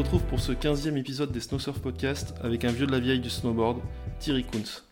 retrouve 0.00 0.22
pour 0.22 0.40
ce 0.40 0.52
15e 0.52 0.96
épisode 0.96 1.30
des 1.30 1.40
Snow 1.40 1.58
Surf 1.58 1.78
Podcast 1.78 2.34
avec 2.42 2.64
un 2.64 2.72
vieux 2.72 2.86
de 2.86 2.90
la 2.92 3.00
vieille 3.00 3.20
du 3.20 3.28
snowboard, 3.28 3.82
Thierry 4.18 4.44
Kuntz. 4.44 4.82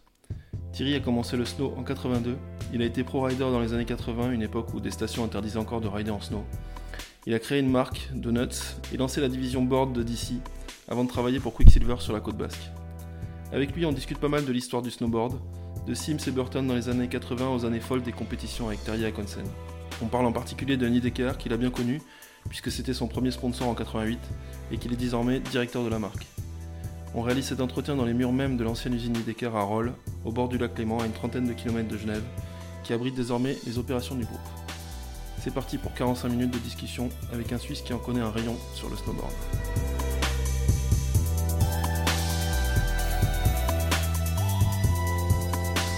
Thierry 0.73 0.97
a 0.97 1.01
commencé 1.01 1.39
le 1.39 1.47
snow 1.47 1.73
en 1.79 1.83
82. 1.83 2.37
Il 2.75 2.83
a 2.83 2.85
été 2.85 3.05
pro 3.05 3.23
rider 3.23 3.39
dans 3.39 3.59
les 3.59 3.73
années 3.73 3.87
80, 3.87 4.33
une 4.33 4.43
époque 4.43 4.75
où 4.75 4.81
des 4.81 4.91
stations 4.91 5.25
interdisaient 5.25 5.59
encore 5.59 5.81
de 5.81 5.89
rider 5.89 6.11
en 6.11 6.21
snow. 6.21 6.45
Il 7.27 7.33
a 7.33 7.39
créé 7.39 7.59
une 7.61 7.71
marque, 7.71 8.11
Donuts, 8.13 8.77
et 8.93 8.99
lancé 8.99 9.23
la 9.23 9.31
division 9.31 9.63
board 9.63 9.95
de 9.95 10.03
DC 10.03 10.35
avant 10.89 11.05
de 11.05 11.09
travailler 11.09 11.41
pour 11.41 11.55
Quicksilver 11.55 11.97
sur 12.01 12.13
la 12.13 12.21
côte 12.21 12.37
basque. 12.37 12.71
Avec 13.51 13.75
lui, 13.75 13.87
on 13.87 13.93
discute 13.93 14.19
pas 14.19 14.29
mal 14.29 14.45
de 14.45 14.53
l'histoire 14.53 14.83
du 14.83 14.91
snowboard, 14.91 15.41
de 15.87 15.95
Sims 15.95 16.19
et 16.27 16.33
Burton 16.33 16.67
dans 16.67 16.75
les 16.75 16.91
années 16.91 17.09
80 17.09 17.49
aux 17.55 17.65
années 17.65 17.81
folles 17.81 18.03
des 18.03 18.13
compétitions 18.13 18.69
avec 18.69 18.85
Terry 18.85 19.07
Akonsen. 19.07 19.47
On 20.03 20.07
parle 20.07 20.27
en 20.27 20.33
particulier 20.33 20.77
de 20.77 20.87
Decker 20.87 21.39
qu'il 21.39 21.55
a 21.55 21.57
bien 21.57 21.71
connu, 21.71 22.03
puisque 22.49 22.71
c'était 22.71 22.95
son 22.95 23.09
premier 23.09 23.31
sponsor 23.31 23.69
en 23.69 23.75
88 23.75 24.19
et 24.71 24.79
qu'il 24.79 24.93
est 24.93 24.97
désormais 24.97 25.41
directeur 25.41 25.85
de 25.85 25.89
la 25.89 25.99
marque. 25.99 26.27
On 27.15 27.23
réalise 27.23 27.47
cet 27.47 27.61
entretien 27.61 27.97
dans 27.97 28.05
les 28.05 28.15
murs 28.15 28.33
même 28.33 28.57
de 28.57 28.65
l'ancienne 28.65 28.95
usine 28.95 29.15
Nidecker 29.15 29.55
à 29.57 29.63
Rolles, 29.63 29.93
au 30.25 30.33
bord 30.33 30.49
du 30.49 30.59
lac 30.59 30.79
Léman, 30.79 31.01
à 31.01 31.07
une 31.07 31.13
trentaine 31.13 31.47
de 31.47 31.53
kilomètres 31.53 31.89
de 31.89 31.97
Genève, 31.97 32.25
qui 32.85 32.93
abrite 32.93 33.15
désormais 33.15 33.57
les 33.67 33.79
opérations 33.79 34.15
du 34.15 34.25
groupe. 34.25 34.39
C'est 35.41 35.55
parti 35.55 35.79
pour 35.79 35.95
45 35.95 36.29
minutes 36.29 36.51
de 36.51 36.59
discussion 36.59 37.09
avec 37.33 37.53
un 37.53 37.59
Suisse 37.59 37.81
qui 37.81 37.93
en 37.93 37.99
connaît 37.99 38.21
un 38.21 38.31
rayon 38.31 38.57
sur 38.75 38.91
le 38.91 38.97
snowboard. 38.97 39.33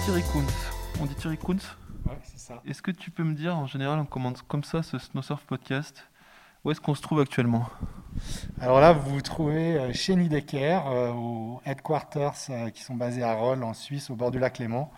Thierry 0.05 0.23
Kuntz. 0.33 0.53
On 1.01 1.05
dit 1.05 1.15
Thierry 1.15 1.37
Kuntz 1.37 1.75
Ouais, 2.05 2.17
c'est 2.23 2.39
ça. 2.39 2.61
Est-ce 2.65 2.81
que 2.81 2.91
tu 2.91 3.11
peux 3.11 3.23
me 3.23 3.33
dire, 3.33 3.55
en 3.55 3.67
général, 3.67 3.99
on 3.99 4.05
commence 4.05 4.41
comme 4.41 4.63
ça 4.63 4.83
ce 4.83 4.97
Snowsurf 4.97 5.43
podcast, 5.45 6.07
où 6.63 6.71
est-ce 6.71 6.81
qu'on 6.81 6.95
se 6.95 7.01
trouve 7.01 7.21
actuellement? 7.21 7.65
Alors 8.59 8.79
là, 8.79 8.93
vous 8.93 9.09
vous 9.11 9.21
trouvez 9.21 9.77
euh, 9.77 9.93
chez 9.93 10.15
Nidecker, 10.15 10.81
euh, 10.85 11.11
aux 11.13 11.61
headquarters 11.65 12.33
euh, 12.49 12.69
qui 12.69 12.83
sont 12.83 12.95
basés 12.95 13.23
à 13.23 13.33
Rolles, 13.33 13.63
en 13.63 13.73
Suisse, 13.73 14.09
au 14.09 14.15
bord 14.15 14.31
du 14.31 14.39
lac 14.39 14.59
Léman, 14.59 14.91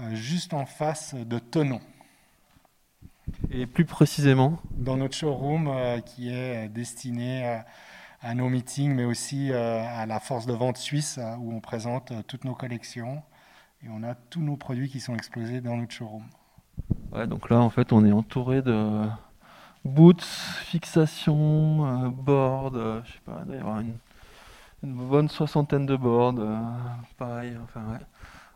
euh, 0.00 0.14
juste 0.14 0.52
en 0.52 0.66
face 0.66 1.14
de 1.14 1.38
Tonon. 1.38 1.80
Et 3.50 3.66
plus 3.66 3.84
précisément? 3.84 4.58
Dans 4.72 4.96
notre 4.96 5.14
showroom 5.14 5.70
qui 6.04 6.30
est 6.30 6.68
destiné 6.68 7.60
à 8.20 8.34
nos 8.34 8.48
meetings, 8.48 8.94
mais 8.94 9.04
aussi 9.04 9.52
à 9.52 10.06
la 10.06 10.20
force 10.20 10.46
de 10.46 10.52
vente 10.52 10.76
suisse, 10.76 11.18
où 11.40 11.52
on 11.52 11.58
présente 11.58 12.12
toutes 12.28 12.44
nos 12.44 12.54
collections. 12.54 13.22
Et 13.82 13.88
on 13.90 14.04
a 14.04 14.14
tous 14.14 14.40
nos 14.40 14.56
produits 14.56 14.88
qui 14.88 15.00
sont 15.00 15.14
exposés 15.14 15.60
dans 15.60 15.76
notre 15.76 15.92
showroom. 15.92 16.22
Ouais, 17.10 17.26
donc 17.26 17.50
là, 17.50 17.58
en 17.58 17.68
fait, 17.68 17.92
on 17.92 18.04
est 18.04 18.12
entouré 18.12 18.62
de 18.62 19.06
boots, 19.86 20.22
fixations, 20.64 22.04
euh, 22.04 22.08
boards, 22.08 22.72
euh, 22.74 23.00
je 23.04 23.12
sais 23.12 23.18
pas, 23.24 23.38
il 23.42 23.46
doit 23.46 23.56
y 23.56 23.58
avoir 23.58 23.80
une, 23.80 23.94
une 24.82 24.94
bonne 24.94 25.28
soixantaine 25.28 25.86
de 25.86 25.96
boards, 25.96 26.34
euh, 26.38 26.56
pareil, 27.18 27.56
enfin 27.64 27.80
ouais. 27.92 28.04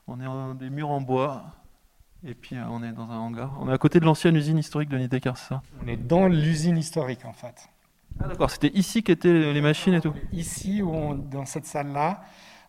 On 0.07 0.21
est 0.21 0.27
en 0.27 0.55
des 0.55 0.71
murs 0.71 0.91
en 0.91 1.01
bois, 1.01 1.45
et 2.27 2.35
puis 2.35 2.57
euh, 2.57 2.65
on 2.69 2.83
est 2.83 2.93
dans 2.93 3.11
un 3.11 3.19
hangar. 3.19 3.53
On 3.61 3.69
est 3.69 3.73
à 3.73 3.79
côté 3.79 4.01
de 4.01 4.05
l'ancienne 4.05 4.37
usine 4.37 4.59
historique 4.59 4.89
de 4.89 4.99
Nidecker, 4.99 5.33
c'est 5.37 5.49
ça? 5.49 5.63
On 5.83 5.89
est 5.89 5.97
dans 5.97 6.27
l'usine 6.27 6.77
historique, 6.77 7.25
en 7.25 7.33
fait. 7.33 7.69
Ah 8.23 8.27
d'accord, 8.29 8.51
c'était 8.51 8.73
ici 8.77 9.03
qu'étaient 9.03 9.53
les 9.53 9.61
machines 9.61 9.95
et 9.95 10.01
tout? 10.01 10.13
Ici, 10.33 10.83
où 10.83 10.91
on- 10.91 11.15
dans 11.15 11.47
cette 11.47 11.67
salle-là, 11.67 12.23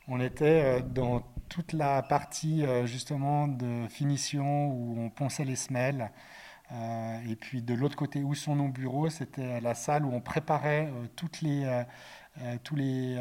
on 0.07 0.19
était 0.21 0.81
dans 0.81 1.23
toute 1.49 1.73
la 1.73 2.01
partie 2.01 2.63
justement 2.85 3.47
de 3.47 3.87
finition 3.89 4.67
où 4.67 4.95
on 4.97 5.09
ponçait 5.09 5.43
les 5.43 5.57
semelles. 5.57 6.11
Euh, 6.73 7.19
et 7.29 7.35
puis 7.35 7.61
de 7.61 7.73
l'autre 7.73 7.95
côté 7.95 8.23
où 8.23 8.33
sont 8.33 8.55
nos 8.55 8.69
bureaux, 8.69 9.09
c'était 9.09 9.59
la 9.59 9.73
salle 9.73 10.05
où 10.05 10.13
on 10.13 10.21
préparait 10.21 10.87
euh, 10.87 11.05
toutes 11.15 11.41
les, 11.41 11.65
euh, 11.65 11.83
euh, 12.41 12.55
tous 12.63 12.75
les, 12.75 13.17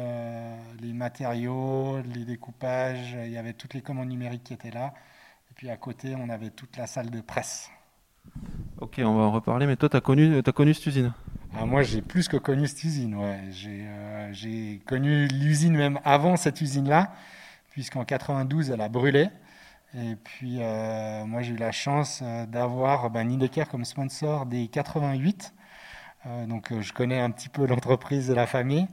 les 0.81 0.93
matériaux, 0.93 2.01
les 2.01 2.23
découpages. 2.23 3.17
Il 3.25 3.31
y 3.31 3.37
avait 3.37 3.53
toutes 3.53 3.73
les 3.73 3.81
commandes 3.81 4.09
numériques 4.09 4.43
qui 4.43 4.53
étaient 4.53 4.71
là. 4.71 4.93
Et 5.49 5.53
puis 5.53 5.69
à 5.69 5.77
côté, 5.77 6.15
on 6.15 6.29
avait 6.29 6.49
toute 6.49 6.77
la 6.77 6.87
salle 6.87 7.09
de 7.09 7.19
presse. 7.19 7.69
Ok, 8.79 8.95
on 8.99 9.15
va 9.15 9.23
en 9.23 9.31
reparler, 9.31 9.67
mais 9.67 9.75
toi, 9.75 9.89
t'as 9.89 10.01
connu, 10.01 10.37
as 10.37 10.51
connu 10.51 10.73
cette 10.73 10.85
usine? 10.85 11.13
Ah, 11.53 11.65
moi, 11.65 11.83
j'ai 11.83 12.01
plus 12.01 12.29
que 12.29 12.37
connu 12.37 12.67
cette 12.67 12.83
usine. 12.83 13.15
Ouais. 13.15 13.39
J'ai 13.49 13.85
j'ai 14.31 14.79
connu 14.85 15.27
l'usine 15.27 15.75
même 15.75 15.99
avant 16.05 16.37
cette 16.37 16.61
usine-là, 16.61 17.13
puisqu'en 17.71 18.05
92, 18.05 18.71
elle 18.71 18.79
a 18.79 18.87
brûlé. 18.87 19.27
Et 19.93 20.15
puis, 20.15 20.57
euh, 20.61 21.25
moi, 21.25 21.41
j'ai 21.41 21.53
eu 21.53 21.57
la 21.57 21.71
chance 21.71 22.21
euh, 22.23 22.45
d'avoir 22.45 23.09
ben, 23.09 23.27
Nidecker 23.27 23.65
comme 23.69 23.83
sponsor 23.83 24.45
des 24.45 24.67
88. 24.67 25.53
Euh, 26.27 26.45
donc, 26.45 26.71
je 26.79 26.93
connais 26.93 27.19
un 27.19 27.31
petit 27.31 27.49
peu 27.49 27.65
l'entreprise 27.65 28.29
et 28.29 28.35
la 28.35 28.47
famille. 28.47 28.87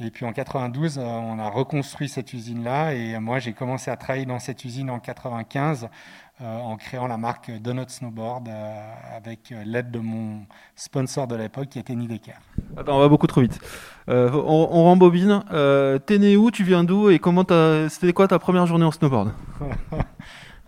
Et 0.00 0.10
puis, 0.10 0.24
en 0.24 0.32
92, 0.32 0.98
euh, 0.98 1.02
on 1.02 1.38
a 1.38 1.48
reconstruit 1.50 2.08
cette 2.08 2.32
usine-là. 2.32 2.94
Et 2.94 3.18
moi, 3.18 3.40
j'ai 3.40 3.52
commencé 3.52 3.90
à 3.90 3.96
travailler 3.96 4.26
dans 4.26 4.38
cette 4.38 4.64
usine 4.64 4.90
en 4.90 5.00
95 5.00 5.88
euh, 6.40 6.58
en 6.60 6.76
créant 6.76 7.08
la 7.08 7.16
marque 7.16 7.50
Donut 7.50 7.90
Snowboard 7.90 8.48
avec 9.12 9.52
l'aide 9.66 9.90
de 9.90 9.98
mon 9.98 10.46
sponsor 10.76 11.26
de 11.26 11.34
l'époque 11.34 11.68
qui 11.68 11.80
était 11.80 11.96
Nidecker. 11.96 12.34
Attends, 12.76 12.96
on 12.96 13.00
va 13.00 13.08
beaucoup 13.08 13.26
trop 13.26 13.40
vite. 13.40 13.58
On, 14.06 14.22
on 14.70 14.84
rembobine. 14.84 15.42
T'es 16.06 16.18
né 16.18 16.36
où? 16.36 16.52
Tu 16.52 16.62
viens 16.62 16.84
d'où? 16.84 17.10
Et 17.10 17.18
comment. 17.18 17.44
C'était 17.88 18.12
quoi 18.12 18.28
ta 18.28 18.38
première 18.38 18.66
journée 18.66 18.84
en 18.84 18.92
snowboard? 18.92 19.32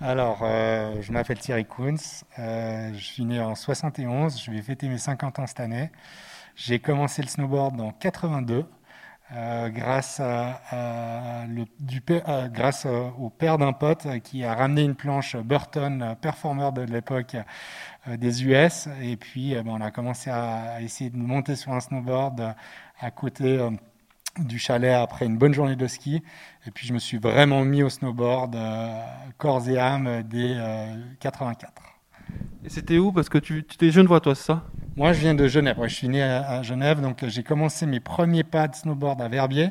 Alors, 0.02 0.38
euh, 0.42 1.02
je 1.02 1.12
m'appelle 1.12 1.38
Thierry 1.38 1.66
Kuntz, 1.66 2.24
euh, 2.38 2.90
je 2.94 3.04
suis 3.04 3.24
né 3.26 3.38
en 3.40 3.54
71, 3.54 4.40
je 4.42 4.50
vais 4.50 4.62
fêter 4.62 4.88
mes 4.88 4.96
50 4.96 5.38
ans 5.38 5.46
cette 5.46 5.60
année. 5.60 5.90
J'ai 6.56 6.78
commencé 6.80 7.20
le 7.22 7.28
snowboard 7.28 7.78
en 7.80 7.92
82 7.92 8.64
euh, 9.32 9.68
euh, 9.68 9.68
grâce 12.48 12.86
au 13.18 13.30
père 13.30 13.58
d'un 13.58 13.72
pote 13.74 14.06
qui 14.24 14.42
a 14.44 14.54
ramené 14.54 14.84
une 14.84 14.94
planche 14.94 15.36
Burton, 15.36 16.16
performer 16.20 16.70
de 16.72 16.82
l'époque 16.82 17.36
des 18.08 18.44
US. 18.44 18.88
Et 19.02 19.16
puis, 19.18 19.54
ben, 19.54 19.68
on 19.68 19.80
a 19.82 19.90
commencé 19.90 20.30
à, 20.30 20.76
à 20.76 20.80
essayer 20.80 21.10
de 21.10 21.16
monter 21.18 21.56
sur 21.56 21.72
un 21.72 21.80
snowboard 21.80 22.54
à 23.00 23.10
côté 23.10 23.58
du 24.38 24.58
chalet 24.58 24.94
après 24.94 25.26
une 25.26 25.36
bonne 25.36 25.54
journée 25.54 25.76
de 25.76 25.86
ski. 25.86 26.22
Et 26.66 26.70
puis, 26.70 26.86
je 26.86 26.92
me 26.92 26.98
suis 26.98 27.18
vraiment 27.18 27.64
mis 27.64 27.82
au 27.82 27.88
snowboard 27.88 28.54
euh, 28.54 29.00
corps 29.38 29.68
et 29.68 29.78
âme 29.78 30.22
dès 30.24 30.54
euh, 30.56 30.96
84. 31.20 31.72
Et 32.64 32.68
c'était 32.68 32.98
où? 32.98 33.12
Parce 33.12 33.28
que 33.28 33.38
tu, 33.38 33.64
tu 33.64 33.76
t'es 33.76 33.90
genevois, 33.90 34.20
toi, 34.20 34.34
c'est 34.34 34.44
ça? 34.44 34.64
Moi, 34.96 35.12
je 35.12 35.20
viens 35.20 35.34
de 35.34 35.48
Genève. 35.48 35.78
Ouais, 35.78 35.88
je 35.88 35.94
suis 35.94 36.08
né 36.08 36.22
à, 36.22 36.48
à 36.48 36.62
Genève, 36.62 37.00
donc 37.00 37.22
euh, 37.22 37.28
j'ai 37.28 37.42
commencé 37.42 37.86
mes 37.86 38.00
premiers 38.00 38.44
pas 38.44 38.68
de 38.68 38.74
snowboard 38.74 39.20
à 39.22 39.28
Verbier, 39.28 39.70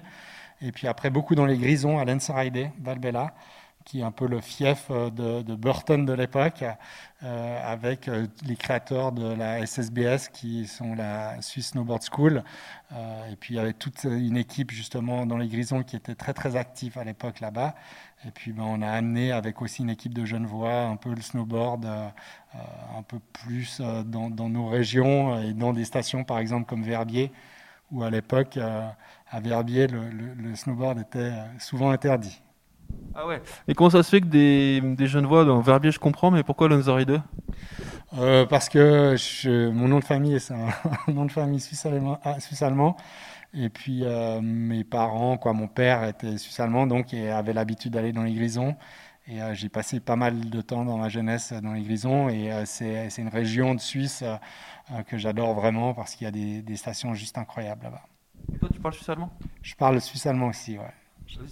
et 0.62 0.72
puis 0.72 0.88
après 0.88 1.10
beaucoup 1.10 1.36
dans 1.36 1.46
les 1.46 1.58
Grisons 1.58 2.00
à 2.00 2.06
Lensaride, 2.06 2.72
Valbella, 2.82 3.34
qui 3.90 4.02
est 4.02 4.04
un 4.04 4.12
peu 4.12 4.28
le 4.28 4.40
fief 4.40 4.88
euh, 4.92 5.10
de, 5.10 5.56
Burton 5.56 6.06
de 6.06 6.14
l'époque, 6.14 6.64
euh, 7.24 7.72
avec 7.74 8.08
euh, 8.08 8.28
les 8.46 8.56
créateurs 8.56 9.12
de 9.12 9.34
la 9.34 9.66
SSBS, 9.66 10.30
qui 10.32 10.68
sont 10.68 10.94
la 10.94 11.42
Swiss 11.42 11.70
Snowboard 11.70 12.04
School, 12.04 12.44
et 13.32 13.36
puis 13.36 13.60
avait 13.60 13.74
toute 13.74 14.04
une 14.04 14.38
équipe 14.38 14.72
justement 14.72 15.26
dans 15.26 15.38
les 15.38 15.48
Grisons 15.48 15.84
qui 15.84 15.96
était 15.96 16.16
très 16.16 16.34
très 16.34 16.56
active 16.56 16.98
à 16.98 17.04
l'époque 17.04 17.40
là-bas. 17.40 17.76
Et 18.26 18.32
puis 18.32 18.52
ben, 18.52 18.64
on 18.64 18.82
a 18.82 18.90
amené 18.90 19.32
avec 19.32 19.62
aussi 19.62 19.84
une 19.84 19.92
équipe 19.92 20.14
de 20.14 20.26
Genevois 20.26 20.86
un 20.86 20.96
peu 20.96 21.14
le 21.14 21.22
snowboard 21.22 21.86
un 21.86 23.04
peu 23.04 23.20
plus 23.20 23.80
dans, 23.80 24.30
nos 24.50 24.68
régions 24.68 25.40
et 25.40 25.54
dans 25.54 25.72
des 25.74 25.86
stations 25.86 26.24
par 26.24 26.40
exemple 26.40 26.68
comme 26.68 26.82
Verbier, 26.84 27.32
où 27.92 28.04
à 28.04 28.10
l'époque 28.10 28.58
à 28.58 29.40
Verbier 29.40 29.86
le, 29.88 30.56
snowboard 30.56 31.00
était 31.00 31.34
souvent 31.60 31.92
interdit. 31.92 32.42
Ah 33.16 33.28
ouais. 33.28 33.42
Et 33.68 33.74
comment 33.74 33.90
ça 33.90 34.04
se 34.04 34.10
fait 34.10 34.22
que 34.22 34.28
des, 34.28 34.82
des 34.82 35.08
genevois, 35.08 35.44
dans 35.46 35.60
Verbier, 35.62 35.92
je 35.92 36.00
comprends, 36.00 36.32
mais 36.32 36.44
pourquoi 36.44 36.70
Lanzaride 36.70 37.22
Euh, 38.18 38.46
parce 38.46 38.70
que 38.70 39.16
je- 39.18 39.70
mon 39.70 39.88
nom 39.88 40.00
de 40.00 40.04
famille 40.04 40.40
c'est 40.40 40.54
un, 40.54 40.68
un 41.08 41.12
nom 41.12 41.26
de 41.26 41.32
famille 41.32 41.60
suisse-allemand, 41.60 42.20
ah, 42.24 42.38
et 43.54 43.70
puis 43.70 44.02
euh, 44.04 44.42
mes 44.42 44.84
parents, 44.84 45.38
quoi, 45.38 45.54
mon 45.54 45.68
père 45.68 46.04
était 46.04 46.38
suisse-allemand 46.38 46.88
donc 46.88 47.14
et 47.14 47.30
avait 47.32 47.54
l'habitude 47.54 47.94
d'aller 47.94 48.14
dans 48.14 48.24
les 48.24 48.34
Grisons. 48.34 48.76
Et 49.28 49.42
euh, 49.42 49.54
j'ai 49.54 49.70
passé 49.70 50.00
pas 50.00 50.16
mal 50.16 50.50
de 50.50 50.62
temps 50.62 50.86
dans 50.86 50.98
ma 50.98 51.10
jeunesse 51.10 51.54
dans 51.54 51.74
les 51.74 51.82
Grisons 51.84 52.30
et 52.30 52.52
euh, 52.52 52.64
c'est 52.66 53.10
c'est 53.12 53.22
une 53.22 53.28
région 53.30 53.76
de 53.76 53.80
Suisse 53.80 54.24
euh, 54.24 55.04
que 55.04 55.18
j'adore 55.18 55.54
vraiment 55.54 55.94
parce 55.94 56.16
qu'il 56.16 56.26
y 56.26 56.28
a 56.28 56.32
des, 56.32 56.62
des 56.62 56.76
stations 56.78 57.14
juste 57.14 57.38
incroyables 57.38 57.84
là-bas. 57.84 58.04
Et 58.54 58.58
toi, 58.58 58.70
tu 58.74 58.80
parles 58.80 58.94
suisse-allemand 58.96 59.32
Je 59.62 59.76
parle 59.76 60.02
suisse-allemand 60.02 60.48
aussi, 60.48 60.78
ouais. 60.78 60.94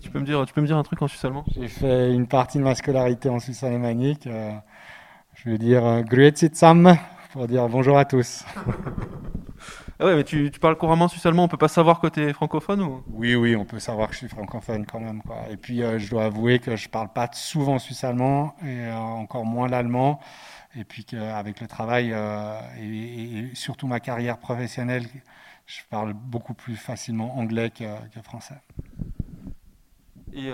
Tu 0.02 0.10
peux 0.10 0.20
me 0.20 0.26
dire, 0.26 0.44
tu 0.46 0.54
peux 0.54 0.62
me 0.62 0.68
dire 0.68 0.78
un 0.78 0.84
truc 0.84 1.02
en 1.02 1.08
suisse-allemand? 1.08 1.46
J'ai 1.56 1.68
fait 1.68 2.14
une 2.14 2.28
partie 2.28 2.58
de 2.58 2.64
ma 2.64 2.74
scolarité 2.74 3.30
en 3.30 3.40
Suisse 3.40 3.64
alémanique. 3.64 4.26
euh, 4.26 4.52
je 5.36 5.52
veux 5.52 5.58
dire 5.58 5.86
euh, 5.86 6.02
Grüezi 6.02 6.50
zusammen 6.52 6.98
pour 7.32 7.48
dire 7.48 7.68
bonjour 7.70 7.98
à 7.98 8.06
tous. 8.06 8.44
Ah 10.00 10.06
ouais, 10.06 10.16
mais 10.16 10.24
tu, 10.24 10.52
tu 10.52 10.60
parles 10.60 10.78
couramment 10.78 11.08
suisse-allemand, 11.08 11.46
on 11.46 11.48
peut 11.48 11.58
pas 11.58 11.68
savoir 11.68 12.00
que 12.00 12.06
t'es 12.06 12.32
francophone 12.32 12.82
ou? 12.82 13.04
Oui, 13.08 13.34
oui, 13.34 13.56
on 13.56 13.66
peut 13.66 13.80
savoir 13.80 14.10
que 14.10 14.14
je 14.14 14.20
suis 14.20 14.28
francophone 14.28 14.86
quand 14.86 15.00
même. 15.00 15.24
Quoi. 15.24 15.38
Et 15.50 15.58
puis, 15.58 15.82
euh, 15.82 15.98
je 15.98 16.10
dois 16.10 16.26
avouer 16.26 16.60
que 16.60 16.76
je 16.76 16.88
parle 16.88 17.12
pas 17.12 17.28
souvent 17.34 17.80
suisse-allemand 17.80 18.56
et 18.64 18.86
euh, 18.86 18.96
encore 18.96 19.46
moins 19.46 19.68
l'allemand. 19.68 20.20
et 20.76 20.84
puis 20.84 21.04
qu'avec 21.04 21.62
le 21.62 21.68
travail 21.68 22.16
et, 22.80 23.50
surtout 23.56 23.88
ma 23.88 24.00
carrière 24.00 24.38
professionnelle, 24.38 25.06
je 25.66 25.80
parle 25.90 26.14
beaucoup 26.14 26.54
plus 26.54 26.76
facilement 26.76 27.38
anglais 27.38 27.72
que, 27.72 27.86
français. 28.22 28.56
Et, 30.38 30.52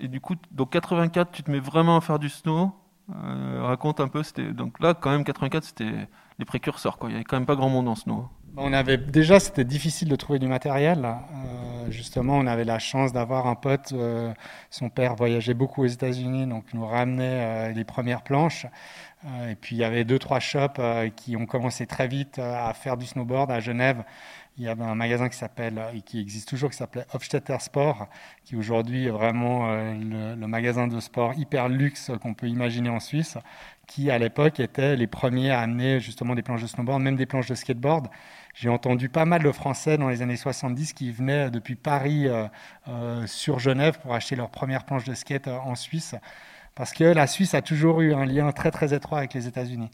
et, 0.00 0.08
du 0.08 0.20
coup, 0.20 0.34
donc 0.50 0.70
84, 0.70 1.30
tu 1.30 1.42
te 1.42 1.50
mets 1.50 1.60
vraiment 1.60 1.96
à 1.96 2.00
faire 2.00 2.18
du 2.18 2.28
snow. 2.28 2.72
raconte 3.08 4.00
un 4.00 4.08
peu, 4.08 4.22
c'était 4.22 4.52
donc 4.52 4.80
là 4.80 4.94
quand 4.94 5.10
même 5.10 5.24
84, 5.24 5.64
c'était 5.64 6.08
les 6.38 6.44
précurseurs 6.44 6.98
quoi. 6.98 7.10
Il 7.10 7.12
y 7.12 7.14
avait 7.16 7.24
quand 7.24 7.36
même 7.36 7.46
pas 7.46 7.56
grand 7.56 7.68
monde 7.68 7.88
en 7.88 7.94
snow. 7.94 8.28
On 8.56 8.74
avait 8.74 8.98
déjà, 8.98 9.40
c'était 9.40 9.64
difficile 9.64 10.08
de 10.10 10.16
trouver 10.16 10.38
du 10.38 10.46
matériel. 10.46 11.06
Euh, 11.06 11.90
justement, 11.90 12.36
on 12.36 12.46
avait 12.46 12.64
la 12.64 12.78
chance 12.78 13.12
d'avoir 13.12 13.46
un 13.46 13.54
pote. 13.54 13.92
Euh, 13.94 14.34
son 14.68 14.90
père 14.90 15.14
voyageait 15.14 15.54
beaucoup 15.54 15.82
aux 15.84 15.86
États-Unis, 15.86 16.46
donc 16.46 16.64
nous 16.74 16.86
ramenait 16.86 17.70
euh, 17.70 17.72
les 17.72 17.84
premières 17.84 18.22
planches. 18.22 18.66
et 19.48 19.54
puis 19.54 19.76
il 19.76 19.78
y 19.78 19.84
avait 19.84 20.04
deux 20.04 20.18
trois 20.18 20.40
shops 20.40 20.80
qui 21.16 21.36
ont 21.36 21.46
commencé 21.46 21.86
très 21.86 22.08
vite 22.08 22.38
à 22.38 22.74
faire 22.74 22.96
du 22.96 23.06
snowboard 23.06 23.50
à 23.50 23.60
Genève. 23.60 24.04
Il 24.58 24.64
y 24.64 24.68
avait 24.68 24.84
un 24.84 24.94
magasin 24.94 25.28
qui 25.28 25.36
s'appelle 25.36 25.82
et 25.94 26.02
qui 26.02 26.20
existe 26.20 26.48
toujours, 26.48 26.70
qui 26.70 26.76
s'appelait 26.76 27.06
Hofstetter 27.14 27.56
Sport, 27.58 28.08
qui 28.44 28.54
aujourd'hui 28.54 29.06
est 29.06 29.10
vraiment 29.10 29.72
le, 29.72 30.34
le, 30.34 30.46
magasin 30.46 30.86
de 30.86 31.00
sport 31.00 31.32
hyper 31.34 31.70
luxe 31.70 32.10
qu'on 32.20 32.34
peut 32.34 32.48
imaginer 32.48 32.90
en 32.90 33.00
Suisse, 33.00 33.38
qui 33.86 34.10
à 34.10 34.18
l'époque 34.18 34.60
étaient 34.60 34.96
les 34.96 35.06
premiers 35.06 35.50
à 35.50 35.60
amener 35.60 36.00
justement 36.00 36.34
des 36.34 36.42
planches 36.42 36.62
de 36.62 36.66
snowboard, 36.66 37.02
même 37.02 37.16
des 37.16 37.26
planches 37.26 37.48
de 37.48 37.54
skateboard. 37.54 38.08
J'ai 38.54 38.68
entendu 38.68 39.08
pas 39.08 39.24
mal 39.24 39.42
de 39.42 39.52
Français 39.52 39.96
dans 39.96 40.08
les 40.08 40.22
années 40.22 40.36
70 40.36 40.92
qui 40.92 41.10
venaient 41.10 41.50
depuis 41.50 41.74
Paris 41.74 42.28
euh, 42.28 42.46
euh, 42.88 43.26
sur 43.26 43.58
Genève 43.58 43.98
pour 44.00 44.14
acheter 44.14 44.36
leur 44.36 44.50
première 44.50 44.84
planche 44.84 45.04
de 45.04 45.14
skate 45.14 45.48
euh, 45.48 45.58
en 45.58 45.74
Suisse, 45.74 46.14
parce 46.74 46.92
que 46.92 47.04
la 47.04 47.26
Suisse 47.26 47.54
a 47.54 47.62
toujours 47.62 48.00
eu 48.02 48.14
un 48.14 48.26
lien 48.26 48.52
très 48.52 48.70
très 48.70 48.94
étroit 48.94 49.18
avec 49.18 49.34
les 49.34 49.46
États-Unis. 49.46 49.90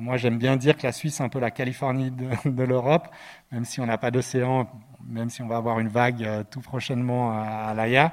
Moi, 0.00 0.16
j'aime 0.16 0.38
bien 0.38 0.56
dire 0.56 0.76
que 0.76 0.82
la 0.82 0.92
Suisse 0.92 1.20
est 1.20 1.22
un 1.22 1.28
peu 1.28 1.38
la 1.38 1.50
Californie 1.50 2.10
de, 2.10 2.28
de 2.50 2.62
l'Europe, 2.62 3.08
même 3.50 3.64
si 3.64 3.80
on 3.80 3.86
n'a 3.86 3.98
pas 3.98 4.10
d'océan, 4.10 4.68
même 5.06 5.30
si 5.30 5.42
on 5.42 5.46
va 5.46 5.56
avoir 5.56 5.80
une 5.80 5.88
vague 5.88 6.44
tout 6.50 6.60
prochainement 6.60 7.32
à, 7.32 7.70
à 7.70 7.74
l'AIA. 7.74 8.12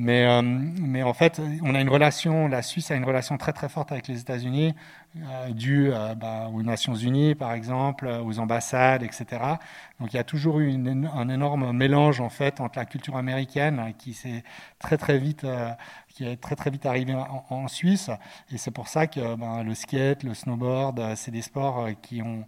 Mais, 0.00 0.24
euh, 0.26 0.42
mais 0.42 1.02
en 1.02 1.12
fait, 1.12 1.40
on 1.64 1.74
a 1.74 1.80
une 1.80 1.88
relation, 1.88 2.46
la 2.46 2.62
Suisse 2.62 2.92
a 2.92 2.94
une 2.94 3.04
relation 3.04 3.36
très 3.36 3.52
très 3.52 3.68
forte 3.68 3.90
avec 3.90 4.06
les 4.06 4.20
États-Unis, 4.20 4.72
euh, 5.16 5.50
due 5.50 5.90
euh, 5.92 6.14
bah, 6.14 6.48
aux 6.54 6.62
Nations 6.62 6.94
Unies 6.94 7.34
par 7.34 7.52
exemple, 7.52 8.06
aux 8.06 8.38
ambassades, 8.38 9.02
etc. 9.02 9.26
Donc 9.98 10.12
il 10.12 10.16
y 10.16 10.20
a 10.20 10.24
toujours 10.24 10.60
eu 10.60 10.72
un 10.72 11.28
énorme 11.28 11.72
mélange 11.72 12.20
en 12.20 12.28
fait 12.28 12.60
entre 12.60 12.78
la 12.78 12.84
culture 12.84 13.16
américaine 13.16 13.92
qui 13.98 14.14
s'est 14.14 14.44
très 14.78 14.98
très 14.98 15.18
vite, 15.18 15.44
qui 16.06 16.24
est 16.24 16.36
très 16.36 16.54
très 16.54 16.70
vite 16.70 16.86
arrivé 16.86 17.16
en, 17.50 17.66
Suisse, 17.66 18.08
et 18.52 18.58
c'est 18.58 18.70
pour 18.70 18.86
ça 18.86 19.08
que 19.08 19.34
ben, 19.34 19.64
le 19.64 19.74
skate, 19.74 20.22
le 20.22 20.34
snowboard, 20.34 21.16
c'est 21.16 21.32
des 21.32 21.42
sports 21.42 21.88
qui 22.02 22.22
ont 22.22 22.44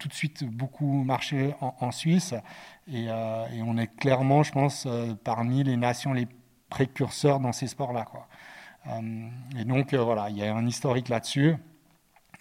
tout 0.00 0.08
de 0.08 0.14
suite 0.14 0.42
beaucoup 0.42 1.04
marché 1.04 1.54
en, 1.60 1.92
Suisse, 1.92 2.34
et, 2.92 3.04
et, 3.04 3.62
on 3.62 3.76
est 3.76 3.94
clairement, 3.96 4.42
je 4.42 4.50
pense, 4.50 4.88
parmi 5.22 5.62
les 5.62 5.76
nations 5.76 6.12
les 6.12 6.26
précurseur 6.68 7.40
dans 7.40 7.52
ces 7.52 7.66
sports-là. 7.66 8.04
Quoi. 8.04 8.26
Euh, 8.86 9.28
et 9.58 9.64
donc, 9.64 9.92
euh, 9.92 10.02
voilà, 10.02 10.30
il 10.30 10.38
y 10.38 10.44
a 10.44 10.54
un 10.54 10.66
historique 10.66 11.08
là-dessus. 11.08 11.56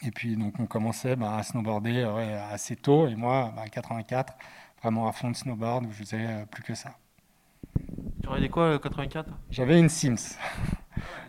Et 0.03 0.12
puis, 0.12 0.35
donc, 0.35 0.53
on 0.59 0.65
commençait 0.65 1.15
bah, 1.15 1.35
à 1.38 1.44
snowboarder 1.44 2.03
assez 2.51 2.75
tôt. 2.75 3.07
Et 3.07 3.15
moi, 3.15 3.51
bah, 3.56 3.63
84, 3.69 4.33
vraiment 4.81 5.07
à 5.07 5.12
fond 5.12 5.31
de 5.31 5.35
snowboard, 5.35 5.85
où 5.85 5.91
je 5.91 5.97
faisais 5.97 6.25
euh, 6.25 6.45
plus 6.45 6.63
que 6.63 6.75
ça. 6.75 6.91
Tu 8.21 8.27
regardais 8.27 8.50
quoi, 8.50 8.77
84 8.79 9.29
J'avais 9.50 9.79
une 9.79 9.89
Sims. 9.89 10.38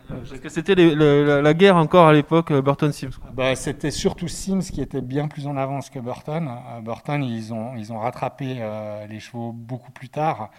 Parce 0.07 0.39
que 0.39 0.49
c'était 0.49 0.73
la, 0.73 1.53
guerre 1.53 1.75
encore 1.75 2.07
à 2.07 2.13
l'époque, 2.13 2.51
Burton 2.51 2.91
Sims. 2.91 3.11
Bah, 3.33 3.55
c'était 3.55 3.91
surtout 3.91 4.27
Sims 4.27 4.61
qui 4.61 4.81
était 4.81 5.01
bien 5.01 5.27
plus 5.27 5.45
en 5.45 5.55
avance 5.55 5.91
que 5.91 5.99
Burton. 5.99 6.49
Burton, 6.83 7.23
ils 7.23 7.53
ont, 7.53 7.75
ils 7.75 7.93
ont 7.93 7.99
rattrapé 7.99 8.59
les 9.07 9.19
chevaux 9.19 9.51
beaucoup 9.51 9.91
plus 9.91 10.09
tard. 10.09 10.49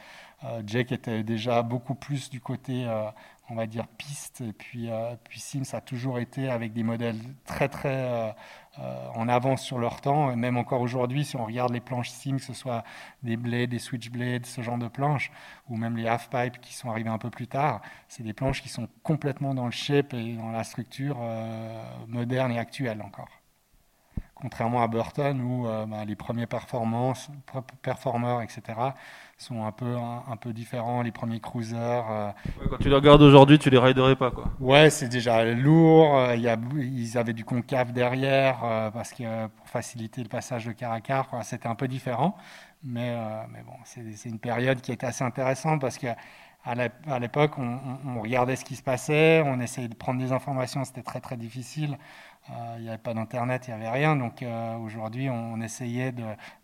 Euh, 0.44 0.62
Jake 0.66 0.92
était 0.92 1.22
déjà 1.22 1.62
beaucoup 1.62 1.94
plus 1.94 2.31
du 2.31 2.40
côté, 2.40 2.87
euh, 2.87 3.10
on 3.50 3.54
va 3.54 3.66
dire, 3.66 3.87
piste. 3.87 4.40
Et 4.40 4.52
puis, 4.52 4.90
euh, 4.90 5.14
puis 5.25 5.38
Sims 5.40 5.75
a 5.75 5.81
toujours 5.81 6.19
été 6.19 6.48
avec 6.48 6.72
des 6.72 6.82
modèles 6.82 7.19
très, 7.44 7.69
très 7.69 8.34
en 9.14 9.28
avance 9.28 9.62
sur 9.62 9.78
leur 9.78 10.00
temps. 10.00 10.34
même 10.37 10.56
encore 10.56 10.81
aujourd'hui, 10.81 11.25
si 11.25 11.37
on 11.37 11.44
regarde 11.44 11.72
les 11.72 11.81
planches 11.81 12.08
Sims, 12.10 12.37
que 12.37 12.42
ce 12.42 12.54
soit 12.54 12.84
des 13.22 13.37
blades, 13.37 13.70
des 13.70 13.78
switchblades, 13.78 14.46
ce 14.46 14.62
genre 14.62 14.78
de 14.78 14.88
planches, 14.88 15.31
ou 15.69 15.76
même 15.76 15.96
les 15.96 16.06
half-pipes 16.06 16.60
qui 16.60 16.72
sont 16.72 16.88
arrivés 16.88 17.10
un 17.10 17.19
peu 17.19 17.31
plus 17.31 17.46
tard, 17.46 17.82
c'est 18.08 18.22
des 18.22 18.32
planches 18.32 18.62
qui 18.62 18.69
sont 18.70 18.88
complètement 19.02 19.54
dans 19.54 19.66
le 19.66 19.70
shape 19.72 20.14
et 20.14 20.34
dans 20.34 20.50
la 20.50 20.64
structure 20.64 21.19
moderne 22.06 22.52
et 22.52 22.58
actuelle 22.58 23.02
encore 23.02 23.28
contrairement 24.34 24.82
à 24.82 24.88
Burton 24.88 25.38
où 25.42 25.64
bah, 25.64 26.06
les 26.06 26.16
premiers 26.16 26.46
performances, 26.46 27.28
performeurs, 27.82 28.40
etc., 28.40 28.62
sont 29.40 29.64
un 29.64 29.72
peu, 29.72 29.96
un, 29.96 30.37
peu 30.37 30.52
différents, 30.52 31.02
les 31.02 31.12
premiers 31.12 31.40
cruisers. 31.40 32.04
Euh. 32.10 32.31
quand 32.69 32.76
tu 32.78 32.88
les 32.88 32.94
regardes 32.94 33.22
aujourd'hui, 33.22 33.58
tu 33.58 33.70
les 33.70 33.78
riderais 33.78 34.16
pas, 34.16 34.31
quoi. 34.31 34.44
Ouais, 34.60 34.90
c'est 34.90 35.08
déjà 35.08 35.44
lourd. 35.44 36.16
Euh, 36.16 36.37
il 36.37 36.42
y 36.42 36.48
a, 36.48 36.58
ils 36.76 37.16
avaient 37.16 37.32
du 37.32 37.44
concave 37.44 37.92
derrière 37.92 38.60
euh, 38.64 38.90
parce 38.90 39.12
que 39.12 39.46
pour 39.46 39.69
faciliter 39.69 40.22
le 40.22 40.28
passage 40.28 40.66
de 40.66 40.72
car 40.72 40.92
à 40.92 41.00
car, 41.00 41.26
c'était 41.42 41.69
un 41.69 41.75
peu 41.75 41.88
différent. 41.88 42.37
Mais, 42.82 43.14
mais 43.52 43.62
bon, 43.62 43.75
c'est 43.84 44.28
une 44.28 44.38
période 44.38 44.81
qui 44.81 44.90
était 44.90 45.06
assez 45.06 45.22
intéressante 45.22 45.82
parce 45.82 45.98
que 45.98 46.06
à 46.64 47.19
l'époque, 47.19 47.58
on, 47.58 47.78
on, 48.06 48.20
regardait 48.20 48.56
ce 48.56 48.64
qui 48.64 48.76
se 48.76 48.82
passait, 48.82 49.42
on 49.44 49.60
essayait 49.60 49.88
de 49.88 49.94
prendre 49.94 50.20
des 50.20 50.32
informations, 50.32 50.84
c'était 50.84 51.02
très 51.02 51.20
très 51.20 51.37
difficile. 51.37 51.98
Euh, 52.48 52.75
il 52.78 52.82
n'y 52.82 52.88
avait 52.88 52.98
pas 52.98 53.14
d'internet, 53.14 53.69
il 53.69 53.75
n'y 53.75 53.81
avait 53.87 53.90
rien. 53.90 54.16
Donc 54.16 54.42
euh, 54.42 54.76
aujourd'hui, 54.76 55.28
on, 55.28 55.60
essayait 55.60 56.14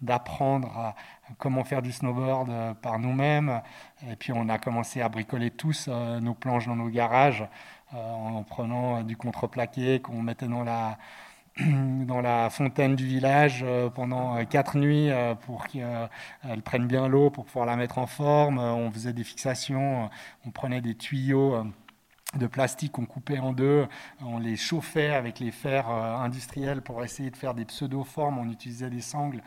d'apprendre 0.01 0.95
comment 1.39 1.65
faire 1.65 1.83
du 1.83 1.93
snowboard 1.93 2.49
euh, 2.51 2.75
par 2.75 2.99
nous-mêmes. 2.99 3.61
Et 4.11 4.17
puis 4.17 4.33
on 4.33 4.49
a 4.49 4.59
commencé 4.59 5.01
à 5.03 5.09
bricoler 5.09 5.51
tous 5.51 5.89
nos 5.89 6.35
planches 6.35 6.67
dans 6.67 6.77
nos 6.77 6.89
garages 6.89 7.45
en 7.93 8.43
prenant 8.43 9.03
du 9.03 9.17
contreplaqué 9.17 10.01
qu'on 10.01 10.23
mettait 10.23 10.49
dans 10.49 10.65
la 10.65 10.99
dans 11.59 12.21
la 12.21 12.51
fontaine 12.51 12.97
du 12.97 13.07
village 13.07 13.65
pendant 13.95 14.45
quatre 14.45 14.77
nuits 14.77 15.11
pour 15.47 15.67
qu'elle 15.67 16.63
prenne 16.65 16.87
bien 16.87 17.09
l'eau 17.09 17.31
pour 17.31 17.47
pouvoir 17.47 17.65
la 17.65 17.77
mettre 17.77 17.99
en 17.99 18.07
forme. 18.07 18.59
On 18.59 18.91
faisait 18.91 19.15
des 19.15 19.25
fixations, 19.25 20.11
on 20.45 20.51
prenait 20.51 20.83
des 20.83 20.95
tuyaux 20.95 21.65
de 22.35 22.47
plastique 22.47 22.93
qu'on 22.93 23.07
coupait 23.07 23.39
en 23.39 23.53
deux, 23.53 23.87
on 24.21 24.39
les 24.39 24.57
chauffait 24.57 25.11
avec 25.11 25.39
les 25.39 25.53
fers 25.53 25.89
euh, 25.89 26.17
industriels 26.17 26.83
pour 26.83 27.03
essayer 27.05 27.31
de 27.31 27.37
faire 27.37 27.55
des 27.55 27.65
pseudo-formes, 27.65 28.39
on 28.39 28.51
utilisait 28.51 28.91
des 28.91 29.01
sangles, 29.01 29.43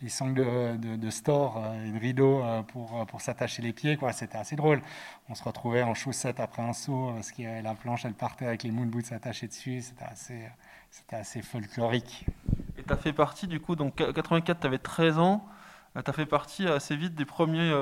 des 0.00 0.08
sangles 0.08 0.78
de, 0.78 1.10
store 1.10 1.56
euh, 1.58 1.86
et 1.86 1.90
de 1.90 1.98
rideaux 1.98 2.42
euh, 2.42 2.62
pour, 2.62 3.06
pour 3.06 3.20
s'attacher 3.20 3.62
les 3.62 3.72
pieds, 3.72 3.98
c'était 4.12 4.38
assez 4.38 4.56
drôle. 4.56 4.82
On 5.28 5.34
se 5.34 5.42
retrouvait 5.42 5.82
en 5.82 5.94
chaussettes 5.94 6.38
après 6.38 6.62
un 6.62 6.74
saut, 6.74 7.12
parce 7.14 7.32
que 7.32 7.62
la 7.62 7.74
planche 7.74 8.04
elle 8.04 8.14
partait 8.14 8.46
avec 8.46 8.62
les 8.62 8.70
moon 8.70 8.86
boots 8.86 9.10
attachés 9.12 9.48
dessus, 9.48 9.80
c'était 9.80 10.04
assez, 10.04 10.42
c'était 10.90 11.16
assez 11.16 11.42
folklorique. 11.42 12.26
Et 12.76 12.82
tu 12.82 12.92
as 12.92 12.96
fait 12.96 13.12
partie 13.12 13.46
du 13.46 13.58
coup, 13.58 13.74
donc 13.74 13.96
84, 13.96 14.60
tu 14.60 14.66
avais 14.66 14.78
13 14.78 15.18
ans, 15.18 15.44
tu 16.02 16.10
as 16.10 16.12
fait 16.12 16.26
partie 16.26 16.66
assez 16.66 16.96
vite 16.96 17.14
des 17.14 17.24
premiers 17.24 17.72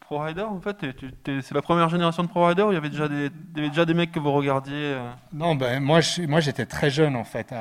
Pro 0.00 0.18
Rider 0.18 0.42
en 0.42 0.60
fait 0.60 0.84
C'est 1.24 1.54
la 1.54 1.62
première 1.62 1.88
génération 1.88 2.22
de 2.22 2.28
Pro 2.28 2.46
Rider 2.46 2.62
ou 2.62 2.72
il 2.72 2.74
y 2.74 2.78
avait 2.78 2.90
déjà 2.90 3.08
des, 3.08 3.30
déjà 3.30 3.84
des 3.84 3.94
mecs 3.94 4.12
que 4.12 4.20
vous 4.20 4.32
regardiez 4.32 4.74
euh? 4.74 5.10
Non, 5.32 5.54
ben, 5.54 5.82
moi, 5.82 6.00
j'étais 6.00 6.66
très 6.66 6.90
jeune 6.90 7.16
en 7.16 7.24
fait. 7.24 7.54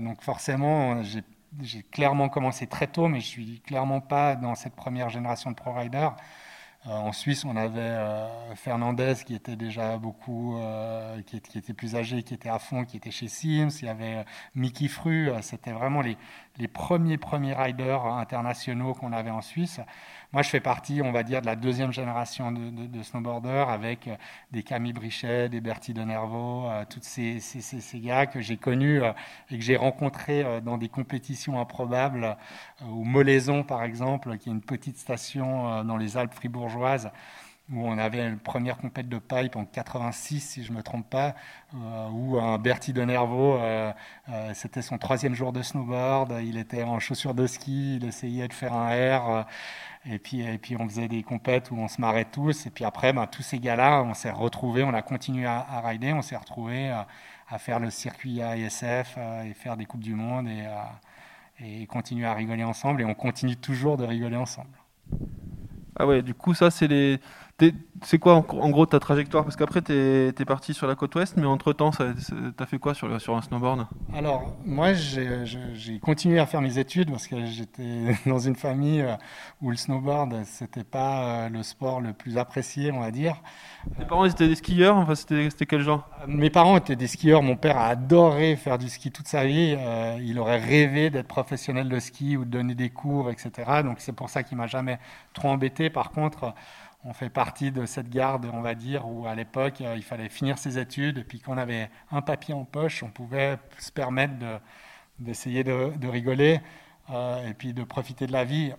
donc 0.00 0.22
forcément, 0.22 1.02
j'ai 1.02 1.82
clairement 1.82 2.28
commencé 2.28 2.66
très 2.66 2.86
tôt, 2.86 3.08
mais 3.08 3.20
je 3.20 3.26
suis 3.26 3.60
clairement 3.60 4.00
pas 4.00 4.36
dans 4.36 4.54
cette 4.54 4.74
première 4.74 5.08
génération 5.08 5.50
de 5.50 5.56
Pro 5.56 5.72
Rider. 5.72 5.98
Euh, 5.98 6.10
en 6.86 7.12
Suisse, 7.12 7.44
on 7.44 7.56
avait 7.56 7.80
euh, 7.80 8.54
Fernandez 8.54 9.14
qui 9.26 9.34
était 9.34 9.56
déjà 9.56 9.98
beaucoup, 9.98 10.58
qui, 11.26 11.40
qui, 11.40 11.58
était 11.58 11.74
plus 11.74 11.94
âgé, 11.94 12.22
qui 12.22 12.34
était 12.34 12.48
à 12.48 12.58
fond, 12.58 12.84
qui 12.84 12.96
était 12.96 13.10
chez 13.10 13.28
Sims. 13.28 13.68
Il 13.82 13.86
y 13.86 13.88
avait 13.88 14.24
Mickey 14.54 14.88
Fru. 14.88 15.30
C'était 15.42 15.72
vraiment 15.72 16.00
les 16.00 16.68
premiers 16.68 17.18
premiers 17.18 17.54
riders 17.54 18.06
internationaux 18.06 18.94
qu'on 18.94 19.12
avait 19.12 19.30
en 19.30 19.42
Suisse. 19.42 19.80
Moi, 20.32 20.42
je 20.42 20.48
fais 20.48 20.60
partie, 20.60 21.02
on 21.02 21.10
va 21.10 21.24
dire, 21.24 21.40
de 21.40 21.46
la 21.46 21.56
deuxième 21.56 21.92
génération 21.92 22.52
de, 22.52 23.02
snowboarders 23.02 23.68
avec 23.68 24.06
euh, 24.06 24.14
des 24.52 24.62
Camille 24.62 24.92
Brichet, 24.92 25.48
des 25.48 25.60
Bertie 25.60 25.92
de 25.92 26.02
Nervo, 26.02 26.68
euh, 26.70 26.84
tous 26.88 27.00
ces, 27.02 27.40
ces, 27.40 27.98
gars 27.98 28.26
que 28.26 28.40
j'ai 28.40 28.56
connus 28.56 29.02
euh, 29.02 29.12
et 29.50 29.58
que 29.58 29.64
j'ai 29.64 29.76
rencontrés 29.76 30.60
dans 30.62 30.78
des 30.78 30.88
compétitions 30.88 31.60
improbables, 31.60 32.36
au 32.82 33.02
Molaison, 33.02 33.64
par 33.64 33.82
exemple, 33.82 34.38
qui 34.38 34.50
est 34.50 34.52
une 34.52 34.60
petite 34.60 34.98
station 34.98 35.82
dans 35.84 35.96
les 35.96 36.16
Alpes 36.16 36.34
fribourgeoises 36.34 37.10
où 37.72 37.86
on 37.86 37.98
avait 37.98 38.26
une 38.26 38.38
première 38.38 38.78
compète 38.78 39.08
de 39.08 39.18
pipe 39.18 39.56
en 39.56 39.64
86, 39.64 40.40
si 40.40 40.64
je 40.64 40.72
ne 40.72 40.78
me 40.78 40.82
trompe 40.82 41.08
pas, 41.08 41.34
où 42.12 42.38
un 42.38 42.58
Bertie 42.58 42.92
de 42.92 43.02
Nervo, 43.02 43.60
c'était 44.54 44.82
son 44.82 44.98
troisième 44.98 45.34
jour 45.34 45.52
de 45.52 45.62
snowboard, 45.62 46.40
il 46.42 46.58
était 46.58 46.82
en 46.82 46.98
chaussures 46.98 47.34
de 47.34 47.46
ski, 47.46 47.96
il 47.96 48.04
essayait 48.04 48.48
de 48.48 48.52
faire 48.52 48.72
un 48.72 48.90
air, 48.90 49.46
et 50.06 50.18
puis, 50.18 50.40
et 50.40 50.58
puis 50.58 50.76
on 50.78 50.88
faisait 50.88 51.08
des 51.08 51.22
compètes 51.22 51.70
où 51.70 51.76
on 51.76 51.88
se 51.88 52.00
marrait 52.00 52.24
tous. 52.24 52.66
Et 52.66 52.70
puis 52.70 52.84
après, 52.84 53.12
ben, 53.12 53.26
tous 53.26 53.42
ces 53.42 53.58
gars-là, 53.58 54.02
on 54.02 54.14
s'est 54.14 54.30
retrouvés, 54.30 54.82
on 54.82 54.94
a 54.94 55.02
continué 55.02 55.46
à, 55.46 55.80
rider, 55.84 56.12
on 56.12 56.22
s'est 56.22 56.36
retrouvés 56.36 56.88
à, 56.88 57.06
à 57.48 57.58
faire 57.58 57.80
le 57.80 57.90
circuit 57.90 58.42
ASF 58.42 59.18
et 59.44 59.54
faire 59.54 59.76
des 59.76 59.84
Coupes 59.84 60.02
du 60.02 60.14
Monde 60.14 60.48
et, 60.48 60.66
et 61.62 61.86
continuer 61.86 62.26
à 62.26 62.34
rigoler 62.34 62.64
ensemble. 62.64 63.02
Et 63.02 63.04
on 63.04 63.14
continue 63.14 63.56
toujours 63.56 63.96
de 63.96 64.04
rigoler 64.04 64.36
ensemble. 64.36 64.70
Ah 65.96 66.06
ouais, 66.06 66.22
du 66.22 66.34
coup, 66.34 66.54
ça, 66.54 66.70
c'est 66.70 66.88
les. 66.88 67.20
C'est 68.02 68.18
quoi 68.18 68.36
en, 68.36 68.70
gros 68.70 68.86
ta 68.86 68.98
trajectoire? 68.98 69.44
Parce 69.44 69.56
qu'après, 69.56 69.82
tu 69.82 69.92
es, 69.92 70.44
parti 70.46 70.72
sur 70.72 70.86
la 70.86 70.94
côte 70.94 71.14
ouest, 71.16 71.36
mais 71.36 71.44
entre-temps, 71.44 71.90
tu 71.90 72.02
as 72.58 72.66
fait 72.66 72.78
quoi 72.78 72.94
sur, 72.94 73.20
sur 73.20 73.36
un 73.36 73.42
snowboard? 73.42 73.86
Alors, 74.14 74.56
moi, 74.64 74.94
j'ai 74.94 76.00
continué 76.00 76.38
à 76.38 76.46
faire 76.46 76.62
mes 76.62 76.78
études 76.78 77.10
parce 77.10 77.26
que 77.26 77.44
j'étais 77.44 78.16
dans 78.26 78.38
une 78.38 78.56
famille 78.56 79.02
euh, 79.02 79.16
où 79.60 79.70
le 79.70 79.76
snowboard, 79.76 80.44
c'était 80.44 80.84
pas 80.84 81.44
euh, 81.44 81.48
le 81.50 81.62
sport 81.62 82.00
le 82.00 82.14
plus 82.14 82.38
apprécié, 82.38 82.90
on 82.90 83.00
va 83.00 83.10
dire. 83.10 83.36
Tes 83.98 84.06
parents, 84.06 84.24
ils 84.24 84.32
étaient 84.32 84.48
des 84.48 84.54
skieurs? 84.54 84.96
Enfin, 84.96 85.14
C'était 85.14 85.66
quel 85.66 85.82
genre? 85.82 86.08
Mes 86.26 86.50
parents 86.50 86.78
étaient 86.78 86.96
des 86.96 87.06
skieurs. 87.06 87.42
Mon 87.42 87.56
père 87.56 87.76
a 87.76 87.88
adoré 87.88 88.56
faire 88.56 88.78
du 88.78 88.88
ski 88.88 89.10
toute 89.10 89.28
sa 89.28 89.44
vie. 89.44 89.76
Euh, 89.78 90.18
il 90.22 90.38
aurait 90.38 90.58
rêvé 90.58 91.10
d'être 91.10 91.28
professionnel 91.28 91.88
de 91.90 91.98
ski 91.98 92.38
ou 92.38 92.46
de 92.46 92.50
donner 92.50 92.74
des 92.74 92.88
cours, 92.88 93.30
etc. 93.30 93.82
Donc, 93.84 93.96
c'est 93.98 94.12
pour 94.12 94.30
ça 94.30 94.42
qu'il 94.42 94.56
m'a 94.56 94.66
jamais 94.66 94.98
trop 95.34 95.48
embêté. 95.48 95.90
Par 95.90 96.12
contre, 96.12 96.54
on 97.04 97.12
fait 97.12 97.30
partie 97.30 97.72
de 97.72 97.86
cette 97.86 98.10
garde, 98.10 98.46
on 98.52 98.60
va 98.60 98.74
dire, 98.74 99.08
où 99.08 99.26
à 99.26 99.34
l'époque, 99.34 99.80
euh, 99.80 99.94
il 99.96 100.02
fallait 100.02 100.28
finir 100.28 100.58
ses 100.58 100.78
études, 100.78 101.18
et 101.18 101.24
puis 101.24 101.40
qu'on 101.40 101.56
avait 101.56 101.90
un 102.10 102.20
papier 102.20 102.54
en 102.54 102.64
poche, 102.64 103.02
on 103.02 103.08
pouvait 103.08 103.58
se 103.78 103.90
permettre 103.90 104.34
d'essayer 105.18 105.64
de, 105.64 106.06
rigoler 106.06 106.60
euh, 107.10 107.48
et 107.48 107.54
puis 107.54 107.72
de 107.72 107.84
profiter 107.84 108.26
de 108.26 108.32
la 108.32 108.44
vie. 108.44 108.72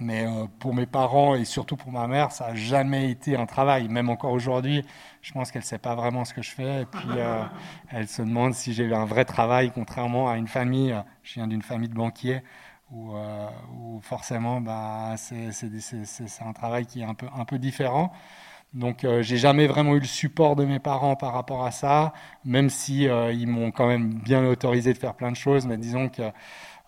Mais 0.00 0.24
euh, 0.26 0.46
pour 0.58 0.74
mes 0.74 0.86
parents 0.86 1.34
et 1.34 1.44
surtout 1.44 1.76
pour 1.76 1.92
ma 1.92 2.06
mère, 2.06 2.32
ça 2.32 2.48
n'a 2.48 2.54
jamais 2.54 3.10
été 3.10 3.36
un 3.36 3.44
travail. 3.44 3.88
Même 3.88 4.08
encore 4.08 4.32
aujourd'hui, 4.32 4.84
je 5.20 5.32
pense 5.32 5.50
qu'elle 5.50 5.62
ne 5.62 5.66
sait 5.66 5.78
pas 5.78 5.94
vraiment 5.94 6.24
ce 6.24 6.32
que 6.32 6.40
je 6.40 6.50
fais. 6.50 6.82
Et 6.82 6.86
puis, 6.86 7.08
elle 7.90 8.08
se 8.08 8.22
demande 8.22 8.54
si 8.54 8.72
j'ai 8.72 8.84
eu 8.84 8.94
un 8.94 9.04
vrai 9.04 9.26
travail, 9.26 9.70
contrairement 9.70 10.30
à 10.30 10.38
une 10.38 10.48
famille. 10.48 10.96
Je 11.22 11.34
viens 11.34 11.46
d'une 11.46 11.60
famille 11.60 11.90
de 11.90 11.94
banquiers 11.94 12.42
où, 12.92 13.16
euh, 13.16 13.48
forcément 14.02 14.60
bah, 14.60 15.14
c'est 15.16 15.50
un 16.44 16.52
travail 16.52 16.86
qui 16.86 17.00
est 17.00 17.04
un 17.04 17.14
peu, 17.14 17.26
un 17.34 17.44
peu 17.44 17.58
différent. 17.58 18.12
Donc 18.74 19.04
euh, 19.04 19.22
j'ai 19.22 19.36
jamais 19.36 19.66
vraiment 19.66 19.94
eu 19.96 20.00
le 20.00 20.06
support 20.06 20.56
de 20.56 20.64
mes 20.64 20.78
parents 20.78 21.14
par 21.14 21.34
rapport 21.34 21.64
à 21.64 21.70
ça, 21.70 22.14
même 22.44 22.70
si 22.70 23.06
euh, 23.06 23.30
ils 23.32 23.46
m'ont 23.46 23.70
quand 23.70 23.86
même 23.86 24.14
bien 24.14 24.46
autorisé 24.46 24.94
de 24.94 24.98
faire 24.98 25.14
plein 25.14 25.30
de 25.30 25.36
choses, 25.36 25.66
mais 25.66 25.76
disons 25.76 26.08
que 26.08 26.22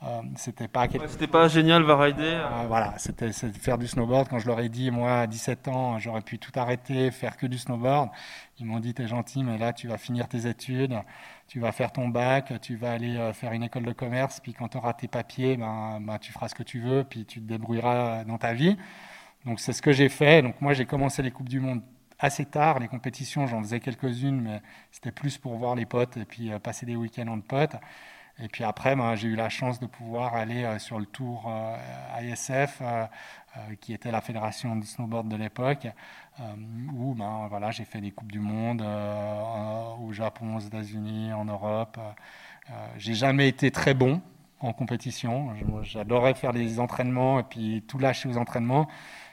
euh, 0.03 0.21
c'était 0.37 0.69
pas 0.69 0.87
c'était 1.09 1.27
pas 1.27 1.49
génial 1.49 1.83
va 1.83 1.97
rider 1.97 2.39
voilà 2.69 2.95
c'était 2.99 3.33
faire 3.33 3.79
du 3.79 3.87
snowboard 3.87 4.29
quand 4.29 4.39
je 4.39 4.47
leur 4.47 4.61
ai 4.61 4.69
dit 4.69 4.91
moi 4.91 5.21
à 5.21 5.27
17 5.27 5.69
ans 5.69 5.99
j'aurais 5.99 6.21
pu 6.21 6.39
tout 6.39 6.53
arrêter 6.57 7.11
faire 7.11 7.37
que 7.37 7.47
du 7.47 7.57
snowboard 7.59 8.11
ils 8.59 8.67
m'ont 8.67 8.81
dit 8.81 8.93
t'es 8.93 9.07
gentil 9.07 9.43
mais 9.45 9.57
là 9.57 9.73
tu 9.73 9.89
vas 9.89 9.97
finir 9.97 10.29
tes 10.29 10.47
études 10.47 10.99
tu 11.47 11.61
vas 11.61 11.73
faire 11.73 11.93
ton 11.93 12.09
bac, 12.09 12.53
tu 12.61 12.77
vas 12.77 12.93
aller 12.93 13.17
euh, 13.17 13.33
faire 13.33 13.53
une 13.53 13.63
école 13.63 13.85
de 13.85 13.93
commerce, 13.93 14.41
puis 14.41 14.55
quand 14.55 14.69
tu 14.69 14.79
auras 14.79 14.95
tes 14.95 15.09
papiers, 15.09 15.57
ben, 15.57 16.01
ben, 16.01 16.19
tu 16.19 16.33
feras 16.33 16.49
ce 16.49 16.55
que 16.55 16.63
tu 16.63 16.81
veux, 16.81 17.05
puis 17.05 17.27
tu 17.27 17.41
te 17.41 17.47
débrouilleras 17.47 18.25
dans 18.25 18.39
ta 18.39 18.55
vie. 18.55 18.77
Donc 19.45 19.61
c'est 19.61 19.73
ce 19.73 19.83
que 19.83 19.93
j'ai 19.93 20.09
fait. 20.09 20.43
Donc 20.43 20.61
moi 20.61 20.73
j'ai 20.73 20.87
commencé 20.87 21.23
les 21.23 21.31
Coupes 21.31 21.49
du 21.49 21.61
Monde 21.61 21.83
assez 22.19 22.47
tard. 22.47 22.79
Les 22.79 22.89
compétitions, 22.89 23.47
j'en 23.47 23.63
faisais 23.63 23.81
quelques-unes, 23.81 24.41
mais 24.41 24.63
c'était 24.91 25.13
plus 25.13 25.39
pour 25.39 25.57
voir 25.57 25.75
les 25.75 25.87
potes 25.87 26.17
et 26.17 26.25
puis 26.25 26.53
euh, 26.53 26.59
passer 26.59 26.87
des 26.87 26.97
week-ends 26.97 27.29
en 27.29 27.41
potes. 27.41 27.77
Et 28.41 28.49
puis 28.49 28.65
après, 28.65 28.97
ben, 28.97 29.15
j'ai 29.15 29.29
eu 29.29 29.37
la 29.37 29.49
chance 29.49 29.79
de 29.79 29.87
pouvoir 29.87 30.35
aller 30.35 30.65
euh, 30.65 30.79
sur 30.79 30.99
le 30.99 31.07
tour 31.07 31.53
ISF, 32.21 32.83
qui 33.81 33.93
était 33.93 34.11
la 34.11 34.21
fédération 34.21 34.75
de 34.75 34.85
snowboard 34.85 35.29
de 35.29 35.37
l'époque. 35.37 35.87
Euh, 36.41 36.43
où 36.93 37.15
ben, 37.15 37.47
voilà, 37.49 37.71
j'ai 37.71 37.85
fait 37.85 38.01
des 38.01 38.11
Coupes 38.11 38.33
du 38.33 38.41
Monde 38.41 38.83
euh, 38.83 39.95
au 40.01 40.13
Japon, 40.13 40.57
aux 40.57 40.61
États-Unis, 40.61 41.33
en 41.33 41.45
Europe. 41.45 41.97
Euh, 42.71 42.73
j'ai 42.97 43.15
jamais 43.15 43.49
été 43.49 43.71
très 43.71 43.95
bon 43.95 44.21
en 44.59 44.73
compétition. 44.73 45.51
J'adorais 45.83 46.35
faire 46.35 46.53
des 46.53 46.81
entraînements 46.81 47.39
et 47.39 47.45
puis 47.45 47.85
tout 47.87 47.99
lâcher 47.99 48.29
aux 48.29 48.37
entraînements. 48.37 48.89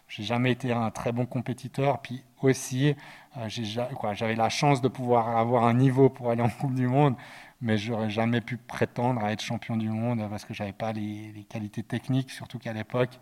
J'ai 0.10 0.24
jamais 0.24 0.52
été 0.52 0.74
un 0.74 0.92
très 0.92 1.12
bon 1.12 1.26
compétiteur. 1.26 2.02
Puis 2.02 2.24
aussi, 2.42 2.96
j'avais 3.48 4.36
la 4.36 4.50
chance 4.50 4.82
de 4.82 4.88
pouvoir 4.88 5.38
avoir 5.38 5.64
un 5.64 5.74
niveau 5.74 6.10
pour 6.10 6.30
aller 6.30 6.42
en 6.42 6.50
Coupe 6.50 6.76
du 6.76 6.88
Monde, 6.88 7.16
mais 7.62 7.78
j'aurais 7.78 8.10
jamais 8.10 8.42
pu 8.42 8.58
prétendre 8.58 9.24
à 9.24 9.32
être 9.32 9.42
champion 9.42 9.78
du 9.78 9.90
monde 9.90 10.28
parce 10.30 10.46
que 10.46 10.54
j'avais 10.54 10.74
pas 10.74 10.92
les, 10.94 11.32
les, 11.34 11.44
qualités 11.44 11.84
techniques, 11.84 12.32
surtout 12.32 12.60
qu'à 12.60 12.74
l'époque, 12.74 13.20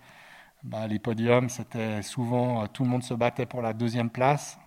bah, 0.64 0.88
les 0.88 1.00
podiums, 1.00 1.50
c'était 1.50 2.02
souvent, 2.02 2.64
euh, 2.64 2.68
tout 2.68 2.84
le 2.84 2.90
monde 2.90 3.04
se 3.04 3.14
battait 3.14 3.46
pour 3.46 3.62
la 3.62 3.72
deuxième 3.74 4.10
place, 4.10 4.60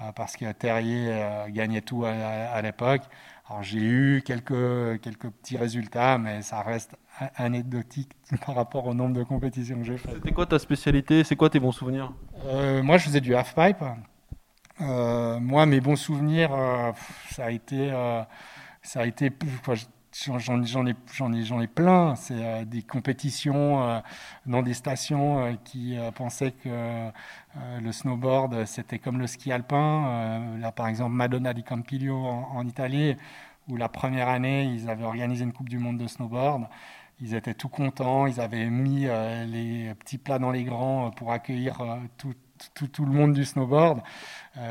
euh, 0.00 0.10
parce 0.12 0.36
que 0.36 0.50
Terrier 0.52 1.08
euh, 1.10 1.48
gagnait 1.50 1.82
tout 1.82 2.04
à, 2.04 2.60
l'époque. 2.62 3.02
Alors 3.48 3.62
j'ai 3.62 3.80
eu 3.80 4.22
quelques, 4.24 5.00
quelques 5.02 5.28
petits 5.28 5.58
résultats, 5.58 6.16
mais 6.16 6.40
ça 6.40 6.62
reste 6.62 6.96
anecdotique 7.36 8.12
par 8.46 8.54
rapport 8.54 8.86
au 8.86 8.94
nombre 8.94 9.14
de 9.14 9.22
compétitions 9.24 9.76
que 9.78 9.84
j'ai 9.84 9.98
faites. 9.98 10.14
C'était 10.14 10.32
quoi 10.32 10.46
ta 10.46 10.58
spécialité? 10.58 11.22
C'est 11.22 11.36
quoi 11.36 11.50
tes 11.50 11.60
bons 11.60 11.72
souvenirs? 11.72 12.12
Moi, 12.82 12.96
je 12.96 13.04
faisais 13.04 13.20
du 13.20 13.34
half-pipe. 13.34 13.84
moi, 14.80 15.66
mes 15.66 15.80
bons 15.80 15.96
souvenirs, 15.96 16.50
ça 17.30 17.46
a 17.46 17.50
été... 17.50 17.92
ça 18.86 19.00
a 19.00 19.06
été 19.06 19.30
J'en 20.24 20.86
ai, 20.86 20.90
ai, 20.90 21.62
ai, 21.62 21.66
plein. 21.66 22.14
C'est 22.14 22.34
euh, 22.34 22.64
des 22.64 22.82
compétitions 22.82 23.82
euh, 23.82 24.00
dans 24.46 24.62
des 24.62 24.72
stations 24.72 25.44
euh, 25.44 25.52
qui 25.62 25.96
pensaient 26.14 26.52
que 26.52 27.10
le 27.80 27.92
snowboard, 27.92 28.64
c'était 28.66 28.98
comme 28.98 29.18
le 29.18 29.26
ski 29.26 29.52
alpin. 29.52 30.56
là, 30.58 30.72
par 30.72 30.88
exemple, 30.88 31.12
Madonna 31.12 31.52
di 31.52 31.62
Campiglio 31.62 32.16
en, 32.16 32.66
Italie, 32.66 33.16
où 33.68 33.76
la 33.76 33.88
première 33.88 34.28
année, 34.28 34.64
ils 34.64 34.88
avaient 34.88 35.04
organisé 35.04 35.44
une 35.44 35.52
Coupe 35.52 35.68
du 35.68 35.78
Monde 35.78 35.98
de 35.98 36.06
snowboard. 36.06 36.66
Ils 37.20 37.34
étaient 37.34 37.54
tout 37.54 37.68
contents. 37.68 38.26
Ils 38.26 38.40
avaient 38.40 38.68
mis 38.70 39.06
les 39.46 39.94
petits 39.98 40.18
plats 40.18 40.38
dans 40.38 40.50
les 40.50 40.64
grands 40.64 41.10
pour 41.10 41.32
accueillir 41.32 41.82
tout, 42.18 42.34
tout, 42.74 42.88
tout, 42.88 43.04
le 43.06 43.12
monde 43.12 43.32
du 43.32 43.44
snowboard. 43.44 44.00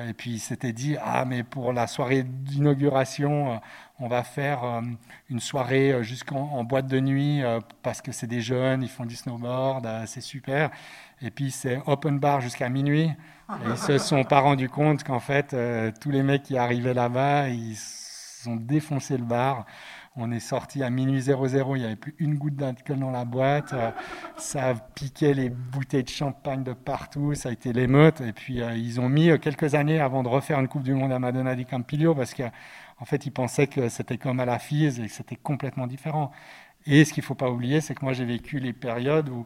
et 0.08 0.14
puis, 0.14 0.32
ils 0.34 0.40
s'étaient 0.40 0.74
dit, 0.74 0.96
ah, 1.02 1.26
mais 1.26 1.44
pour 1.44 1.74
la 1.74 1.88
soirée 1.88 2.24
d'inauguration, 2.24 3.60
on 4.00 4.08
va 4.08 4.24
faire 4.24 4.64
euh, 4.64 4.82
une 5.30 5.40
soirée 5.40 5.92
euh, 5.94 6.04
jusqu'en 6.04 6.64
boîte 6.64 6.88
de 6.88 7.00
nuit 7.00 7.44
euh, 7.44 7.60
parce 7.82 8.02
que 8.02 8.12
c'est 8.12 8.28
des 8.28 8.42
jeunes, 8.42 8.84
ils 8.84 8.90
font 8.90 9.06
du 9.06 9.16
snowboard, 9.16 9.88
c'est 10.06 10.22
super. 10.22 10.70
Et 11.22 11.32
puis 11.32 11.52
c'est 11.52 11.82
open 11.86 12.20
bar 12.20 12.42
jusqu'à 12.42 12.70
minuit. 12.70 13.12
Et 13.50 13.70
ils 13.70 13.78
se 13.78 13.98
sont 13.98 14.24
pas 14.24 14.40
rendus 14.40 14.70
compte 14.70 15.04
qu'en 15.04 15.20
fait, 15.20 15.56
tous 16.02 16.10
les 16.10 16.24
mecs 16.24 16.44
qui 16.44 16.58
arrivaient 16.58 16.96
là-bas, 16.96 17.50
ils 17.50 17.78
ont 18.48 18.56
défoncé 18.56 19.18
le 19.18 19.24
bar. 19.24 19.66
On 20.18 20.32
est 20.32 20.40
sorti 20.40 20.82
à 20.82 20.90
minuit 20.90 21.22
00, 21.22 21.76
il 21.76 21.80
n'y 21.80 21.86
avait 21.86 21.96
plus 21.96 22.16
une 22.20 22.36
goutte 22.36 22.56
d'alcool 22.56 23.00
dans 23.00 23.12
la 23.12 23.24
boîte. 23.24 23.76
Ça 24.38 24.74
piquait 24.96 25.34
les 25.34 25.50
bouteilles 25.50 26.04
de 26.04 26.10
champagne 26.10 26.64
de 26.64 26.74
partout, 26.74 27.36
ça 27.36 27.50
a 27.50 27.52
été 27.52 27.72
l'émeute. 27.72 28.22
Et 28.22 28.34
puis 28.34 28.62
ils 28.76 29.00
ont 29.00 29.10
mis 29.10 29.40
quelques 29.40 29.76
années 29.76 30.00
avant 30.00 30.24
de 30.24 30.28
refaire 30.28 30.60
une 30.60 30.68
Coupe 30.68 30.84
du 30.84 30.94
Monde 30.94 31.12
à 31.12 31.20
Madonna 31.20 31.54
di 31.56 31.66
Campiglio 31.66 32.16
parce 32.16 32.34
que 32.34 32.44
en 33.00 33.06
fait, 33.06 33.26
ils 33.26 33.32
pensaient 33.32 33.68
que 33.68 33.90
c'était 33.90 34.18
comme 34.18 34.40
à 34.40 34.46
la 34.46 34.60
FIS 34.60 35.00
et 35.02 35.08
que 35.08 35.12
c'était 35.12 35.36
complètement 35.36 35.88
différent. 35.88 36.32
Et 36.86 37.04
ce 37.04 37.14
qu'il 37.14 37.22
ne 37.22 37.26
faut 37.26 37.36
pas 37.36 37.50
oublier, 37.50 37.82
c'est 37.82 37.96
que 37.96 38.06
moi, 38.06 38.14
j'ai 38.14 38.26
vécu 38.26 38.60
les 38.60 38.74
périodes 38.74 39.30
où, 39.30 39.46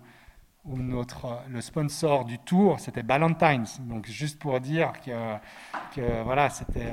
notre, 0.66 1.42
le 1.50 1.62
sponsor 1.62 2.26
du 2.26 2.38
tour, 2.38 2.80
c'était 2.80 3.02
Ballantines. 3.02 3.66
Donc, 3.80 4.06
juste 4.06 4.38
pour 4.38 4.60
dire 4.60 4.94
que, 5.02 6.22
voilà, 6.24 6.50
c'était, 6.50 6.92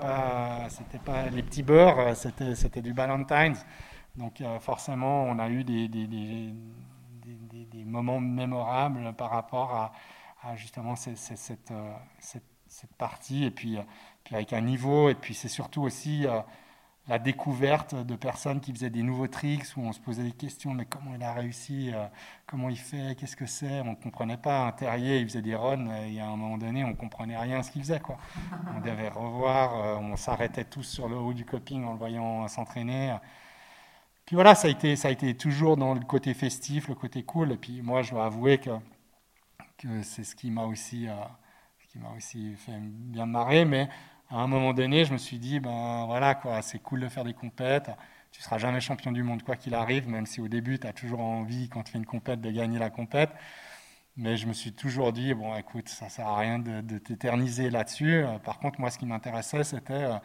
pas, 0.00 0.66
les 1.30 1.42
petits 1.42 1.62
beurres, 1.62 2.16
c'était, 2.16 2.82
du 2.82 2.92
Ballantines. 2.92 3.56
Donc, 4.16 4.40
euh, 4.40 4.58
forcément, 4.58 5.24
on 5.24 5.38
a 5.38 5.48
eu 5.48 5.62
des, 5.62 6.52
moments 7.84 8.20
mémorables 8.20 9.12
par 9.14 9.30
rapport 9.30 9.92
à, 10.42 10.56
justement 10.56 10.94
euh, 10.94 11.14
cette, 11.14 11.72
cette 12.72 12.94
partie. 12.94 13.44
Et 13.44 13.50
puis, 13.50 13.76
euh, 13.76 13.82
puis 13.82 13.86
avec 14.30 14.52
un 14.52 14.60
niveau. 14.60 15.08
Et 15.08 15.14
puis 15.14 15.34
c'est 15.34 15.48
surtout 15.48 15.82
aussi 15.82 16.26
euh, 16.26 16.40
la 17.08 17.18
découverte 17.18 17.94
de 17.94 18.14
personnes 18.14 18.60
qui 18.60 18.72
faisaient 18.72 18.90
des 18.90 19.02
nouveaux 19.02 19.26
tricks 19.26 19.64
où 19.76 19.80
on 19.80 19.92
se 19.92 20.00
posait 20.00 20.22
des 20.22 20.32
questions, 20.32 20.72
mais 20.72 20.84
comment 20.84 21.14
il 21.14 21.22
a 21.22 21.32
réussi, 21.32 21.90
euh, 21.92 22.06
comment 22.46 22.68
il 22.68 22.78
fait, 22.78 23.16
qu'est-ce 23.18 23.36
que 23.36 23.46
c'est, 23.46 23.80
on 23.80 23.90
ne 23.90 23.94
comprenait 23.96 24.36
pas. 24.36 24.66
Un 24.66 24.72
terrier, 24.72 25.18
il 25.18 25.28
faisait 25.28 25.42
des 25.42 25.56
runs, 25.56 25.88
et 26.06 26.20
à 26.20 26.28
un 26.28 26.36
moment 26.36 26.58
donné, 26.58 26.84
on 26.84 26.88
ne 26.88 26.94
comprenait 26.94 27.36
rien 27.36 27.58
à 27.58 27.62
ce 27.62 27.72
qu'il 27.72 27.82
faisait. 27.82 28.00
Quoi. 28.00 28.18
On 28.76 28.80
devait 28.80 29.08
revoir, 29.08 29.74
euh, 29.74 29.96
on 29.96 30.16
s'arrêtait 30.16 30.64
tous 30.64 30.82
sur 30.82 31.08
le 31.08 31.16
haut 31.16 31.32
du 31.32 31.44
coping 31.44 31.84
en 31.84 31.92
le 31.92 31.98
voyant 31.98 32.46
s'entraîner. 32.48 33.16
Puis 34.26 34.36
voilà, 34.36 34.54
ça 34.54 34.68
a, 34.68 34.70
été, 34.70 34.96
ça 34.96 35.08
a 35.08 35.10
été 35.10 35.36
toujours 35.36 35.76
dans 35.76 35.94
le 35.94 36.00
côté 36.00 36.34
festif, 36.34 36.88
le 36.88 36.94
côté 36.94 37.22
cool. 37.24 37.52
Et 37.52 37.56
puis 37.56 37.82
moi, 37.82 38.02
je 38.02 38.12
dois 38.12 38.26
avouer 38.26 38.58
que, 38.58 38.70
que 39.78 40.02
c'est 40.02 40.24
ce 40.24 40.34
qui 40.34 40.50
m'a 40.50 40.64
aussi, 40.64 41.08
qui 41.92 41.98
m'a 41.98 42.10
aussi 42.16 42.54
fait 42.56 42.78
bien 42.80 43.26
marrer, 43.26 43.64
mais 43.64 43.88
à 44.32 44.36
un 44.38 44.46
moment 44.46 44.72
donné, 44.72 45.04
je 45.04 45.12
me 45.12 45.18
suis 45.18 45.38
dit, 45.38 45.60
ben 45.60 46.06
voilà, 46.06 46.34
quoi, 46.34 46.62
c'est 46.62 46.78
cool 46.78 47.00
de 47.00 47.08
faire 47.08 47.24
des 47.24 47.34
compètes. 47.34 47.90
Tu 48.32 48.40
seras 48.42 48.56
jamais 48.58 48.80
champion 48.80 49.12
du 49.12 49.22
monde, 49.22 49.42
quoi 49.42 49.56
qu'il 49.56 49.74
arrive, 49.74 50.08
même 50.08 50.24
si 50.26 50.40
au 50.40 50.48
début, 50.48 50.78
tu 50.78 50.86
as 50.86 50.94
toujours 50.94 51.20
envie, 51.20 51.68
quand 51.68 51.82
tu 51.82 51.92
fais 51.92 51.98
une 51.98 52.06
compète, 52.06 52.40
de 52.40 52.50
gagner 52.50 52.78
la 52.78 52.88
compète. 52.90 53.30
Mais 54.16 54.36
je 54.38 54.46
me 54.46 54.54
suis 54.54 54.72
toujours 54.72 55.12
dit, 55.12 55.34
bon, 55.34 55.54
écoute, 55.56 55.88
ça 55.88 56.08
sert 56.08 56.26
à 56.26 56.38
rien 56.38 56.58
de, 56.58 56.98
t'éterniser 56.98 57.70
là-dessus. 57.70 58.24
Par 58.44 58.58
contre, 58.58 58.80
moi, 58.80 58.90
ce 58.90 58.98
qui 58.98 59.06
m'intéressait, 59.06 59.64
c'était 59.64 59.92
euh, 59.94 60.18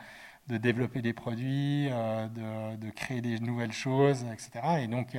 de 0.48 0.58
développer 0.58 1.02
des 1.02 1.14
produits, 1.14 1.90
de, 1.90 2.90
créer 2.92 3.22
des 3.22 3.40
nouvelles 3.40 3.74
choses, 3.74 4.26
etc. 4.32 4.52
Et 4.84 4.88
donc, 4.88 5.18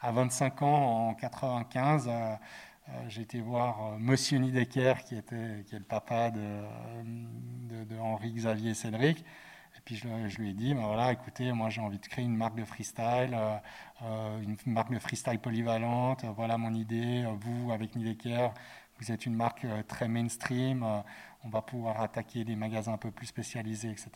à 0.00 0.12
25 0.12 0.62
ans, 0.62 1.08
en 1.10 1.14
95, 1.14 2.10
j'ai 3.08 3.22
été 3.22 3.40
voir 3.40 3.98
Monsieur 3.98 4.38
Nidecker, 4.38 4.94
qui, 5.04 5.16
était, 5.16 5.64
qui 5.66 5.74
est 5.74 5.78
le 5.78 5.84
papa 5.84 6.30
de, 6.30 6.62
Henri 7.98 8.32
Xavier 8.32 8.74
Cédric, 8.74 9.24
puis 9.84 9.96
je, 9.96 10.38
lui 10.40 10.50
ai 10.50 10.52
dit, 10.52 10.74
ben 10.74 10.86
voilà, 10.86 11.12
écoutez, 11.12 11.52
moi 11.52 11.68
j'ai 11.68 11.80
envie 11.80 11.98
de 11.98 12.06
créer 12.06 12.24
une 12.24 12.36
marque 12.36 12.54
de 12.54 12.64
freestyle, 12.64 13.34
euh, 13.34 13.56
euh, 14.02 14.42
une 14.42 14.56
marque 14.66 14.92
de 14.92 14.98
freestyle 14.98 15.38
polyvalente. 15.38 16.24
voilà 16.36 16.56
mon 16.56 16.72
idée. 16.74 17.24
Vous, 17.40 17.72
avec 17.72 17.96
Nidecker, 17.96 18.52
vous 19.00 19.10
êtes 19.10 19.26
une 19.26 19.34
marque 19.34 19.64
euh, 19.64 19.82
très 19.82 20.08
mainstream. 20.08 20.86
on 21.44 21.48
va 21.48 21.62
pouvoir 21.62 22.00
attaquer 22.00 22.44
des 22.44 22.54
magasins 22.56 22.92
un 22.92 22.98
peu 22.98 23.10
plus 23.10 23.26
spécialisés, 23.26 23.90
etc. 23.90 24.10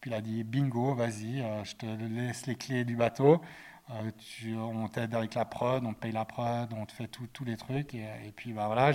Puis 0.00 0.10
il 0.10 0.14
a 0.14 0.20
dit, 0.20 0.44
bingo, 0.44 0.94
vas-y, 0.94 1.42
je 1.64 1.74
te 1.74 1.86
laisse 1.86 2.46
les 2.46 2.54
clés 2.54 2.84
du 2.84 2.94
bateau. 2.94 3.42
On 3.90 4.88
t'aide 4.88 5.14
avec 5.14 5.34
la 5.34 5.44
prod, 5.44 5.84
on 5.84 5.92
te 5.92 5.98
paye 6.00 6.12
la 6.12 6.24
prod, 6.24 6.72
on 6.76 6.86
te 6.86 6.92
fait 6.92 7.08
tous 7.08 7.44
les 7.44 7.56
trucs. 7.56 7.94
Et, 7.94 8.32
puis 8.36 8.52
ben 8.52 8.66
voilà, 8.66 8.92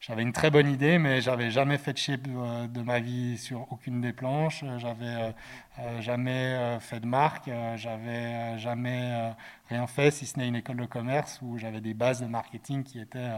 j'avais 0.00 0.22
une 0.22 0.32
très 0.32 0.50
bonne 0.50 0.70
idée, 0.70 0.98
mais 0.98 1.20
j'avais 1.20 1.50
jamais 1.50 1.78
fait 1.78 1.92
de 1.92 1.98
shape 1.98 2.20
euh, 2.28 2.66
de 2.68 2.82
ma 2.82 3.00
vie 3.00 3.38
sur 3.38 3.72
aucune 3.72 4.00
des 4.00 4.12
planches. 4.12 4.64
J'avais 4.78 5.06
euh, 5.06 5.32
euh, 5.80 6.00
jamais 6.00 6.78
fait 6.80 7.00
de 7.00 7.06
marque. 7.06 7.50
J'avais 7.76 8.58
jamais 8.58 9.34
rien 9.68 9.86
fait, 9.86 10.10
si 10.10 10.26
ce 10.26 10.38
n'est 10.38 10.48
une 10.48 10.56
école 10.56 10.76
de 10.76 10.86
commerce 10.86 11.40
où 11.42 11.58
j'avais 11.58 11.80
des 11.80 11.94
bases 11.94 12.20
de 12.20 12.26
marketing 12.26 12.84
qui 12.84 13.00
étaient 13.00 13.30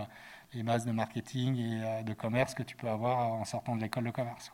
les 0.55 0.63
bases 0.63 0.87
de 0.87 0.93
marketing 0.93 1.57
et 1.59 2.03
de 2.05 2.15
commerce 2.15 2.55
que 2.55 2.63
tu 2.63 2.77
peux 2.77 2.89
avoir 2.89 3.33
en 3.33 3.45
sortant 3.45 3.77
de 3.77 3.83
l'école 3.83 4.05
de 4.05 4.11
commerce. 4.11 4.53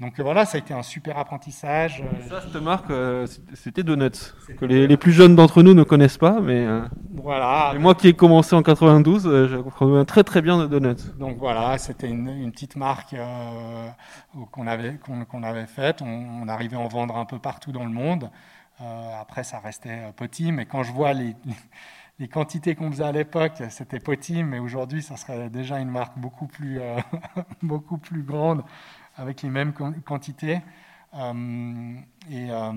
Donc 0.00 0.18
voilà, 0.18 0.44
ça 0.44 0.56
a 0.56 0.58
été 0.58 0.74
un 0.74 0.82
super 0.82 1.18
apprentissage. 1.18 2.02
Ça, 2.28 2.40
cette 2.40 2.60
marque, 2.60 2.90
euh, 2.90 3.28
c'était 3.54 3.84
Donuts, 3.84 4.10
que 4.58 4.64
les, 4.64 4.96
plus 4.96 5.12
jeunes 5.12 5.36
d'entre 5.36 5.62
nous 5.62 5.72
ne 5.72 5.84
connaissent 5.84 6.18
pas, 6.18 6.40
mais 6.40 6.66
euh, 6.66 6.80
voilà. 7.12 7.72
Et 7.76 7.78
moi 7.78 7.94
qui 7.94 8.08
ai 8.08 8.12
commencé 8.12 8.56
en 8.56 8.62
92, 8.62 9.26
euh, 9.26 9.46
je 9.46 9.56
comprends 9.56 10.04
très 10.04 10.24
très 10.24 10.42
bien 10.42 10.58
de 10.58 10.66
Donuts. 10.66 11.12
Donc 11.16 11.36
voilà, 11.38 11.78
c'était 11.78 12.08
une, 12.08 12.50
petite 12.50 12.74
marque 12.74 13.14
qu'on 14.50 14.66
avait 14.66 14.98
qu'on 14.98 15.42
avait 15.44 15.66
faite. 15.66 16.02
On, 16.02 16.48
arrivait 16.48 16.76
à 16.76 16.80
en 16.80 16.88
vendre 16.88 17.16
un 17.16 17.24
peu 17.24 17.38
partout 17.38 17.70
dans 17.70 17.84
le 17.84 17.90
monde. 17.90 18.30
après, 19.20 19.44
ça 19.44 19.60
restait 19.60 20.12
petit, 20.16 20.50
mais 20.50 20.66
quand 20.66 20.82
je 20.82 20.90
vois 20.90 21.12
les, 21.12 21.36
les 22.18 22.26
quantités 22.26 22.74
qu'on 22.74 22.90
faisait 22.90 23.04
à 23.04 23.12
l'époque, 23.12 23.62
c'était 23.70 24.00
petit, 24.00 24.42
mais 24.42 24.58
aujourd'hui, 24.58 25.02
ça 25.02 25.16
serait 25.16 25.50
déjà 25.50 25.78
une 25.78 25.90
marque 25.90 26.18
beaucoup 26.18 26.48
plus 26.48 26.80
beaucoup 27.62 27.98
plus 27.98 28.24
grande 28.24 28.64
avec 29.16 29.42
les 29.42 29.50
mêmes 29.50 29.72
quantités. 30.04 30.60
Euh, 31.14 31.94
et, 32.30 32.50
euh, 32.50 32.72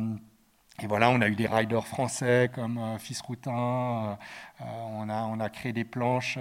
et, 0.81 0.87
voilà, 0.87 1.09
on 1.09 1.21
a 1.21 1.27
eu 1.27 1.35
des 1.35 1.47
riders 1.47 1.87
français 1.87 2.51
comme 2.53 2.77
euh, 2.77 2.97
Fils 2.99 3.21
Routin. 3.21 4.17
on, 4.59 5.39
a, 5.39 5.49
créé 5.49 5.73
des 5.73 5.85
planches, 5.85 6.37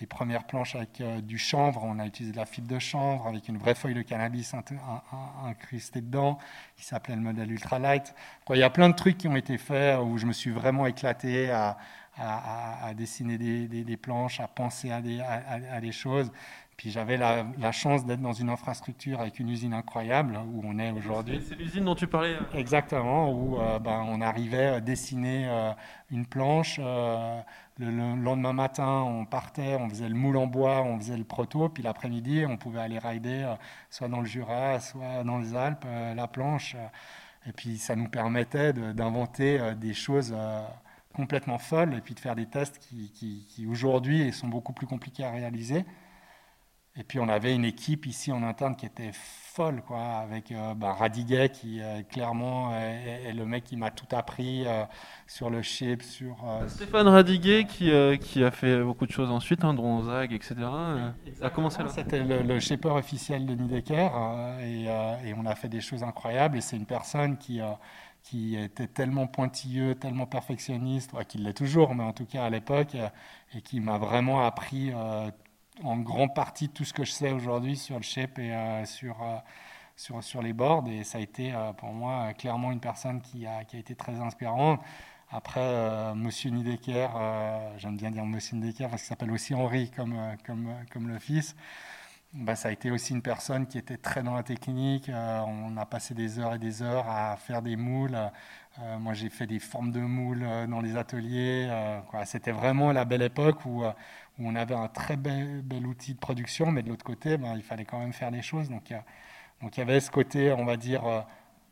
les 0.00 0.06
premières 0.06 0.44
planches 0.44 0.76
avec 0.76 1.02
du 1.24 1.38
chanvre. 1.38 1.82
On 1.84 1.98
a 1.98 2.06
utilisé 2.06 2.32
de 2.32 2.36
la 2.36 2.46
fibre 2.46 2.68
de 2.68 2.78
chanvre 2.78 3.26
avec 3.26 3.48
une 3.48 3.58
vraie 3.58 3.74
feuille 3.74 3.94
de 3.94 4.02
cannabis 4.02 4.54
incrustée 5.44 6.00
dedans, 6.00 6.38
qui 6.76 6.84
s'appelait 6.84 7.16
le 7.16 7.22
modèle 7.22 7.50
ultralight. 7.50 8.14
il 8.50 8.56
y 8.58 8.62
a 8.62 8.70
plein 8.70 8.88
de 8.88 8.94
trucs 8.94 9.18
qui 9.18 9.28
ont 9.28 9.36
été 9.36 9.58
faits 9.58 9.98
où 10.00 10.18
je 10.18 10.26
me 10.26 10.32
suis 10.32 10.50
vraiment 10.50 10.86
éclaté 10.86 11.50
à, 11.50 11.76
dessiner 12.94 13.36
des, 13.36 13.96
planches, 13.96 14.40
à 14.40 14.48
penser 14.48 14.90
à 14.92 15.00
des 15.00 15.92
choses. 15.92 16.30
Puis 16.76 16.90
j'avais 16.90 17.16
la, 17.16 17.72
chance 17.72 18.04
d'être 18.04 18.20
dans 18.20 18.34
une 18.34 18.50
infrastructure 18.50 19.20
avec 19.20 19.40
une 19.40 19.48
usine 19.48 19.72
incroyable 19.72 20.38
où 20.52 20.60
on 20.62 20.78
est 20.78 20.90
aujourd'hui. 20.90 21.42
C'est 21.48 21.54
l'usine 21.54 21.84
dont 21.84 21.94
tu 21.94 22.06
parlais. 22.06 22.34
Hein. 22.34 22.46
Exactement, 22.52 23.32
où 23.32 23.58
euh, 23.58 23.78
ben, 23.78 24.04
on 24.06 24.20
arrivait 24.20 24.66
à 24.66 24.80
dessiner 24.82 25.48
euh, 25.48 25.72
une 26.10 26.26
planche. 26.26 26.78
Euh, 26.78 27.40
le, 27.78 27.90
lendemain 28.22 28.52
matin, 28.52 29.04
on 29.06 29.24
partait, 29.24 29.76
on 29.76 29.88
faisait 29.88 30.08
le 30.08 30.14
moule 30.14 30.36
en 30.36 30.46
bois, 30.46 30.82
on 30.82 30.98
faisait 30.98 31.16
le 31.16 31.24
proto, 31.24 31.70
puis 31.70 31.82
l'après-midi, 31.82 32.44
on 32.46 32.58
pouvait 32.58 32.80
aller 32.80 32.98
rider 32.98 33.54
soit 33.88 34.08
dans 34.08 34.20
le 34.20 34.26
Jura, 34.26 34.78
soit 34.80 35.24
dans 35.24 35.38
les 35.38 35.54
Alpes, 35.54 35.86
la 36.14 36.26
planche. 36.26 36.76
et 37.46 37.52
puis 37.52 37.78
ça 37.78 37.96
nous 37.96 38.08
permettait 38.08 38.72
d'inventer 38.72 39.74
des 39.76 39.92
choses 39.92 40.34
complètement 41.14 41.58
folles 41.58 41.94
et 41.94 42.00
puis 42.00 42.14
de 42.14 42.20
faire 42.20 42.34
des 42.34 42.46
tests 42.46 42.78
qui, 42.78 43.10
qui, 43.12 43.46
qui 43.48 43.66
aujourd'hui 43.66 44.32
sont 44.32 44.48
beaucoup 44.48 44.72
plus 44.72 44.86
compliqués 44.86 45.24
à 45.24 45.30
réaliser. 45.30 45.84
Et 46.98 47.04
puis 47.04 47.20
on 47.20 47.28
avait 47.28 47.54
une 47.54 47.64
équipe 47.64 48.06
ici 48.06 48.32
en 48.32 48.42
interne 48.42 48.74
qui 48.74 48.86
était 48.86 49.10
folle, 49.12 49.82
quoi, 49.86 50.00
avec 50.00 50.50
euh, 50.50 50.74
bah, 50.74 50.94
Radiguet 50.94 51.50
qui 51.50 51.80
euh, 51.80 52.02
clairement 52.02 52.74
est, 52.78 53.32
le 53.34 53.44
mec 53.44 53.64
qui 53.64 53.76
m'a 53.76 53.90
tout 53.90 54.06
appris 54.14 54.66
euh, 54.66 54.84
sur 55.26 55.50
le 55.50 55.60
shape, 55.60 56.02
sur. 56.02 56.36
Stéphane 56.68 57.08
Radiguet 57.08 57.64
qui, 57.64 57.90
qui 58.20 58.44
a 58.44 58.50
fait 58.50 58.82
beaucoup 58.82 59.06
de 59.06 59.12
choses 59.12 59.30
ensuite, 59.30 59.62
hein, 59.64 59.74
Dronzag, 59.74 60.32
etc. 60.32 60.54
Ça 61.38 61.46
a 61.46 61.50
commencé 61.50 61.82
là. 61.82 61.88
C'était 61.88 62.22
le, 62.22 62.42
le, 62.42 62.60
shaper 62.60 62.94
officiel 62.94 63.44
de 63.44 63.54
Nidecker 63.54 64.10
et, 64.62 64.84
et, 64.84 65.34
on 65.34 65.44
a 65.44 65.54
fait 65.54 65.68
des 65.68 65.80
choses 65.80 66.02
incroyables. 66.02 66.58
Et 66.58 66.60
c'est 66.60 66.76
une 66.76 66.86
personne 66.86 67.36
qui 67.36 67.60
qui 68.22 68.56
était 68.56 68.88
tellement 68.88 69.28
pointilleux, 69.28 69.94
tellement 69.94 70.26
perfectionniste, 70.26 71.12
qu'il 71.28 71.44
l'est 71.44 71.52
toujours, 71.52 71.94
mais 71.94 72.02
en 72.02 72.12
tout 72.12 72.26
cas 72.26 72.44
à 72.44 72.50
l'époque, 72.50 72.96
et 73.54 73.60
qui 73.60 73.78
m'a 73.78 73.98
vraiment 73.98 74.44
appris 74.44 74.92
en 75.82 75.98
grande 75.98 76.34
partie 76.34 76.68
tout 76.68 76.84
ce 76.84 76.92
que 76.92 77.04
je 77.04 77.10
sais 77.10 77.32
aujourd'hui 77.32 77.76
sur 77.76 77.96
le 77.96 78.02
shape 78.02 78.38
et 78.38 78.52
euh, 78.52 78.84
sur, 78.84 79.22
euh, 79.22 79.36
sur, 79.96 80.22
sur 80.22 80.42
les 80.42 80.52
boards. 80.52 80.88
Et 80.88 81.04
ça 81.04 81.18
a 81.18 81.20
été 81.20 81.52
euh, 81.52 81.72
pour 81.72 81.92
moi 81.92 82.32
clairement 82.34 82.72
une 82.72 82.80
personne 82.80 83.20
qui 83.20 83.46
a, 83.46 83.64
qui 83.64 83.76
a 83.76 83.78
été 83.78 83.94
très 83.94 84.20
inspirante. 84.20 84.80
Après, 85.28 86.14
Monsieur 86.14 86.50
Nidecker, 86.50 87.08
j'aime 87.78 87.96
bien 87.96 88.12
dire 88.12 88.24
Monsieur 88.24 88.56
Nidecker 88.56 88.88
parce 88.88 89.02
qu'il 89.02 89.08
s'appelle 89.08 89.32
aussi 89.32 89.56
Henri 89.56 89.90
comme, 89.90 90.16
comme, 90.46 90.72
comme 90.92 91.08
le 91.08 91.18
fils. 91.18 91.56
Bah, 92.32 92.54
ça 92.54 92.68
a 92.68 92.70
été 92.70 92.92
aussi 92.92 93.12
une 93.12 93.22
personne 93.22 93.66
qui 93.66 93.76
était 93.76 93.96
très 93.96 94.22
dans 94.22 94.34
la 94.36 94.44
technique. 94.44 95.10
on 95.12 95.76
a 95.76 95.84
passé 95.84 96.14
des 96.14 96.38
heures 96.38 96.54
et 96.54 96.60
des 96.60 96.80
heures 96.80 97.08
à 97.08 97.36
faire 97.36 97.60
des 97.60 97.74
moules. 97.74 98.16
moi, 99.00 99.14
j'ai 99.14 99.28
fait 99.28 99.48
des 99.48 99.58
formes 99.58 99.90
de 99.90 99.98
moules 99.98 100.46
dans 100.68 100.80
les 100.80 100.96
ateliers. 100.96 101.68
C'était 102.24 102.52
vraiment 102.52 102.92
la 102.92 103.04
belle 103.04 103.22
époque 103.22 103.66
où 103.66 103.82
où 104.38 104.48
on 104.48 104.54
avait 104.54 104.74
un 104.74 104.88
très 104.88 105.16
bel, 105.16 105.62
bel, 105.62 105.86
outil 105.86 106.14
de 106.14 106.18
production, 106.18 106.70
mais 106.70 106.82
de 106.82 106.88
l'autre 106.88 107.04
côté, 107.04 107.38
ben, 107.38 107.54
il 107.56 107.62
fallait 107.62 107.84
quand 107.84 107.98
même 107.98 108.12
faire 108.12 108.30
des 108.30 108.42
choses. 108.42 108.68
Donc, 108.68 108.90
il 108.90 109.02
donc 109.62 109.76
y 109.76 109.80
avait 109.80 110.00
ce 110.00 110.10
côté, 110.10 110.52
on 110.52 110.64
va 110.64 110.76
dire, 110.76 111.04
euh, 111.06 111.20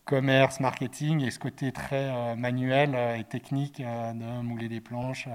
commerce, 0.04 0.60
marketing, 0.60 1.22
et 1.22 1.30
ce 1.30 1.38
côté 1.38 1.72
très 1.72 2.10
euh, 2.10 2.36
manuel 2.36 2.94
euh, 2.94 3.16
et 3.16 3.24
technique 3.24 3.80
de 3.80 4.40
mouler 4.42 4.68
des 4.68 4.80
planches, 4.80 5.28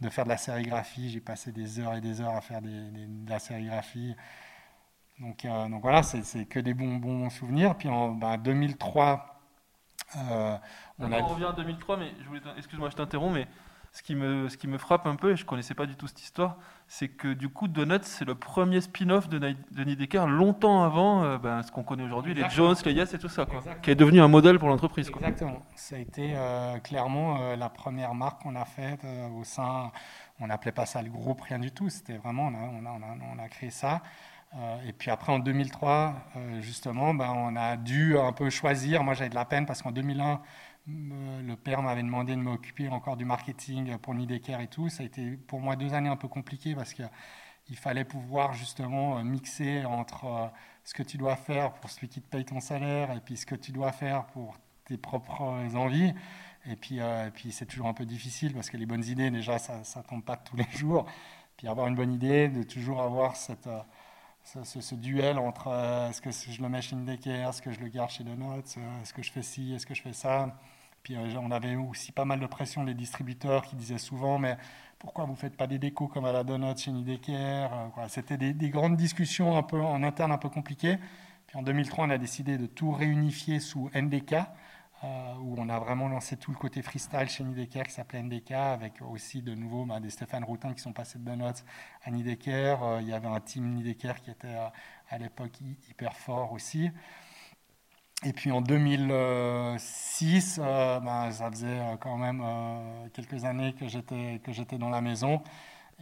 de 0.00 0.08
faire 0.08 0.24
de 0.24 0.30
la 0.30 0.36
sérigraphie. 0.36 1.10
J'ai 1.10 1.20
passé 1.20 1.52
des 1.52 1.80
heures 1.80 1.94
et 1.94 2.00
des 2.00 2.20
heures 2.20 2.34
à 2.34 2.40
faire 2.40 2.62
des, 2.62 2.90
de 2.90 3.28
la 3.30 3.38
sérigraphie. 3.38 4.14
Donc, 5.18 5.44
donc 5.44 5.82
voilà, 5.82 6.04
c'est 6.04 6.44
que 6.44 6.60
des 6.60 6.74
bons, 6.74 6.96
bons 6.96 7.28
souvenirs. 7.30 7.76
Puis 7.76 7.88
en 7.88 8.14
2003, 8.38 9.40
ben, 10.14 10.60
on, 11.00 11.10
a... 11.10 11.20
on 11.20 11.26
revient 11.26 11.46
à 11.46 11.52
2003, 11.52 11.96
mais 11.96 12.12
excuse-moi, 12.56 12.88
je 12.90 12.94
t'interromps, 12.94 13.34
mais 13.34 13.48
ce 13.92 14.02
qui 14.02 14.14
me, 14.14 14.48
ce 14.48 14.56
qui 14.56 14.68
me 14.68 14.78
frappe 14.78 15.06
un 15.06 15.16
peu, 15.16 15.32
et 15.32 15.36
je 15.36 15.42
ne 15.42 15.48
connaissais 15.48 15.74
pas 15.74 15.86
du 15.86 15.96
tout 15.96 16.06
cette 16.06 16.22
histoire, 16.22 16.56
c'est 16.86 17.08
que 17.08 17.32
du 17.32 17.48
coup, 17.48 17.68
Donuts, 17.68 17.98
c'est 18.02 18.24
le 18.24 18.34
premier 18.34 18.80
spin-off 18.80 19.28
de 19.28 19.38
Denis 19.70 19.96
Decker 19.96 20.26
longtemps 20.26 20.82
avant 20.82 21.22
euh, 21.22 21.38
ben, 21.38 21.62
ce 21.62 21.70
qu'on 21.70 21.82
connaît 21.82 22.04
aujourd'hui, 22.04 22.32
les 22.32 22.48
Jones, 22.48 22.76
les 22.84 22.92
Yes 22.92 23.12
et 23.12 23.18
tout 23.18 23.28
ça, 23.28 23.44
quoi, 23.44 23.62
qui 23.82 23.90
est 23.90 23.94
devenu 23.94 24.20
un 24.20 24.28
modèle 24.28 24.58
pour 24.58 24.68
l'entreprise. 24.68 25.08
Exactement. 25.08 25.62
Ça 25.74 25.96
a 25.96 25.98
été 25.98 26.32
euh, 26.34 26.78
clairement 26.78 27.40
euh, 27.40 27.56
la 27.56 27.68
première 27.68 28.14
marque 28.14 28.42
qu'on 28.42 28.56
a 28.56 28.64
faite 28.64 29.00
au 29.38 29.44
sein. 29.44 29.92
On 30.40 30.46
n'appelait 30.46 30.72
pas 30.72 30.86
ça 30.86 31.02
le 31.02 31.10
groupe, 31.10 31.42
rien 31.42 31.58
du 31.58 31.72
tout. 31.72 31.90
C'était 31.90 32.16
vraiment, 32.16 32.46
on 32.46 32.54
a, 32.54 32.90
on 32.90 33.02
a, 33.02 33.16
on 33.34 33.38
a, 33.38 33.48
créé 33.48 33.70
ça. 33.70 34.00
et 34.86 34.92
puis 34.92 35.10
après, 35.10 35.32
en 35.32 35.40
2003, 35.40 36.14
justement, 36.60 37.12
ben, 37.12 37.32
on 37.36 37.56
a 37.56 37.76
dû 37.76 38.16
un 38.16 38.32
peu 38.32 38.48
choisir. 38.48 39.02
Moi, 39.02 39.14
j'avais 39.14 39.30
de 39.30 39.34
la 39.34 39.44
peine 39.44 39.66
parce 39.66 39.82
qu'en 39.82 39.90
2001, 39.90 40.40
le 40.88 41.54
père 41.54 41.82
m'avait 41.82 42.02
demandé 42.02 42.34
de 42.34 42.40
m'occuper 42.40 42.88
encore 42.88 43.16
du 43.16 43.24
marketing 43.24 43.96
pour 43.98 44.14
Nidecker 44.14 44.60
et 44.60 44.68
tout. 44.68 44.88
Ça 44.88 45.02
a 45.02 45.06
été 45.06 45.32
pour 45.36 45.60
moi 45.60 45.76
deux 45.76 45.92
années 45.94 46.08
un 46.08 46.16
peu 46.16 46.28
compliquées 46.28 46.74
parce 46.74 46.94
qu'il 46.94 47.76
fallait 47.76 48.04
pouvoir 48.04 48.54
justement 48.54 49.18
euh, 49.18 49.22
mixer 49.22 49.84
entre 49.84 50.24
euh, 50.24 50.46
ce 50.84 50.94
que 50.94 51.02
tu 51.02 51.18
dois 51.18 51.36
faire 51.36 51.74
pour 51.74 51.90
celui 51.90 52.08
qui 52.08 52.20
te 52.20 52.28
paye 52.28 52.44
ton 52.44 52.60
salaire 52.60 53.12
et 53.12 53.20
puis 53.20 53.36
ce 53.36 53.46
que 53.46 53.54
tu 53.54 53.72
dois 53.72 53.92
faire 53.92 54.26
pour 54.26 54.56
tes 54.86 54.96
propres 54.96 55.42
envies. 55.76 56.14
Et 56.66 56.76
puis, 56.76 57.00
euh, 57.00 57.30
c'est 57.50 57.66
toujours 57.66 57.88
un 57.88 57.94
peu 57.94 58.06
difficile 58.06 58.54
parce 58.54 58.70
que 58.70 58.76
les 58.76 58.86
bonnes 58.86 59.04
idées, 59.04 59.30
déjà, 59.30 59.58
ça 59.58 59.78
ne 59.78 60.02
tombe 60.02 60.24
pas 60.24 60.36
tous 60.36 60.56
les 60.56 60.68
jours. 60.76 61.06
Puis 61.56 61.68
avoir 61.68 61.88
une 61.88 61.94
bonne 61.94 62.12
idée, 62.12 62.48
de 62.48 62.62
toujours 62.62 63.02
avoir 63.02 63.36
cette, 63.36 63.68
ce, 64.44 64.94
duel 64.94 65.38
entre 65.38 65.68
est-ce 66.08 66.20
que 66.20 66.30
je 66.30 66.62
le 66.62 66.68
mets 66.68 66.82
chez 66.82 66.96
Nidecker, 66.96 67.48
est-ce 67.48 67.60
que 67.62 67.72
je 67.72 67.80
le 67.80 67.88
garde 67.88 68.10
chez 68.10 68.22
Donuts, 68.22 68.62
est-ce 69.02 69.12
que 69.12 69.22
je 69.22 69.32
fais 69.32 69.42
ci, 69.42 69.74
est-ce 69.74 69.86
que 69.86 69.94
je 69.94 70.02
fais 70.02 70.12
ça. 70.12 70.54
Euh, 71.10 71.34
on 71.40 71.50
avait 71.50 71.76
aussi 71.76 72.12
pas 72.12 72.24
mal 72.24 72.40
de 72.40 72.46
pression 72.46 72.84
des 72.84 72.94
distributeurs 72.94 73.64
qui 73.64 73.76
disaient 73.76 73.98
souvent, 73.98 74.38
mais 74.38 74.56
pourquoi 74.98 75.24
vous 75.24 75.32
ne 75.32 75.36
faites 75.36 75.56
pas 75.56 75.66
des 75.66 75.78
décos 75.78 76.08
comme 76.08 76.24
à 76.24 76.32
la 76.32 76.42
Donut 76.42 76.76
chez 76.76 76.90
Nidecker 76.90 77.68
euh, 77.72 78.08
C'était 78.08 78.36
des, 78.36 78.70
grandes 78.70 78.96
discussions 78.96 79.56
un 79.56 79.62
peu 79.62 79.80
en 79.80 80.02
interne 80.02 80.32
un 80.32 80.38
peu 80.38 80.48
compliquées. 80.48 80.98
Puis 81.46 81.56
en 81.56 81.62
2003, 81.62 82.06
on 82.06 82.10
a 82.10 82.18
décidé 82.18 82.58
de 82.58 82.66
tout 82.66 82.90
réunifier 82.90 83.60
sous 83.60 83.90
NDK, 83.94 84.34
euh, 85.04 85.34
où 85.40 85.54
on 85.56 85.68
a 85.68 85.78
vraiment 85.78 86.08
lancé 86.08 86.36
tout 86.36 86.50
le 86.50 86.56
côté 86.56 86.82
freestyle 86.82 87.28
chez 87.28 87.44
Nideker 87.44 87.84
qui 87.84 87.92
s'appelait 87.92 88.22
NDK, 88.22 88.50
avec 88.52 89.00
aussi 89.02 89.40
de 89.40 89.54
nouveau 89.54 89.84
bah, 89.84 90.00
des 90.00 90.10
Stéphane 90.10 90.42
Routin 90.42 90.74
qui 90.74 90.80
sont 90.80 90.92
passés 90.92 91.20
de 91.20 91.24
Donuts 91.24 91.62
à 92.04 92.10
Nideker. 92.10 92.82
Euh, 92.82 93.00
il 93.00 93.08
y 93.08 93.12
avait 93.12 93.28
un 93.28 93.40
team 93.40 93.72
Nideker 93.74 94.20
qui 94.20 94.30
était 94.30 94.56
à 95.08 95.18
l'époque 95.18 95.60
hyper 95.88 96.14
fort 96.14 96.52
aussi. 96.52 96.90
Et 98.24 98.32
puis 98.32 98.50
en 98.50 98.60
2006, 98.60 100.60
euh, 100.60 101.00
bah, 101.00 101.30
ça 101.30 101.50
faisait 101.50 101.80
quand 102.00 102.16
même 102.16 102.42
quelques 103.12 103.44
années 103.44 103.74
que 103.78 103.86
j'étais 103.86 104.40
que 104.42 104.52
j'étais 104.52 104.78
dans 104.78 104.90
la 104.90 105.00
maison. 105.00 105.42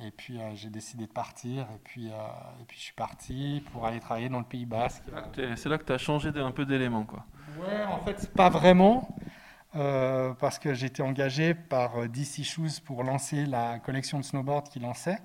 Et 0.02 0.10
puis 0.10 0.38
j'ai 0.54 0.70
décidé 0.70 1.06
de 1.06 1.12
partir. 1.12 1.62
Et 1.62 1.80
puis, 1.84 2.06
et 2.06 2.64
puis 2.66 2.78
je 2.78 2.84
suis 2.84 2.94
parti 2.94 3.62
pour 3.72 3.86
aller 3.86 4.00
travailler 4.00 4.28
dans 4.28 4.38
le 4.38 4.44
Pays 4.44 4.66
Basque. 4.66 5.02
C'est 5.34 5.68
là 5.68 5.78
que 5.78 5.84
tu 5.84 5.92
as 5.92 5.98
changé 5.98 6.30
un 6.34 6.52
peu 6.52 6.64
d'éléments, 6.64 7.04
quoi. 7.04 7.24
Ouais, 7.58 7.84
en 7.84 8.04
fait, 8.04 8.30
pas 8.32 8.50
vraiment. 8.50 9.08
Euh, 9.76 10.32
parce 10.34 10.58
que 10.58 10.72
j'étais 10.72 11.02
engagé 11.02 11.52
par 11.52 11.98
euh, 11.98 12.08
DC 12.08 12.44
Shoes 12.44 12.80
pour 12.82 13.04
lancer 13.04 13.44
la 13.44 13.78
collection 13.78 14.18
de 14.18 14.24
snowboard 14.24 14.68
qu'ils 14.68 14.82
lançait. 14.82 15.18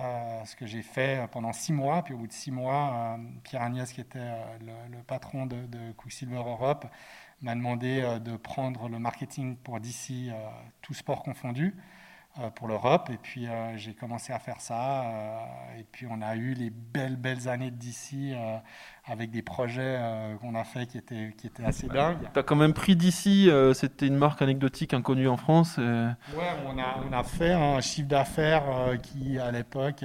Euh, 0.00 0.44
ce 0.44 0.54
que 0.54 0.64
j'ai 0.64 0.82
fait 0.82 1.28
pendant 1.32 1.52
six 1.52 1.72
mois. 1.72 2.02
Puis 2.02 2.14
au 2.14 2.18
bout 2.18 2.26
de 2.26 2.32
six 2.32 2.52
mois, 2.52 3.18
Pierre 3.42 3.62
Agnès, 3.62 3.92
qui 3.92 4.00
était 4.00 4.30
le, 4.60 5.02
patron 5.02 5.46
de, 5.46 5.66
de 5.66 5.92
Quicksilver 5.92 6.36
Europe, 6.36 6.86
m'a 7.42 7.54
demandé 7.54 8.18
de 8.20 8.36
prendre 8.36 8.88
le 8.88 8.98
marketing 8.98 9.56
pour 9.56 9.80
DC, 9.80 10.32
tout 10.82 10.94
sport 10.94 11.22
confondu. 11.22 11.74
Euh, 12.40 12.50
pour 12.50 12.68
l'Europe. 12.68 13.10
Et 13.12 13.16
puis 13.16 13.48
euh, 13.48 13.76
j'ai 13.76 13.94
commencé 13.94 14.32
à 14.32 14.38
faire 14.38 14.60
ça. 14.60 15.02
Euh, 15.02 15.80
et 15.80 15.84
puis 15.90 16.06
on 16.08 16.22
a 16.22 16.36
eu 16.36 16.54
les 16.54 16.70
belles, 16.70 17.16
belles 17.16 17.48
années 17.48 17.72
d'ici 17.72 18.32
avec 19.04 19.30
des 19.30 19.42
projets 19.42 19.98
qu'on 20.40 20.54
a 20.54 20.64
fait 20.64 20.86
qui 20.86 20.98
étaient, 20.98 21.34
qui 21.36 21.46
étaient 21.46 21.64
assez 21.64 21.88
dingues. 21.88 22.18
Tu 22.32 22.38
as 22.38 22.42
quand 22.42 22.56
même 22.56 22.74
pris 22.74 22.94
d'ici, 22.94 23.50
c'était 23.74 24.06
une 24.06 24.16
marque 24.16 24.42
anecdotique 24.42 24.92
inconnue 24.94 25.28
en 25.28 25.36
France. 25.36 25.78
Ouais, 25.78 26.50
on 26.66 26.78
a, 26.78 27.00
on 27.08 27.12
a 27.12 27.22
fait 27.24 27.52
un 27.52 27.80
chiffre 27.80 28.08
d'affaires 28.08 28.98
qui 29.02 29.38
à 29.38 29.50
l'époque 29.50 30.04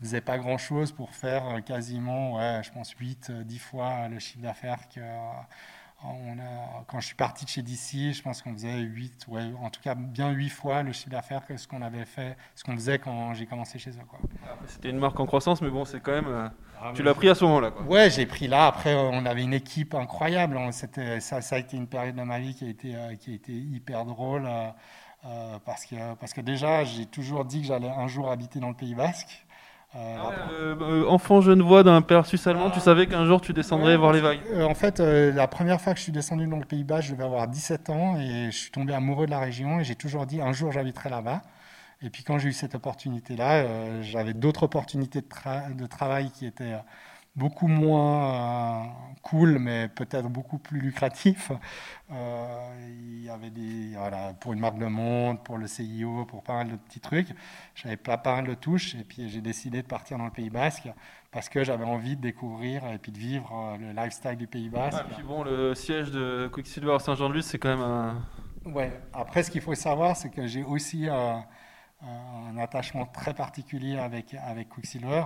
faisait 0.00 0.20
pas 0.20 0.38
grand 0.38 0.58
chose 0.58 0.92
pour 0.92 1.10
faire 1.10 1.64
quasiment, 1.64 2.36
ouais, 2.36 2.60
je 2.62 2.70
pense, 2.70 2.92
8, 2.92 3.32
10 3.32 3.58
fois 3.58 4.08
le 4.08 4.18
chiffre 4.18 4.42
d'affaires 4.42 4.88
que 4.94 5.00
quand 6.86 7.00
je 7.00 7.06
suis 7.06 7.14
parti 7.14 7.44
de 7.44 7.50
chez 7.50 7.62
DC, 7.62 8.14
je 8.14 8.22
pense 8.22 8.42
qu'on 8.42 8.52
faisait 8.52 8.78
8, 8.78 9.26
ouais, 9.28 9.50
en 9.62 9.70
tout 9.70 9.80
cas 9.80 9.94
bien 9.94 10.30
8 10.30 10.48
fois 10.50 10.82
le 10.82 10.92
chiffre 10.92 11.10
d'affaires 11.10 11.46
que 11.46 11.56
ce 11.56 11.66
qu'on 11.66 11.82
avait 11.82 12.04
fait, 12.04 12.36
ce 12.54 12.64
qu'on 12.64 12.74
faisait 12.74 12.98
quand 12.98 13.34
j'ai 13.34 13.46
commencé 13.46 13.78
chez 13.78 13.90
eux. 13.90 14.02
C'était 14.66 14.90
une 14.90 14.98
marque 14.98 15.18
en 15.18 15.26
croissance, 15.26 15.62
mais 15.62 15.70
bon, 15.70 15.84
c'est 15.84 16.00
quand 16.00 16.12
même. 16.12 16.28
Euh, 16.28 16.48
ah, 16.80 16.92
tu 16.94 17.02
l'as 17.02 17.14
pris 17.14 17.28
à 17.28 17.34
ce 17.34 17.44
moment-là. 17.44 17.72
Ouais, 17.88 18.10
j'ai 18.10 18.26
pris 18.26 18.48
là. 18.48 18.66
Après, 18.66 18.94
on 18.94 19.24
avait 19.24 19.42
une 19.42 19.54
équipe 19.54 19.94
incroyable. 19.94 20.58
C'était, 20.72 21.20
ça, 21.20 21.40
ça 21.40 21.56
a 21.56 21.58
été 21.58 21.76
une 21.76 21.86
période 21.86 22.16
de 22.16 22.22
ma 22.22 22.38
vie 22.38 22.54
qui 22.54 22.66
a 22.66 22.68
été, 22.68 22.94
euh, 22.94 23.14
qui 23.16 23.32
a 23.32 23.34
été 23.34 23.52
hyper 23.52 24.04
drôle. 24.04 24.46
Euh, 25.26 25.58
parce, 25.64 25.86
que, 25.86 26.14
parce 26.16 26.34
que 26.34 26.42
déjà, 26.42 26.84
j'ai 26.84 27.06
toujours 27.06 27.46
dit 27.46 27.62
que 27.62 27.68
j'allais 27.68 27.88
un 27.88 28.08
jour 28.08 28.30
habiter 28.30 28.60
dans 28.60 28.68
le 28.68 28.74
Pays 28.74 28.94
Basque. 28.94 29.43
Euh, 29.96 30.16
ah 30.18 30.32
euh, 30.50 30.74
euh, 30.80 31.06
enfant 31.06 31.40
genevois 31.40 31.84
d'un 31.84 32.02
père 32.02 32.26
suisse 32.26 32.46
allemand, 32.48 32.70
tu 32.70 32.80
savais 32.80 33.06
qu'un 33.06 33.26
jour 33.26 33.40
tu 33.40 33.52
descendrais 33.52 33.96
voir 33.96 34.12
les 34.12 34.20
vagues 34.20 34.40
En 34.62 34.74
fait, 34.74 34.98
la 34.98 35.46
première 35.46 35.80
fois 35.80 35.92
que 35.92 35.98
je 35.98 36.04
suis 36.04 36.12
descendu 36.12 36.46
dans 36.46 36.58
le 36.58 36.64
Pays-Bas, 36.64 37.00
je 37.00 37.12
devais 37.12 37.24
avoir 37.24 37.46
17 37.46 37.90
ans 37.90 38.16
et 38.18 38.50
je 38.50 38.56
suis 38.56 38.70
tombé 38.72 38.92
amoureux 38.92 39.26
de 39.26 39.30
la 39.30 39.38
région 39.38 39.78
et 39.78 39.84
j'ai 39.84 39.94
toujours 39.94 40.26
dit 40.26 40.40
un 40.40 40.52
jour 40.52 40.72
j'habiterai 40.72 41.10
là-bas. 41.10 41.42
Et 42.02 42.10
puis 42.10 42.24
quand 42.24 42.38
j'ai 42.38 42.48
eu 42.48 42.52
cette 42.52 42.74
opportunité-là, 42.74 44.02
j'avais 44.02 44.34
d'autres 44.34 44.64
opportunités 44.64 45.20
de, 45.20 45.74
de, 45.74 45.86
travail 45.86 46.30
qui 46.30 46.44
étaient 46.44 46.74
beaucoup 47.36 47.66
moins 47.66 48.84
euh, 48.84 48.88
cool, 49.22 49.58
mais 49.58 49.88
peut-être 49.88 50.28
beaucoup 50.28 50.58
plus 50.58 50.80
lucratif. 50.80 51.50
Euh, 52.10 52.88
il 52.88 53.24
y 53.24 53.30
avait 53.30 53.50
des, 53.50 53.96
voilà, 53.96 54.34
pour 54.34 54.52
une 54.52 54.60
marque 54.60 54.78
de 54.78 54.86
monde, 54.86 55.42
pour 55.42 55.58
le 55.58 55.66
CIO, 55.66 56.24
pour 56.26 56.42
pas 56.42 56.54
mal 56.54 56.70
de 56.70 56.76
petits 56.76 57.00
trucs. 57.00 57.28
J'avais 57.74 57.96
pas, 57.96 58.18
pas 58.18 58.36
mal 58.36 58.46
de 58.46 58.54
touches, 58.54 58.94
et 58.94 59.04
puis 59.04 59.28
j'ai 59.28 59.40
décidé 59.40 59.82
de 59.82 59.86
partir 59.86 60.18
dans 60.18 60.26
le 60.26 60.30
Pays 60.30 60.50
Basque 60.50 60.88
parce 61.32 61.48
que 61.48 61.64
j'avais 61.64 61.84
envie 61.84 62.16
de 62.16 62.22
découvrir 62.22 62.86
et 62.86 62.98
puis 62.98 63.10
de 63.10 63.18
vivre 63.18 63.52
euh, 63.52 63.76
le 63.78 63.92
lifestyle 63.92 64.36
du 64.36 64.46
Pays 64.46 64.68
Basque. 64.68 64.98
Ah, 65.00 65.06
puis 65.12 65.24
bon, 65.24 65.42
le 65.42 65.74
siège 65.74 66.12
de 66.12 66.48
Quicksilver 66.52 66.98
Saint-Jean-de-Luz, 67.00 67.44
c'est 67.44 67.58
quand 67.58 67.70
même 67.70 67.80
un. 67.80 68.22
Ouais. 68.64 68.92
Après, 69.12 69.42
ce 69.42 69.50
qu'il 69.50 69.60
faut 69.60 69.74
savoir, 69.74 70.16
c'est 70.16 70.30
que 70.30 70.46
j'ai 70.46 70.62
aussi 70.62 71.08
un 71.08 71.44
attachement 72.58 73.04
très 73.04 73.34
particulier 73.34 73.98
avec 73.98 74.34
avec 74.34 74.70
Quicksilver. 74.70 75.24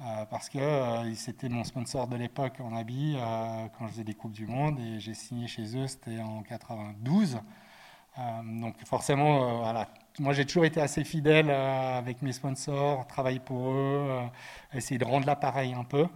Euh, 0.00 0.24
parce 0.28 0.48
que 0.48 0.58
euh, 0.58 1.14
c'était 1.14 1.48
mon 1.48 1.62
sponsor 1.62 2.08
de 2.08 2.16
l'époque 2.16 2.54
en 2.60 2.74
habit 2.74 3.14
euh, 3.16 3.68
quand 3.78 3.86
je 3.86 3.92
faisais 3.92 4.04
des 4.04 4.14
Coupes 4.14 4.32
du 4.32 4.44
Monde 4.46 4.80
et 4.80 4.98
j'ai 4.98 5.14
signé 5.14 5.46
chez 5.46 5.76
eux, 5.76 5.86
c'était 5.86 6.20
en 6.20 6.42
92. 6.42 7.38
donc 8.44 8.74
forcément, 8.84 9.60
voilà, 9.60 9.88
moi 10.18 10.32
j'ai 10.32 10.44
toujours 10.44 10.64
été 10.64 10.80
assez 10.80 11.04
fidèle 11.04 11.50
avec 11.50 12.22
mes 12.22 12.32
sponsors, 12.32 13.06
travailler 13.06 13.40
pour 13.40 13.70
eux, 13.70 14.20
essayer 14.72 14.98
de 14.98 15.04
rendre 15.04 15.26
l'appareil 15.26 15.74
un 15.74 15.84
peu. 15.84 16.06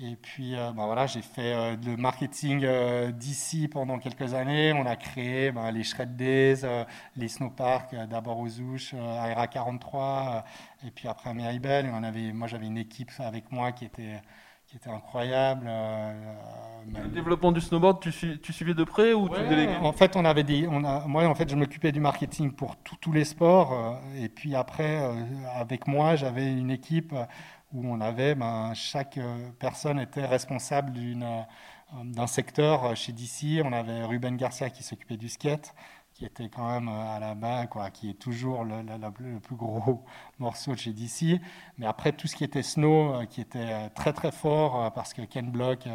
Et 0.00 0.14
puis, 0.16 0.54
euh, 0.54 0.70
bah 0.72 0.84
voilà, 0.86 1.06
j'ai 1.06 1.22
fait 1.22 1.54
euh, 1.54 1.76
le 1.84 1.96
marketing 1.96 2.62
euh, 2.64 3.10
d'ici 3.10 3.66
pendant 3.66 3.98
quelques 3.98 4.32
années. 4.32 4.72
On 4.72 4.86
a 4.86 4.94
créé 4.94 5.50
bah, 5.50 5.72
les 5.72 5.82
Shred 5.82 6.14
Days, 6.16 6.62
les 7.16 7.28
snowparks, 7.28 7.94
d'abord 8.08 8.38
aux 8.38 8.60
Ouches, 8.60 8.94
à 8.94 9.46
43, 9.46 10.44
et 10.86 10.90
puis 10.90 11.08
après 11.08 11.30
à 11.30 11.34
Meribel. 11.34 11.90
on 11.92 12.02
avait, 12.04 12.32
moi, 12.32 12.46
j'avais 12.46 12.66
une 12.66 12.78
équipe 12.78 13.10
avec 13.18 13.50
moi 13.50 13.72
qui 13.72 13.86
était, 13.86 14.20
qui 14.66 14.76
était 14.76 14.90
incroyable. 14.90 15.66
le 15.66 17.08
développement 17.08 17.50
du 17.50 17.60
snowboard, 17.60 18.00
tu, 18.00 18.38
tu, 18.40 18.52
suivais 18.52 18.74
de 18.74 18.84
près 18.84 19.14
ou 19.14 19.28
tu 19.28 19.40
déléguais 19.48 19.76
En 19.78 19.92
fait, 19.92 20.14
on 20.14 20.24
avait 20.24 20.44
des, 20.44 20.68
on 20.68 20.84
a, 20.84 21.08
moi, 21.08 21.26
en 21.26 21.34
fait, 21.34 21.50
je 21.50 21.56
m'occupais 21.56 21.90
du 21.90 22.00
marketing 22.00 22.52
pour 22.52 22.76
tous 22.76 23.12
les 23.12 23.24
sports. 23.24 24.00
et 24.16 24.28
puis 24.28 24.54
après, 24.54 25.02
avec 25.56 25.88
moi, 25.88 26.14
j'avais 26.14 26.52
une 26.52 26.70
équipe 26.70 27.12
où 27.72 27.86
on 27.86 28.00
avait, 28.00 28.34
ben, 28.34 28.72
chaque 28.74 29.18
euh, 29.18 29.50
personne 29.58 30.00
était 30.00 30.24
responsable 30.24 30.92
euh, 30.96 31.42
d'un 32.04 32.26
secteur 32.26 32.96
chez 32.96 33.12
DC. 33.12 33.62
On 33.64 33.72
avait 33.72 34.04
Ruben 34.04 34.36
Garcia 34.36 34.70
qui 34.70 34.82
s'occupait 34.82 35.16
du 35.16 35.28
skate, 35.28 35.74
qui 36.14 36.24
était 36.24 36.48
quand 36.48 36.68
même 36.68 36.88
euh, 36.88 37.16
à 37.16 37.18
la 37.20 37.34
base, 37.34 37.68
quoi, 37.70 37.90
qui 37.90 38.10
est 38.10 38.18
toujours 38.18 38.64
le, 38.64 38.82
le, 38.82 39.40
plus 39.40 39.56
gros 39.56 40.04
morceau 40.38 40.72
de 40.72 40.78
chez 40.78 40.92
DC. 40.92 41.40
Mais 41.76 41.86
après, 41.86 42.12
tout 42.12 42.26
ce 42.26 42.36
qui 42.36 42.44
était 42.44 42.62
snow, 42.62 43.24
qui 43.28 43.40
était 43.40 43.90
très 43.90 44.12
très 44.12 44.32
fort, 44.32 44.92
parce 44.94 45.12
que 45.12 45.22
Ken 45.22 45.50
Block 45.50 45.86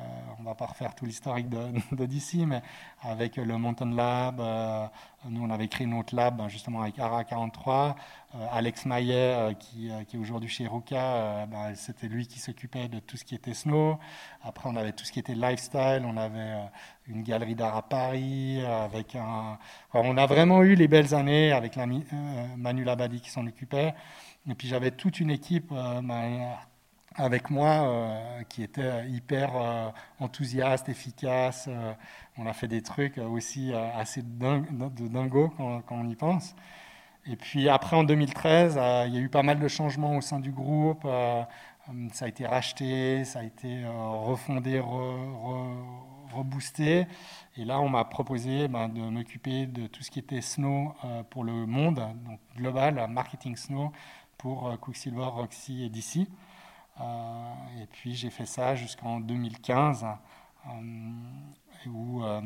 euh, 0.00 0.32
on 0.38 0.42
ne 0.42 0.46
va 0.46 0.54
pas 0.54 0.66
refaire 0.66 0.94
tout 0.94 1.04
l'historique 1.04 1.48
de, 1.48 1.70
DC, 2.06 2.46
mais 2.46 2.62
avec 3.02 3.36
le 3.36 3.58
Mountain 3.58 3.94
Lab, 3.94 4.40
euh, 4.40 4.86
nous 5.28 5.42
on 5.42 5.50
avait 5.50 5.68
créé 5.68 5.86
notre 5.86 6.14
lab 6.14 6.36
ben, 6.38 6.48
justement 6.48 6.82
avec 6.82 6.96
ARA43. 6.98 7.94
Euh, 8.34 8.46
Alex 8.52 8.86
Maillet, 8.86 9.56
qui, 9.58 9.90
est 9.90 10.16
aujourd'hui 10.16 10.48
chez 10.48 10.66
Ruka, 10.66 11.46
ben, 11.46 11.74
c'était 11.74 12.06
lui 12.06 12.26
qui 12.26 12.38
s'occupait 12.38 12.88
de 12.88 13.00
tout 13.00 13.16
ce 13.16 13.24
qui 13.24 13.34
était 13.34 13.54
snow. 13.54 13.98
Après 14.42 14.68
on 14.68 14.76
avait 14.76 14.92
tout 14.92 15.04
ce 15.04 15.12
qui 15.12 15.18
était 15.18 15.34
lifestyle, 15.34 16.04
on 16.06 16.16
avait 16.16 16.56
une 17.06 17.22
galerie 17.22 17.54
d'art 17.54 17.76
à 17.76 17.82
Paris, 17.82 18.64
avec 18.64 19.16
un... 19.16 19.58
on 19.92 20.16
a 20.16 20.26
vraiment 20.26 20.62
eu 20.62 20.74
les 20.74 20.88
belles 20.88 21.14
années 21.14 21.52
avec 21.52 21.76
Manu 22.56 22.84
Labadi 22.84 23.20
qui 23.20 23.30
s'en 23.30 23.46
occupait. 23.46 23.94
Et 24.48 24.54
puis 24.54 24.68
j'avais 24.68 24.90
toute 24.92 25.20
une 25.20 25.30
équipe 25.30 25.70
ben, 25.70 26.56
avec 27.16 27.50
moi 27.50 27.68
euh, 27.68 28.42
qui 28.48 28.62
était 28.62 29.08
hyper 29.08 29.50
euh, 29.56 29.90
enthousiaste, 30.20 30.88
efficace. 30.88 31.66
Euh, 31.68 31.92
on 32.38 32.46
a 32.46 32.52
fait 32.52 32.68
des 32.68 32.82
trucs 32.82 33.18
aussi 33.18 33.72
assez 33.74 34.22
de 34.22 35.08
dingo 35.08 35.52
quand, 35.56 35.82
on 35.90 36.08
y 36.08 36.14
pense. 36.14 36.54
Et 37.26 37.36
puis 37.36 37.68
après, 37.68 37.96
en 37.96 38.04
2013, 38.04 38.80
il 39.08 39.14
y 39.14 39.18
a 39.18 39.20
eu 39.20 39.28
pas 39.28 39.42
mal 39.42 39.58
de 39.58 39.68
changements 39.68 40.16
au 40.16 40.20
sein 40.22 40.40
du 40.40 40.52
groupe. 40.52 41.06
ça 42.12 42.24
a 42.24 42.28
été 42.28 42.46
racheté, 42.46 43.24
ça 43.24 43.40
a 43.40 43.42
été 43.42 43.84
refondé, 43.86 44.80
reboosté. 46.32 47.06
Et 47.58 47.64
là, 47.66 47.78
on 47.80 47.90
m'a 47.90 48.04
proposé 48.06 48.68
ben, 48.68 48.88
de 48.88 49.02
m'occuper 49.02 49.66
de 49.66 49.86
tout 49.86 50.02
ce 50.02 50.10
qui 50.10 50.18
était 50.18 50.40
Snow 50.40 50.94
pour 51.28 51.44
le 51.44 51.66
monde, 51.66 51.96
donc 52.24 52.40
global, 52.56 53.06
marketing 53.10 53.56
Snow 53.56 53.92
pour 54.38 54.80
Quicksilver, 54.80 55.24
Roxy 55.24 55.84
et 55.84 55.90
DC. 55.90 56.26
Euh, 57.00 57.82
et 57.82 57.86
puis 57.86 58.14
j'ai 58.14 58.30
fait 58.30 58.46
ça 58.46 58.74
jusqu'en 58.74 59.20
2015, 59.20 60.04
euh, 60.04 60.70
où 61.86 62.22
euh, 62.22 62.40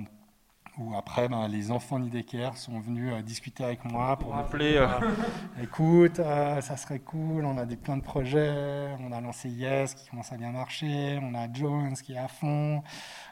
où 0.79 0.95
après, 0.97 1.29
ben, 1.29 1.47
les 1.47 1.71
enfants 1.71 2.01
Nidecker 2.01 2.51
sont 2.57 2.81
venus 2.81 3.13
euh, 3.13 3.23
discuter 3.23 3.63
avec 3.63 3.85
moi 3.85 4.17
pour 4.19 4.35
m'appeler. 4.35 4.77
Euh... 4.77 4.89
écoute, 5.63 6.19
euh, 6.19 6.61
ça 6.61 6.77
serait 6.77 6.99
cool, 6.99 7.45
on 7.45 7.57
a 7.59 7.65
des 7.65 7.77
plein 7.77 7.97
de 7.97 8.03
projets, 8.03 8.89
on 9.01 9.13
a 9.13 9.21
lancé 9.21 9.49
Yes 9.49 9.95
qui 9.95 10.09
commence 10.09 10.33
à 10.33 10.37
bien 10.37 10.51
marcher, 10.51 11.21
on 11.23 11.35
a 11.35 11.53
Jones 11.53 11.95
qui 11.95 12.15
est 12.15 12.19
à 12.19 12.27
fond, 12.27 12.83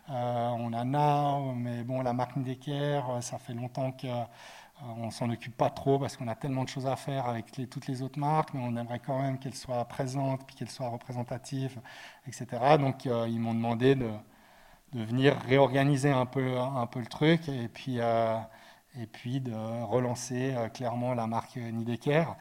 euh, 0.09 0.49
on 0.51 0.73
a 0.73 0.85
Now, 0.85 1.53
mais 1.57 1.83
bon, 1.83 2.03
la 2.03 2.13
marque 2.13 2.37
Nidecker, 2.37 3.01
ça 3.23 3.39
fait 3.39 3.55
longtemps 3.55 3.91
que 3.91 4.07
on 4.99 5.11
s'en 5.11 5.31
occupe 5.31 5.57
pas 5.57 5.71
trop 5.71 5.99
parce 5.99 6.17
qu'on 6.17 6.29
a 6.29 6.35
tellement 6.35 6.65
de 6.65 6.69
choses 6.69 6.87
à 6.87 6.97
faire 6.97 7.27
avec 7.27 7.47
toutes 7.71 7.87
les 7.87 8.03
autres 8.03 8.19
marques, 8.19 8.55
mais 8.55 8.61
on 8.63 8.77
aimerait 8.77 9.01
quand 9.01 9.21
même 9.21 9.39
qu'elle 9.39 9.55
soit 9.55 9.85
présente, 9.87 10.47
puis 10.47 10.57
qu'elle 10.57 10.71
soit 10.71 10.89
représentative, 10.89 11.81
etc. 12.27 12.47
Donc 12.79 13.05
ils 13.05 13.41
m'ont 13.41 13.55
demandé 13.55 13.95
de 13.95 14.11
de 14.93 15.03
venir 15.03 15.37
réorganiser 15.49 16.11
un 16.11 16.27
peu, 16.27 16.59
un 16.59 16.87
peu 16.87 17.01
le 17.01 17.07
truc 17.07 17.49
et 17.49 17.69
puis, 17.69 17.97
euh, 17.99 18.37
et 19.01 19.07
puis 19.07 19.41
de 19.41 19.53
relancer 19.85 20.55
euh, 20.55 20.69
clairement 20.69 21.15
la 21.15 21.27
marque 21.27 21.57
Nidecker. 21.57 22.37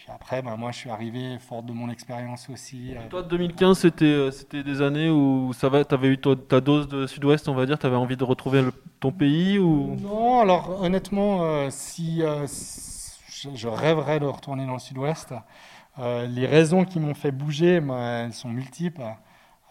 Et 0.00 0.04
puis 0.04 0.12
après, 0.14 0.40
ben, 0.40 0.56
moi, 0.56 0.72
je 0.72 0.78
suis 0.78 0.88
arrivé 0.90 1.38
fort 1.38 1.62
de 1.62 1.72
mon 1.72 1.90
expérience 1.90 2.48
aussi. 2.48 2.96
Euh. 2.96 3.08
toi, 3.10 3.22
2015, 3.22 3.78
c'était, 3.78 4.30
c'était 4.32 4.62
des 4.62 4.80
années 4.80 5.10
où 5.10 5.52
tu 5.58 5.66
avais 5.66 6.08
eu 6.08 6.18
ta, 6.18 6.60
dose 6.62 6.88
de 6.88 7.06
Sud-Ouest, 7.06 7.48
on 7.48 7.54
va 7.54 7.66
dire, 7.66 7.78
tu 7.78 7.86
avais 7.86 7.96
envie 7.96 8.16
de 8.16 8.24
retrouver 8.24 8.64
ton 8.98 9.12
pays 9.12 9.58
ou... 9.58 9.96
Non, 10.00 10.40
alors 10.40 10.80
honnêtement, 10.80 11.68
si, 11.68 12.22
je, 12.22 13.68
rêverais 13.68 14.20
de 14.20 14.24
retourner 14.24 14.64
dans 14.64 14.72
le 14.72 14.78
Sud-Ouest, 14.78 15.34
les 15.98 16.46
raisons 16.46 16.86
qui 16.86 16.98
m'ont 16.98 17.14
fait 17.14 17.30
bouger, 17.30 17.80
ben, 17.80 18.24
elles 18.24 18.32
sont 18.32 18.48
multiples. 18.48 19.02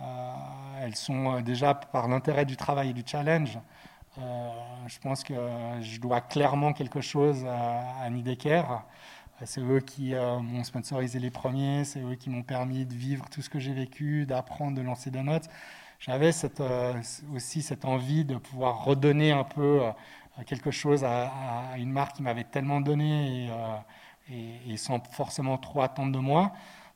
Euh, 0.01 0.33
elles 0.81 0.95
sont 0.95 1.35
euh, 1.35 1.41
déjà 1.41 1.73
par 1.73 2.07
l'intérêt 2.07 2.45
du 2.45 2.55
travail 2.55 2.91
et 2.91 2.93
du 2.93 3.03
challenge. 3.05 3.57
Euh, 4.17 4.49
je 4.87 4.99
pense 4.99 5.23
que 5.23 5.33
je 5.81 5.99
dois 5.99 6.21
clairement 6.21 6.73
quelque 6.73 7.01
chose 7.01 7.45
à, 7.45 8.03
à 8.03 8.09
Nidecker. 8.09 8.63
C'est 9.45 9.61
eux 9.61 9.79
qui 9.79 10.13
m'ont 10.13 10.63
sponsorisé 10.63 11.19
les 11.19 11.31
premiers, 11.31 11.85
c'est 11.85 12.01
eux 12.01 12.15
qui 12.15 12.29
m'ont 12.29 12.43
permis 12.43 12.85
de 12.85 12.93
vivre 12.93 13.29
tout 13.29 13.41
ce 13.41 13.49
que 13.49 13.59
j'ai 13.59 13.73
vécu, 13.73 14.25
d'apprendre, 14.25 14.77
de 14.77 14.81
lancer 14.81 15.11
des 15.11 15.23
notes. 15.23 15.47
J'avais 15.99 16.31
cette, 16.31 16.61
aussi 17.33 17.61
cette 17.61 17.85
envie 17.85 18.25
de 18.25 18.35
pouvoir 18.37 18.83
redonner 18.83 19.31
un 19.31 19.43
peu 19.43 19.81
quelque 20.45 20.71
chose 20.71 21.03
à, 21.03 21.31
une 21.77 21.91
marque 21.91 22.17
qui 22.17 22.23
m'avait 22.23 22.43
tellement 22.43 22.81
donné 22.81 23.49
et, 24.31 24.77
sans 24.77 24.99
forcément 25.11 25.57
trop 25.57 25.81
attendre 25.81 26.11
de 26.11 26.19
moi. 26.19 26.53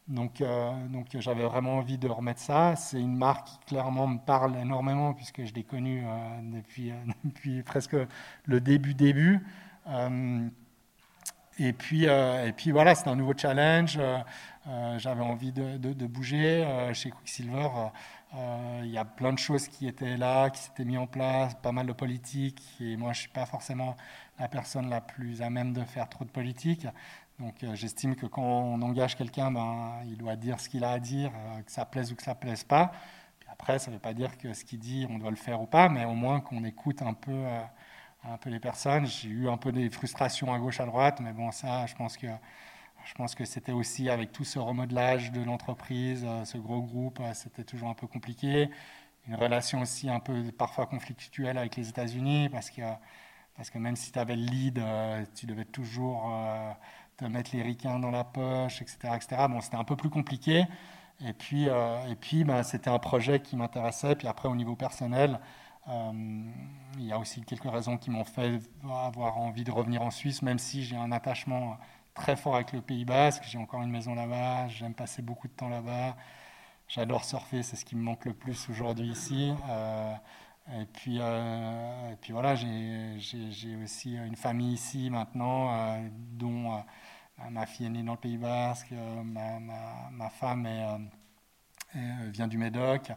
Donc, 0.08 0.42
euh, 0.42 0.72
j'avais 1.14 1.44
vraiment 1.46 1.78
envie 1.78 1.98
de 1.98 2.10
remettre 2.10 2.42
ça. 2.42 2.76
C'est 2.76 3.00
une 3.00 3.16
marque 3.16 3.48
qui 3.48 3.58
clairement 3.68 4.08
me 4.08 4.20
parle 4.20 4.58
énormément 4.58 5.14
puisque 5.14 5.46
je 5.46 5.54
l'ai 5.54 5.64
connue 5.64 6.04
euh, 6.06 6.40
depuis, 6.44 6.92
euh, 6.92 6.96
depuis, 7.24 7.64
presque 7.64 7.96
le 8.46 8.60
début 8.62 8.94
début. 8.94 9.40
Et 11.60 11.74
puis, 11.74 12.06
et 12.06 12.54
puis 12.56 12.72
voilà, 12.72 12.96
c'est 12.96 13.08
un 13.08 13.16
nouveau 13.16 13.34
challenge. 13.38 14.00
j'avais 14.98 15.22
envie 15.22 15.52
de, 15.52 16.08
bouger. 16.08 16.66
chez 16.94 17.12
Quicksilver, 17.12 17.68
il 18.82 18.90
y 18.90 18.98
a 18.98 19.06
plein 19.06 19.34
de 19.34 19.40
choses 19.40 19.68
qui 19.68 19.88
étaient 19.88 20.18
là, 20.18 20.50
qui 20.50 20.62
s'étaient 20.62 20.86
mis 20.86 20.98
en 20.98 21.08
place, 21.08 21.56
pas 21.56 21.72
mal 21.72 21.86
de 21.86 21.94
politique. 21.94 22.62
Et 22.80 22.98
moi, 22.98 23.14
je 23.14 23.22
suis 23.22 23.30
pas 23.30 23.46
forcément 23.46 23.96
la 24.40 24.48
personne 24.48 24.90
la 24.90 25.02
plus 25.02 25.42
à 25.42 25.50
même 25.50 25.74
de 25.74 25.84
faire 25.84 26.10
trop 26.10 26.26
de 26.26 26.30
politique. 26.30 26.88
Donc 27.40 27.64
euh, 27.64 27.76
j'estime 27.76 28.16
que 28.16 28.26
quand 28.26 28.44
on 28.44 28.82
engage 28.82 29.16
quelqu'un, 29.16 29.52
ben, 29.52 30.02
il 30.06 30.18
doit 30.18 30.36
dire 30.36 30.60
ce 30.60 30.70
qu'il 30.70 30.84
a 30.84 30.92
à 30.92 31.00
dire, 31.00 31.32
euh, 31.36 31.62
que 31.62 31.72
ça 31.72 31.86
plaise 31.86 32.12
ou 32.12 32.16
que 32.16 32.24
ça 32.24 32.32
ne 32.32 32.40
plaise 32.40 32.64
pas. 32.64 32.92
après, 33.52 33.80
ça 33.80 33.92
ne 33.92 33.96
veut 33.96 34.02
pas 34.02 34.14
dire 34.14 34.38
que 34.38 34.54
ce 34.54 34.64
qu'il 34.66 34.80
dit, 34.80 35.08
on 35.10 35.18
doit 35.18 35.30
le 35.30 35.36
faire 35.36 35.62
ou 35.62 35.66
pas, 35.66 35.90
mais 35.90 36.06
au 36.06 36.14
moins 36.14 36.42
qu'on 36.42 36.64
écoute 36.64 37.02
un 37.02 37.14
peu, 37.14 37.32
euh, 37.32 37.60
un 38.24 38.38
peu 38.38 38.50
les 38.50 38.60
personnes. 38.60 39.06
J'ai 39.06 39.30
eu 39.30 39.50
un 39.50 39.58
peu 39.58 39.72
des 39.72 39.90
frustrations 39.90 40.54
à 40.54 40.60
gauche, 40.60 40.80
à 40.80 40.86
droite, 40.86 41.20
mais 41.22 41.34
bon, 41.34 41.52
ça, 41.52 41.86
je 41.86 41.96
pense 41.96 42.18
que, 42.18 42.28
je 43.06 43.14
pense 43.16 43.36
que 43.36 43.46
c'était 43.46 43.72
aussi 43.72 44.10
avec 44.10 44.32
tout 44.32 44.46
ce 44.46 44.60
remodelage 44.60 45.32
de 45.32 45.42
l'entreprise, 45.44 46.26
ce 46.46 46.58
gros 46.58 46.82
groupe, 46.82 47.20
c'était 47.34 47.64
toujours 47.64 47.90
un 47.90 47.94
peu 47.94 48.08
compliqué. 48.08 48.70
Une 49.28 49.36
relation 49.36 49.82
aussi 49.82 50.10
un 50.10 50.20
peu 50.20 50.52
parfois 50.52 50.86
conflictuelle 50.86 51.58
avec 51.58 51.76
les 51.76 51.90
États-Unis, 51.90 52.50
parce 52.50 52.70
que, 52.70 52.82
parce 53.56 53.70
que 53.70 53.78
même 53.78 53.96
si 53.96 54.12
tu 54.12 54.20
avais 54.20 54.36
le 54.36 54.46
lead, 54.46 54.82
tu 55.36 55.46
devais 55.46 55.66
toujours 55.66 56.32
de 57.20 57.28
mettre 57.28 57.52
les 57.56 57.62
ricains 57.62 58.00
dans 58.00 58.12
la 58.12 58.24
poche, 58.24 58.82
etc. 58.82 58.98
etc. 59.16 59.48
Bon, 59.50 59.62
c'était 59.62 59.78
un 59.78 59.84
peu 59.84 59.96
plus 59.96 60.10
compliqué. 60.10 60.66
Et 61.26 61.34
puis, 61.34 61.70
euh, 61.70 62.08
et 62.10 62.16
puis 62.16 62.44
ben, 62.44 62.64
c'était 62.64 62.90
un 62.90 63.00
projet 63.00 63.40
qui 63.42 63.56
m'intéressait. 63.56 64.16
Puis 64.16 64.28
après, 64.28 64.50
au 64.50 64.56
niveau 64.56 64.76
personnel, 64.76 65.36
euh, 65.36 65.38
il 65.88 67.06
y 67.06 67.12
a 67.12 67.20
aussi 67.20 67.42
quelques 67.42 67.70
raisons 67.70 67.98
qui 67.98 68.10
m'ont 68.10 68.24
fait 68.24 68.60
avoir 68.84 69.38
envie 69.38 69.64
de 69.64 69.72
revenir 69.72 70.02
en 70.02 70.12
Suisse, 70.12 70.42
même 70.42 70.60
si 70.60 70.84
j'ai 70.84 70.96
un 70.96 71.12
attachement 71.12 71.78
très 72.14 72.36
fort 72.36 72.56
avec 72.56 72.72
le 72.74 72.82
Pays 72.82 73.06
Basque. 73.06 73.44
J'ai 73.46 73.58
encore 73.58 73.82
une 73.82 73.92
maison 73.92 74.16
là-bas, 74.16 74.68
j'aime 74.70 74.94
passer 74.94 75.22
beaucoup 75.22 75.48
de 75.48 75.54
temps 75.54 75.70
là-bas. 75.70 76.16
J'adore 76.88 77.24
surfer, 77.26 77.64
c'est 77.64 77.76
ce 77.76 77.86
qui 77.86 77.96
me 77.96 78.02
manque 78.02 78.26
le 78.26 78.34
plus 78.34 78.70
aujourd'hui 78.70 79.08
ici. 79.08 79.54
Euh, 79.70 80.14
et 80.72 80.86
puis, 80.86 81.18
et 81.18 82.16
puis 82.22 82.32
voilà, 82.32 82.56
j'ai 82.56 83.76
aussi 83.84 84.16
une 84.16 84.36
famille 84.38 84.74
ici 84.74 85.10
maintenant, 85.10 86.00
dont 86.32 86.80
euh, 87.40 87.50
ma 87.50 87.66
fille 87.66 87.88
est 87.88 87.90
née 87.90 88.04
dans 88.04 88.14
le 88.14 88.18
Pays 88.18 88.38
Basque, 88.38 88.92
euh, 88.92 89.24
ma, 89.24 90.30
femme 90.30 90.66
euh, 90.66 90.98
vient 92.30 92.48
du 92.48 92.58
Médoc. 92.58 93.12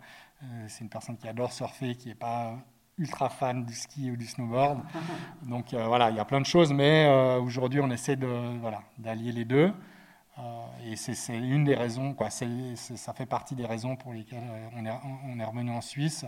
C'est 0.69 0.83
une 0.83 0.91
personne 0.91 1.17
qui 1.17 1.29
adore 1.29 1.53
surfer, 1.53 1.95
qui 1.95 2.09
n'est 2.09 2.15
pas 2.15 2.55
ultra 2.99 3.29
fan 3.29 3.65
du 3.65 3.75
ski 3.75 4.11
ou 4.11 4.17
du 4.17 4.27
snowboard. 4.27 4.81
Donc 5.43 5.75
voilà, 5.75 6.11
il 6.11 6.17
y 6.17 6.21
a 6.21 6.25
plein 6.25 6.41
de 6.41 6.47
choses, 6.47 6.73
mais 6.73 7.07
aujourd'hui 7.41 7.81
on 7.81 7.91
essaie 7.91 8.17
de 8.17 8.59
voilà 8.61 8.83
d'allier 8.99 9.33
les 9.33 9.45
deux. 9.45 9.73
et 10.85 10.97
c'est 10.97 11.37
une 11.37 11.65
des 11.65 11.75
raisons, 11.75 12.15
quoi. 12.15 12.31
ça 12.31 13.15
fait 13.15 13.27
partie 13.27 13.55
des 13.55 13.67
raisons 13.67 13.97
pour 13.97 14.13
lesquelles 14.13 14.45
on 14.77 14.85
est, 14.87 14.93
on 15.25 15.39
est 15.39 15.45
revenu 15.45 15.71
en 15.71 15.81
Suisse. 15.81 16.25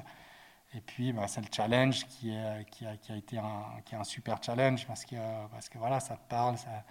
Et 0.74 0.80
puis, 0.80 1.12
bah, 1.12 1.26
c'est 1.28 1.40
le 1.40 1.48
challenge 1.54 2.06
qui, 2.06 2.30
est, 2.30 2.64
qui, 2.70 2.86
a, 2.86 2.96
qui, 2.96 3.12
a, 3.12 3.16
été 3.16 3.38
un, 3.38 3.80
qui 3.84 3.94
est 3.94 3.98
un 3.98 4.04
super 4.04 4.42
challenge 4.42 4.86
parce 4.86 5.04
que, 5.04 5.16
parce 5.50 5.68
que 5.68 5.78
voilà, 5.78 5.98
ça 5.98 6.16
te 6.16 6.28
parle, 6.28 6.58
ça, 6.58 6.84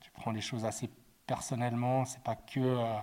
tu 0.00 0.10
prends 0.10 0.32
les 0.32 0.40
choses 0.40 0.64
assez 0.64 0.90
personnellement, 1.26 2.04
c'est 2.04 2.22
pas 2.22 2.34
que 2.34 2.58
euh, 2.58 2.98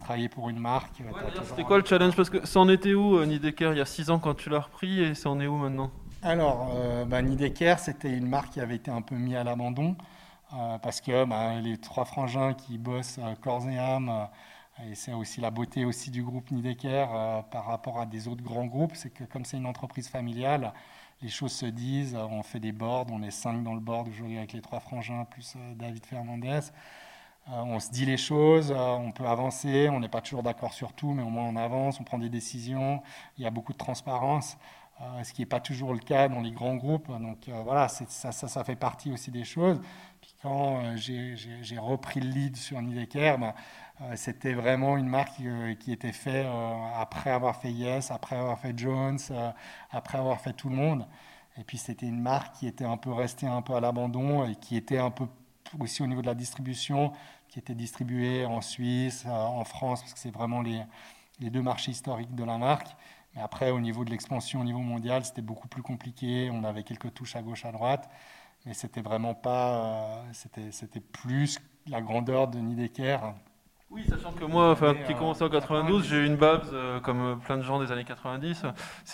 travailler 0.00 0.28
pour 0.28 0.48
une 0.48 0.58
marque. 0.58 1.02
C'était 1.44 1.62
quoi 1.62 1.78
le 1.78 1.84
challenge 1.84 2.16
Parce 2.16 2.30
que 2.30 2.46
ça 2.46 2.60
en 2.60 2.68
était 2.68 2.94
où, 2.94 3.16
euh, 3.16 3.26
Nidecker, 3.26 3.70
il 3.72 3.78
y 3.78 3.80
a 3.80 3.86
6 3.86 4.10
ans 4.10 4.18
quand 4.18 4.34
tu 4.34 4.50
l'as 4.50 4.60
repris, 4.60 5.00
et 5.00 5.14
ça 5.14 5.30
en 5.30 5.40
est 5.40 5.46
où 5.46 5.56
maintenant 5.56 5.90
Alors, 6.22 6.72
euh, 6.74 7.04
bah, 7.04 7.22
Nidecker, 7.22 7.76
c'était 7.78 8.10
une 8.10 8.26
marque 8.26 8.50
qui 8.50 8.60
avait 8.60 8.76
été 8.76 8.90
un 8.90 9.02
peu 9.02 9.14
mise 9.14 9.36
à 9.36 9.44
l'abandon, 9.44 9.96
parce 10.82 11.00
que 11.00 11.24
bah, 11.24 11.60
les 11.60 11.78
trois 11.78 12.04
frangins 12.04 12.54
qui 12.54 12.76
bossent 12.76 13.20
corps 13.40 13.68
et 13.68 13.78
âme, 13.78 14.28
et 14.84 14.96
c'est 14.96 15.12
aussi 15.12 15.40
la 15.40 15.50
beauté 15.50 15.84
aussi 15.84 16.10
du 16.10 16.24
groupe 16.24 16.50
Nidecker 16.50 17.06
par 17.52 17.66
rapport 17.66 18.00
à 18.00 18.06
des 18.06 18.26
autres 18.26 18.42
grands 18.42 18.66
groupes, 18.66 18.96
c'est 18.96 19.10
que 19.10 19.22
comme 19.24 19.44
c'est 19.44 19.58
une 19.58 19.66
entreprise 19.66 20.08
familiale, 20.08 20.72
les 21.22 21.28
choses 21.28 21.52
se 21.52 21.66
disent. 21.66 22.16
On 22.16 22.42
fait 22.42 22.60
des 22.60 22.72
boards, 22.72 23.06
on 23.10 23.22
est 23.22 23.30
cinq 23.30 23.62
dans 23.62 23.74
le 23.74 23.80
board 23.80 24.08
aujourd'hui 24.08 24.38
avec 24.38 24.52
les 24.52 24.60
trois 24.60 24.80
frangins 24.80 25.24
plus 25.24 25.54
euh, 25.56 25.74
David 25.74 26.04
Fernandez. 26.06 26.60
Euh, 27.48 27.62
on 27.62 27.80
se 27.80 27.90
dit 27.90 28.06
les 28.06 28.16
choses, 28.16 28.70
euh, 28.70 28.76
on 28.76 29.12
peut 29.12 29.26
avancer, 29.26 29.88
on 29.88 30.00
n'est 30.00 30.08
pas 30.08 30.20
toujours 30.20 30.42
d'accord 30.42 30.72
sur 30.72 30.92
tout, 30.92 31.12
mais 31.12 31.22
au 31.22 31.30
moins 31.30 31.44
on 31.44 31.56
avance, 31.56 32.00
on 32.00 32.04
prend 32.04 32.18
des 32.18 32.28
décisions, 32.28 33.02
il 33.38 33.44
y 33.44 33.46
a 33.46 33.50
beaucoup 33.50 33.72
de 33.72 33.78
transparence, 33.78 34.56
ce 35.22 35.32
qui 35.32 35.40
n'est 35.40 35.46
pas 35.46 35.60
toujours 35.60 35.94
le 35.94 35.98
cas 35.98 36.28
dans 36.28 36.42
les 36.42 36.50
grands 36.50 36.76
groupes. 36.76 37.08
Donc 37.08 37.48
voilà, 37.64 37.88
ça, 37.88 38.32
ça, 38.32 38.64
fait 38.64 38.76
partie 38.76 39.10
aussi 39.10 39.30
des 39.30 39.44
choses. 39.44 39.80
Puis 40.20 40.34
quand 40.42 40.94
j'ai 40.96 41.78
repris 41.78 42.20
le 42.20 42.28
lead 42.28 42.56
sur 42.58 42.82
Nidecker, 42.82 43.38
ben, 43.38 43.54
euh, 44.02 44.12
c'était 44.16 44.54
vraiment 44.54 44.96
une 44.96 45.08
marque 45.08 45.40
euh, 45.42 45.74
qui 45.74 45.92
était 45.92 46.12
faite 46.12 46.46
euh, 46.46 46.74
après 46.96 47.30
avoir 47.30 47.56
fait 47.56 47.70
Yes, 47.70 48.10
après 48.10 48.36
avoir 48.36 48.58
fait 48.58 48.76
Jones, 48.78 49.18
après 49.90 50.18
avoir 50.18 50.40
fait 50.40 50.54
tout 50.54 50.70
le 50.70 50.76
monde. 50.76 51.06
Et 51.58 51.64
puis 51.64 51.76
c'était 51.78 52.06
une 52.06 52.20
marque 52.20 52.56
qui 52.56 52.66
était 52.66 52.84
un 52.84 52.96
peu 52.96 53.12
restée 53.12 53.46
un 53.46 53.60
peu 53.62 53.74
à 53.74 53.80
l'abandon 53.80 54.46
et 54.46 54.54
qui 54.56 54.76
était 54.76 54.98
un 54.98 55.10
peu 55.10 55.26
aussi 55.78 56.02
au 56.02 56.06
niveau 56.06 56.22
de 56.22 56.26
la 56.26 56.34
distribution, 56.34 57.12
qui 57.48 57.58
était 57.58 57.74
distribuée 57.74 58.44
en 58.44 58.60
Suisse, 58.60 59.24
en 59.26 59.64
France, 59.64 60.00
parce 60.00 60.14
que 60.14 60.18
c'est 60.18 60.30
vraiment 60.30 60.62
les, 60.62 60.82
deux 61.50 61.62
marchés 61.62 61.90
historiques 61.92 62.34
de 62.34 62.44
la 62.44 62.58
marque. 62.58 62.88
Mais 63.34 63.40
après, 63.42 63.70
au 63.70 63.80
niveau 63.80 64.04
de 64.04 64.10
l'expansion 64.10 64.60
au 64.60 64.64
niveau 64.64 64.80
mondial, 64.80 65.24
c'était 65.24 65.42
beaucoup 65.42 65.68
plus 65.68 65.82
compliqué. 65.82 66.50
On 66.52 66.64
avait 66.64 66.82
quelques 66.82 67.14
touches 67.14 67.36
à 67.36 67.42
gauche, 67.42 67.64
à 67.64 67.72
droite, 67.72 68.10
mais 68.66 68.74
c'était 68.74 69.02
vraiment 69.02 69.34
pas, 69.34 70.24
c'était 70.32 71.00
plus 71.00 71.58
la 71.86 72.00
grandeur 72.00 72.48
de 72.48 72.58
Nidecker 72.58 73.18
oui, 73.90 74.04
sachant 74.08 74.30
que 74.30 74.44
moi, 74.44 74.70
enfin, 74.70 74.94
qui 75.06 75.14
commençait 75.14 75.42
en 75.42 75.48
92, 75.48 76.06
j'ai 76.06 76.18
eu 76.18 76.26
une 76.26 76.36
Babs 76.36 76.62
euh, 76.72 77.00
comme 77.00 77.40
plein 77.40 77.56
de 77.56 77.62
gens 77.62 77.80
des 77.80 77.90
années 77.90 78.04
90. 78.04 78.62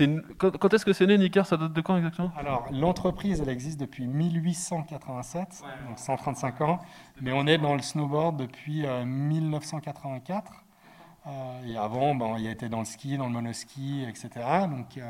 Une... 0.01 0.23
Quand, 0.37 0.75
est-ce 0.75 0.85
que 0.85 0.93
c'est 0.93 1.07
né, 1.07 1.17
Nicker? 1.17 1.47
Ça 1.47 1.57
date 1.57 1.73
de 1.73 1.81
quand 1.81 1.97
exactement? 1.97 2.31
Alors, 2.37 2.67
l'entreprise, 2.71 3.41
elle 3.41 3.49
existe 3.49 3.81
depuis 3.81 4.07
1887, 4.07 5.63
donc 5.89 5.99
135 5.99 6.61
ans, 6.61 6.81
mais 7.23 7.33
on 7.33 7.47
est 7.47 7.57
dans 7.57 7.75
le 7.75 7.81
snowboard 7.81 8.37
depuis 8.37 8.85
1984. 8.87 10.53
Euh, 10.53 11.31
euh, 11.31 11.67
et 11.67 11.77
avant, 11.79 12.15
ben, 12.15 12.37
il 12.39 12.47
a 12.47 12.51
été 12.51 12.69
dans 12.69 12.81
le 12.81 12.85
ski, 12.85 13.17
dans 13.17 13.27
le 13.27 13.33
monoski, 13.33 14.05
etc. 14.07 14.29
Donc, 14.69 15.01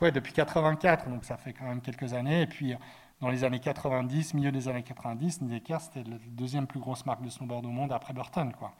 ouais, 0.00 0.10
depuis 0.10 0.32
84, 0.32 1.08
donc 1.08 1.24
ça 1.24 1.36
fait 1.36 1.52
quand 1.52 1.66
même 1.66 1.80
quelques 1.80 2.14
années. 2.14 2.42
Et 2.42 2.46
puis 2.48 2.74
dans 3.20 3.30
les 3.30 3.44
années 3.44 3.60
90, 3.60 4.34
milieu 4.34 4.52
des 4.52 4.68
années 4.68 4.82
90, 4.82 5.42
Nideker, 5.42 5.80
c'était 5.80 6.08
la 6.08 6.16
deuxième 6.28 6.66
plus 6.66 6.80
grosse 6.80 7.06
marque 7.06 7.22
de 7.22 7.30
snowboard 7.30 7.64
au 7.66 7.70
monde 7.70 7.92
après 7.92 8.12
Burton. 8.12 8.52
Quoi. 8.58 8.72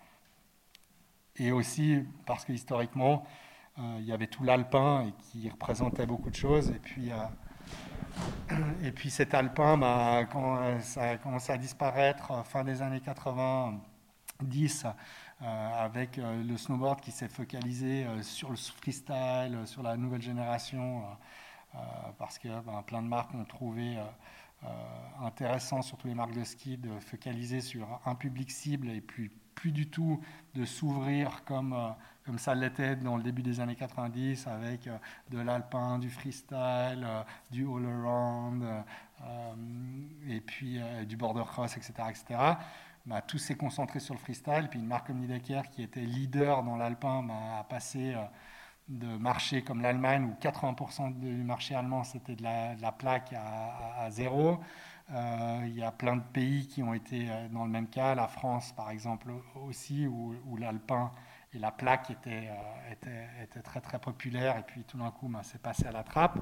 Et 1.39 1.53
aussi 1.53 2.05
parce 2.27 2.45
que 2.45 2.53
historiquement, 2.53 3.25
euh, 3.79 3.97
il 4.01 4.07
y 4.07 4.13
avait 4.13 4.27
tout 4.27 4.43
l'alpin 4.43 5.07
et 5.07 5.13
qui 5.23 5.49
représentait 5.49 6.07
beaucoup 6.07 6.31
de 6.31 6.35
choses. 6.35 6.71
Et 6.71 6.81
puis, 6.81 7.13
euh, 7.13 8.57
et 8.83 8.91
puis 8.91 9.11
cet 9.11 9.35
alpin, 9.35 9.79
bah, 9.79 10.25
quand 10.33 10.81
ça 10.81 11.11
a 11.11 11.17
commencé 11.17 11.53
à 11.53 11.59
disparaître 11.59 12.33
euh, 12.33 12.43
fin 12.43 12.65
des 12.65 12.83
années 12.83 13.01
90, 13.01 14.87
avec 15.41 16.17
le 16.17 16.57
snowboard 16.57 17.01
qui 17.01 17.11
s'est 17.11 17.29
focalisé 17.29 18.07
sur 18.23 18.51
le 18.51 18.57
freestyle, 18.57 19.61
sur 19.67 19.83
la 19.83 19.97
nouvelle 19.97 20.23
génération, 20.23 21.03
parce 22.19 22.39
que 22.39 22.49
ben, 22.61 22.83
plein 22.85 23.03
de 23.03 23.09
marques 23.09 23.35
ont 23.35 23.45
trouvé 23.45 23.99
intéressant, 25.21 25.83
surtout 25.83 26.09
les 26.09 26.15
marques 26.15 26.35
de 26.35 26.45
ski, 26.45 26.77
de 26.77 26.99
focaliser 27.01 27.61
sur 27.61 28.01
un 28.05 28.15
public 28.15 28.51
cible 28.51 28.91
et 28.91 29.01
puis 29.01 29.31
plus 29.59 29.73
du 29.73 29.89
tout 29.89 30.21
de 30.55 30.65
s'ouvrir 30.65 31.43
comme, 31.45 31.73
euh, 31.73 31.89
comme 32.25 32.39
ça 32.39 32.55
l'était 32.55 32.95
dans 32.95 33.17
le 33.17 33.25
début 33.25 33.43
des 33.43 33.59
années 33.59 33.75
90 33.75 34.47
avec 34.47 34.87
euh, 34.87 34.97
de 35.31 35.41
l'alpin, 35.41 35.99
du 35.99 36.11
freestyle, 36.11 37.05
euh, 37.05 37.23
du 37.51 37.67
all-around 37.67 38.65
et 40.29 40.41
puis 40.41 40.81
du 41.09 41.17
border 41.17 41.43
cross, 41.45 41.77
etc. 41.77 41.93
etc. 42.09 42.25
Bah, 43.05 43.21
tout 43.21 43.39
s'est 43.39 43.57
concentré 43.57 43.99
sur 43.99 44.15
le 44.15 44.21
freestyle. 44.21 44.69
Puis 44.71 44.79
une 44.79 44.87
marque 44.87 45.09
comme 45.09 45.19
Nidecker 45.19 45.63
qui 45.73 45.83
était 45.83 46.03
leader 46.03 46.63
dans 46.63 46.77
l'alpin 46.77 47.25
bah, 47.25 47.59
a 47.59 47.65
passé 47.65 48.15
de 48.87 49.09
marché 49.17 49.63
comme 49.65 49.83
l'Allemagne 49.83 50.25
où 50.25 50.41
80% 50.41 51.19
du 51.19 51.43
marché 51.43 51.75
allemand 51.75 52.05
c'était 52.05 52.37
de, 52.37 52.45
la, 52.45 52.93
plaque 52.93 53.33
à, 53.33 54.05
à 54.05 54.11
zéro. 54.13 54.61
Euh, 55.11 55.63
il 55.67 55.75
y 55.75 55.83
a 55.83 55.91
plein 55.91 56.17
de 56.17 56.23
pays 56.23 56.67
qui 56.67 56.83
ont 56.83 56.93
été 56.93 57.31
euh, 57.31 57.49
dans 57.49 57.65
le 57.65 57.71
même 57.71 57.89
cas, 57.89 58.15
la 58.15 58.29
France 58.29 58.73
par 58.77 58.91
exemple 58.91 59.33
aussi, 59.67 60.07
où, 60.07 60.35
l'alpin 60.59 61.11
et 61.55 61.59
la 61.59 61.71
plaque 61.71 62.11
étaient, 62.11 62.51
euh, 63.07 63.61
très 63.65 63.81
très 63.81 63.99
populaires, 63.99 64.59
et 64.59 64.63
puis 64.63 64.85
tout 64.85 64.99
d'un 64.99 65.11
coup, 65.11 65.29
ben, 65.29 65.41
c'est 65.43 65.63
passé 65.63 65.87
à 65.87 65.93
la 65.93 66.03
trappe. 66.03 66.39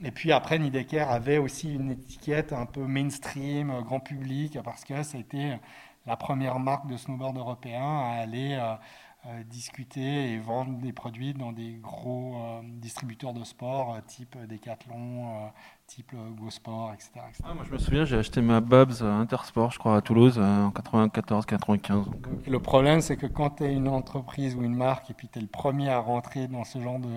Et 0.00 0.12
puis 0.12 0.30
après, 0.30 0.60
Nidecker 0.60 1.00
avait 1.00 1.38
aussi 1.38 1.74
une 1.74 1.90
étiquette 1.90 2.52
un 2.52 2.66
peu 2.66 2.86
mainstream, 2.86 3.80
grand 3.82 3.98
public, 3.98 4.58
parce 4.62 4.84
que 4.84 5.02
ça 5.02 5.16
a 5.18 5.20
été 5.20 5.58
la 6.06 6.16
première 6.16 6.60
marque 6.60 6.86
de 6.86 6.96
snowboard 6.96 7.36
européen 7.36 7.82
à 7.82 8.20
aller 8.20 8.56
discuter 9.46 10.32
et 10.32 10.38
vendre 10.38 10.78
des 10.78 10.92
produits 10.92 11.34
dans 11.34 11.50
des 11.50 11.74
gros 11.74 12.36
distributeurs 12.62 13.34
de 13.34 13.42
sport, 13.42 13.98
type 14.06 14.38
Decathlon, 14.46 15.50
type 15.88 16.14
GoSport, 16.38 16.92
etc. 16.92 17.10
Ah, 17.42 17.54
moi, 17.54 17.64
je 17.66 17.72
me 17.72 17.78
souviens, 17.78 18.04
j'ai 18.04 18.18
acheté 18.18 18.42
ma 18.42 18.60
Babs 18.60 19.02
Intersport, 19.02 19.72
je 19.72 19.78
crois, 19.78 19.96
à 19.96 20.00
Toulouse, 20.02 20.38
en 20.38 20.68
94-95. 20.68 22.04
Le 22.46 22.58
problème, 22.60 23.00
c'est 23.00 23.16
que 23.16 23.26
quand 23.26 23.56
tu 23.56 23.64
es 23.64 23.72
une 23.72 23.88
entreprise 23.88 24.54
ou 24.54 24.62
une 24.62 24.76
marque 24.76 25.10
et 25.10 25.14
puis 25.14 25.28
tu 25.28 25.38
es 25.38 25.42
le 25.42 25.48
premier 25.48 25.88
à 25.88 25.98
rentrer 25.98 26.46
dans 26.46 26.64
ce 26.64 26.78
genre 26.78 26.98
de, 26.98 27.08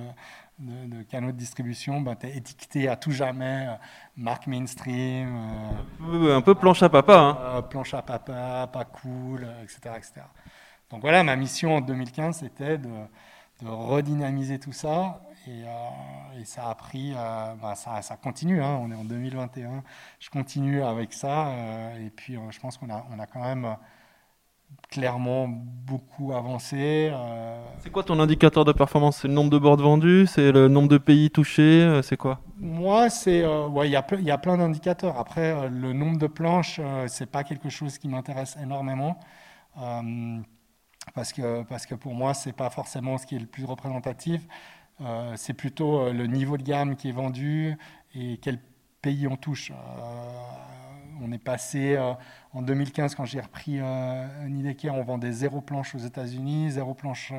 de, 0.59 1.03
canaux 1.03 1.33
de 1.33 1.37
distribution, 1.37 1.99
bah, 1.99 2.15
tu 2.15 2.27
es 2.27 2.37
étiqueté 2.37 2.87
à 2.87 2.95
tout 2.95 3.11
jamais 3.11 3.67
marque 4.15 4.47
mainstream. 4.47 5.37
un 5.99 6.41
peu 6.41 6.55
planche 6.55 6.81
à 6.81 6.89
papa. 6.89 7.17
Hein. 7.17 7.61
planche 7.63 7.93
à 7.93 8.01
papa, 8.01 8.69
pas 8.71 8.85
cool, 8.85 9.47
etc., 9.63 9.95
etc. 9.97 10.21
Donc 10.89 11.01
voilà, 11.01 11.23
ma 11.23 11.35
mission 11.35 11.77
en 11.77 11.81
2015, 11.81 12.37
c'était 12.37 12.77
de, 12.77 12.89
redynamiser 13.63 14.59
tout 14.59 14.73
ça. 14.73 15.21
Et, 15.47 15.63
euh, 15.63 16.43
ça 16.43 16.69
a 16.69 16.75
pris, 16.75 17.13
euh, 17.15 17.53
bah, 17.61 17.75
ça, 17.75 18.01
continue, 18.21 18.61
hein. 18.61 18.79
on 18.81 18.91
est 18.91 18.95
en 18.95 19.03
2021, 19.03 19.83
je 20.19 20.29
continue 20.29 20.83
avec 20.83 21.13
ça. 21.13 21.47
Euh, 21.47 22.05
et 22.05 22.09
puis 22.09 22.37
je 22.49 22.59
pense 22.59 22.77
qu'on 22.77 22.89
a, 22.89 23.05
on 23.11 23.19
a 23.19 23.25
quand 23.25 23.41
même 23.41 23.75
clairement 24.89 25.47
beaucoup 25.49 26.31
avancé. 26.33 27.11
C'est 27.79 27.91
quoi 27.91 28.03
ton 28.03 28.19
indicateur 28.19 28.65
de 28.65 28.71
performance? 28.71 29.17
C'est 29.17 29.27
le 29.27 29.33
nombre 29.33 29.49
de 29.49 29.57
boards 29.57 29.77
vendus? 29.77 30.27
C'est 30.27 30.51
le 30.51 30.67
nombre 30.67 30.87
de 30.87 30.97
pays 30.97 31.29
touchés? 31.29 32.01
C'est 32.03 32.17
quoi? 32.17 32.39
Moi, 32.57 33.09
c'est 33.09 33.45
ouais, 33.45 33.89
il 33.89 33.91
y, 33.91 33.95
a 33.95 34.05
y 34.19 34.31
a 34.31 34.37
plein 34.37 34.57
d'indicateurs. 34.57 35.17
Après, 35.17 35.69
le 35.69 35.93
nombre 35.93 36.17
de 36.17 36.27
planches, 36.27 36.79
c'est 37.07 37.29
pas 37.29 37.43
quelque 37.43 37.69
chose 37.69 37.97
qui 37.97 38.07
m'intéresse 38.07 38.57
énormément 38.61 39.19
parce 41.13 41.33
que, 41.33 41.63
parce 41.63 41.85
que 41.85 41.95
pour 41.95 42.13
moi, 42.13 42.33
ce 42.33 42.49
n'est 42.49 42.53
pas 42.53 42.69
forcément 42.69 43.17
ce 43.17 43.25
qui 43.25 43.35
est 43.35 43.39
le 43.39 43.47
plus 43.47 43.65
représentatif. 43.65 44.41
Euh, 45.01 45.33
c'est 45.35 45.53
plutôt 45.53 45.99
euh, 45.99 46.13
le 46.13 46.27
niveau 46.27 46.57
de 46.57 46.63
gamme 46.63 46.95
qui 46.95 47.09
est 47.09 47.13
vendu 47.13 47.75
et 48.15 48.37
quel 48.41 48.59
pays 49.01 49.27
on 49.27 49.35
touche. 49.35 49.71
Euh, 49.71 49.75
on 51.23 51.31
est 51.31 51.37
passé 51.43 51.99
en 52.51 52.63
2015, 52.63 53.13
quand 53.13 53.25
j'ai 53.25 53.41
repris 53.41 53.79
Nidecker, 54.47 54.89
on 54.89 55.03
vendait 55.03 55.31
zéro 55.31 55.61
planche 55.61 55.93
aux 55.93 55.99
États-Unis, 55.99 56.71
zéro 56.71 56.95
planche 56.95 57.31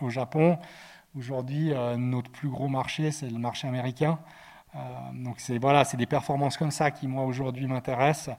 au 0.00 0.08
Japon. 0.08 0.58
Aujourd'hui, 1.14 1.74
notre 1.98 2.30
plus 2.30 2.48
gros 2.48 2.68
marché, 2.68 3.10
c'est 3.10 3.28
le 3.28 3.38
marché 3.38 3.68
américain. 3.68 4.18
donc 5.12 5.34
c'est 5.36 5.58
voilà, 5.58 5.84
c'est 5.84 5.98
des 5.98 6.06
performances 6.06 6.56
comme 6.56 6.70
ça 6.70 6.90
qui 6.90 7.08
moi 7.08 7.24
aujourd'hui 7.26 7.66
m'intéressent. 7.66 8.34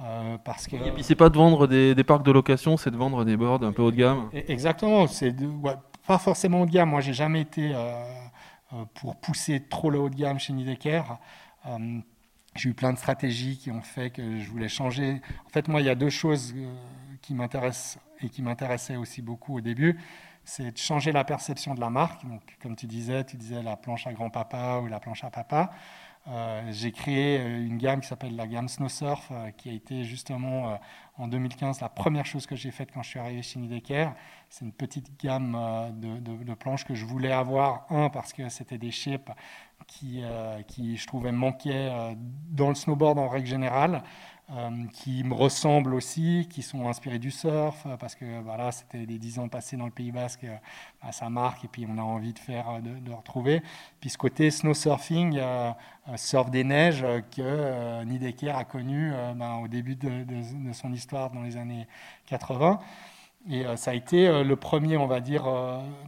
Euh, 0.00 0.36
parce 0.42 0.66
que, 0.66 0.76
et 0.76 0.90
puis 0.90 1.04
c'est 1.04 1.14
pas 1.14 1.28
de 1.28 1.36
vendre 1.36 1.66
des, 1.66 1.94
parcs 2.04 2.24
de 2.24 2.32
location, 2.32 2.76
c'est 2.76 2.90
de 2.90 2.96
vendre 2.96 3.24
des 3.24 3.36
boards 3.36 3.62
un 3.62 3.72
peu 3.72 3.82
haut 3.82 3.90
de 3.90 3.96
gamme. 3.96 4.30
E, 4.34 4.42
exactement, 4.48 5.06
c'est 5.06 5.32
pas 6.06 6.18
forcément 6.18 6.62
haut 6.62 6.66
de 6.66 6.70
gamme. 6.70 6.90
Moi, 6.90 7.00
j'ai 7.00 7.12
jamais 7.12 7.40
été 7.40 7.72
euh, 7.74 8.04
euh, 8.72 8.84
pour 8.94 9.16
pousser 9.16 9.60
trop 9.60 9.90
le 9.90 9.98
haut 9.98 10.10
de 10.10 10.16
gamme 10.16 10.38
chez 10.38 10.52
Nidecker. 10.52 11.02
j'ai 12.56 12.68
eu 12.68 12.74
plein 12.74 12.92
de 12.92 12.98
stratégies 12.98 13.56
qui 13.58 13.70
ont 13.70 13.82
fait 13.82 14.10
que 14.10 14.38
je 14.38 14.50
voulais 14.50 14.68
changer. 14.68 15.20
En 15.46 15.48
fait, 15.50 15.68
moi, 15.68 15.80
il 15.80 15.86
y 15.86 15.90
a 15.90 15.94
deux 15.94 16.10
choses 16.10 16.54
qui 17.22 17.34
m'intéressent 17.34 17.98
et 18.20 18.28
qui 18.28 18.42
m'intéressaient 18.42 18.96
aussi 18.96 19.22
beaucoup 19.22 19.56
au 19.56 19.60
début. 19.60 19.98
C'est 20.44 20.72
de 20.72 20.78
changer 20.78 21.12
la 21.12 21.24
perception 21.24 21.74
de 21.74 21.80
la 21.80 21.88
marque. 21.88 22.26
Donc, 22.26 22.42
comme 22.60 22.74
tu 22.76 22.86
disais, 22.86 23.24
tu 23.24 23.36
disais 23.36 23.62
la 23.62 23.76
planche 23.76 24.06
à 24.06 24.12
grand-papa 24.12 24.80
ou 24.82 24.88
la 24.88 24.98
planche 24.98 25.22
à 25.24 25.30
papa. 25.30 25.72
Euh, 26.28 26.62
j'ai 26.70 26.92
créé 26.92 27.40
euh, 27.40 27.66
une 27.66 27.78
gamme 27.78 28.00
qui 28.00 28.06
s'appelle 28.06 28.36
la 28.36 28.46
gamme 28.46 28.68
Snow 28.68 28.88
Surf, 28.88 29.28
euh, 29.32 29.50
qui 29.50 29.68
a 29.70 29.72
été 29.72 30.04
justement 30.04 30.78
en 31.18 31.26
2015 31.26 31.80
la 31.80 31.88
première 31.88 32.24
chose 32.24 32.46
que 32.46 32.54
j'ai 32.54 32.70
faite 32.70 32.90
quand 32.94 33.02
je 33.02 33.08
suis 33.08 33.18
arrivé 33.18 33.42
chez 33.42 33.58
Nidecker. 33.58 34.10
C'est 34.48 34.64
une 34.64 34.72
petite 34.72 35.20
gamme 35.20 35.58
de, 35.94 36.54
planches 36.54 36.84
que 36.84 36.94
je 36.94 37.04
voulais 37.04 37.32
avoir, 37.32 37.86
un, 37.90 38.08
parce 38.08 38.32
que 38.32 38.48
c'était 38.48 38.78
des 38.78 38.90
shapes 38.90 39.30
qui, 39.86 40.22
qui, 40.68 40.96
je 40.96 41.06
trouvais, 41.06 41.32
manquaient 41.32 42.14
dans 42.50 42.68
le 42.68 42.74
snowboard 42.74 43.18
en 43.18 43.28
règle 43.28 43.46
générale. 43.46 44.02
Euh, 44.54 44.70
qui 44.92 45.24
me 45.24 45.32
ressemblent 45.32 45.94
aussi, 45.94 46.46
qui 46.50 46.60
sont 46.60 46.86
inspirés 46.86 47.18
du 47.18 47.30
surf, 47.30 47.86
euh, 47.86 47.96
parce 47.96 48.14
que 48.14 48.42
voilà, 48.42 48.70
c'était 48.70 49.06
les 49.06 49.18
dix 49.18 49.38
ans 49.38 49.48
passés 49.48 49.78
dans 49.78 49.86
le 49.86 49.90
Pays 49.90 50.12
Basque, 50.12 50.44
euh, 50.44 50.54
bah, 51.02 51.10
ça 51.10 51.30
marque, 51.30 51.64
et 51.64 51.68
puis 51.68 51.86
on 51.88 51.96
a 51.96 52.02
envie 52.02 52.34
de 52.34 52.38
faire, 52.38 52.82
de, 52.82 53.12
retrouver. 53.12 53.62
Puis 54.00 54.10
ce 54.10 54.18
côté 54.18 54.50
snow 54.50 54.74
surfing, 54.74 55.40
surf 56.16 56.50
des 56.50 56.64
neiges, 56.64 57.06
que 57.34 58.04
Nidecker 58.04 58.50
a 58.50 58.64
connu 58.64 59.12
bah, 59.36 59.58
au 59.62 59.68
début 59.68 59.96
de, 59.96 60.26
son 60.72 60.92
histoire 60.92 61.30
dans 61.30 61.42
les 61.42 61.56
années 61.56 61.86
80. 62.26 62.78
Et 63.48 63.64
ça 63.76 63.92
a 63.92 63.94
été 63.94 64.42
le 64.44 64.56
premier, 64.56 64.96
on 64.98 65.06
va 65.06 65.20
dire, 65.20 65.44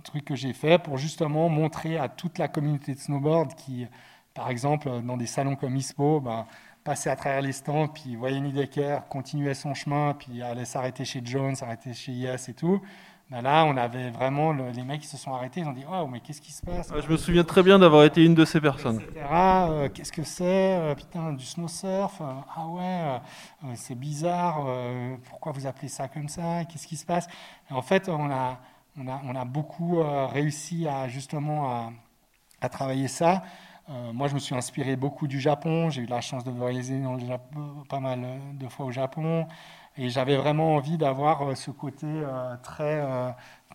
truc 0.03 0.25
que 0.25 0.35
j'ai 0.35 0.53
fait 0.53 0.83
pour 0.83 0.99
justement 0.99 1.49
montrer 1.49 1.97
à 1.99 2.09
toute 2.09 2.39
la 2.39 2.49
communauté 2.49 2.95
de 2.95 3.01
snowboard 3.01 3.55
qui, 3.55 3.87
par 4.35 4.51
exemple, 4.51 4.91
dans 5.03 5.17
des 5.17 5.27
salons 5.27 5.57
comme 5.57 5.77
ISPO, 5.77 6.21
bah, 6.21 6.47
passer 6.85 7.09
à 7.11 7.17
travers 7.17 7.41
les 7.41 7.53
stands, 7.53 7.89
puis 7.89 8.15
voyait 8.15 8.41
Nidecker 8.41 8.99
continuer 9.09 9.55
son 9.55 9.73
chemin, 9.75 10.15
puis 10.19 10.43
aller 10.43 10.65
s'arrêter 10.67 11.05
chez 11.05 11.23
Jones, 11.25 11.55
s'arrêter 11.57 11.95
chez 11.95 12.13
Yes 12.13 12.49
et 12.51 12.55
tout. 12.55 12.81
Ben 13.31 13.41
là, 13.41 13.65
on 13.65 13.75
avait 13.79 14.11
vraiment 14.11 14.53
les 14.53 14.83
mecs 14.83 15.01
qui 15.01 15.07
se 15.07 15.17
sont 15.17 15.33
arrêtés, 15.33 15.61
ils 15.61 15.67
ont 15.67 15.73
dit 15.73 15.85
Oh, 15.91 16.07
mais 16.07 16.21
qu'est-ce 16.21 16.43
qui 16.43 16.53
se 16.53 16.61
passe? 16.61 16.93
Je 16.95 17.11
me 17.11 17.17
souviens 17.17 17.43
très 17.43 17.63
bien 17.63 17.79
d'avoir 17.79 18.05
été 18.05 18.23
une 18.23 18.35
de 18.35 18.45
ces 18.45 18.61
personnes. 18.61 19.01
Euh, 19.17 19.89
qu'est-ce 19.89 20.13
que 20.13 20.23
c'est? 20.25 20.45
Euh, 20.77 20.95
Putain, 20.95 21.33
du 21.33 21.45
snow 21.45 21.67
surf 21.67 22.21
euh, 22.21 22.25
Ah 22.55 22.67
ouais, 22.69 23.75
c'est 23.77 23.95
bizarre. 23.95 24.67
pourquoi 25.31 25.53
vous 25.53 25.67
appelez 25.67 25.89
ça 25.89 26.07
comme 26.07 26.29
ça? 26.29 26.67
Qu'est-ce 26.67 26.87
qui 26.87 26.99
se 26.99 27.07
passe? 27.07 27.27
En 27.71 27.81
fait, 27.81 28.11
on 28.11 28.31
a, 28.31 28.59
on 28.99 29.09
a, 29.09 29.23
on 29.25 29.35
a 29.35 29.45
beaucoup 29.47 30.03
réussi 30.31 30.87
à 30.87 31.09
justement 31.09 31.71
à, 31.71 31.93
à 32.61 32.69
travailler 32.69 33.09
ça. 33.09 33.43
Euh, 33.91 34.13
moi, 34.13 34.29
je 34.29 34.35
me 34.35 34.39
suis 34.39 34.55
inspiré 34.55 34.97
beaucoup 34.97 35.27
du 35.27 35.41
Japon. 35.41 35.91
J'ai 35.91 36.03
eu 36.03 36.07
la 36.07 36.21
chance 36.21 36.45
de 36.45 36.51
voyager 36.51 37.03
Japon, 37.27 37.85
pas 37.89 38.01
mal 38.01 38.25
de 38.55 38.69
fois 38.69 38.87
au 38.87 38.91
Japon. 38.91 39.47
Et 39.97 40.09
j'avais 40.09 40.37
vraiment 40.37 40.75
envie 40.75 40.97
d'avoir 40.97 41.43
euh, 41.43 41.55
ce 41.55 41.71
côté 41.71 42.07
euh, 42.07 42.57
très, 42.63 43.03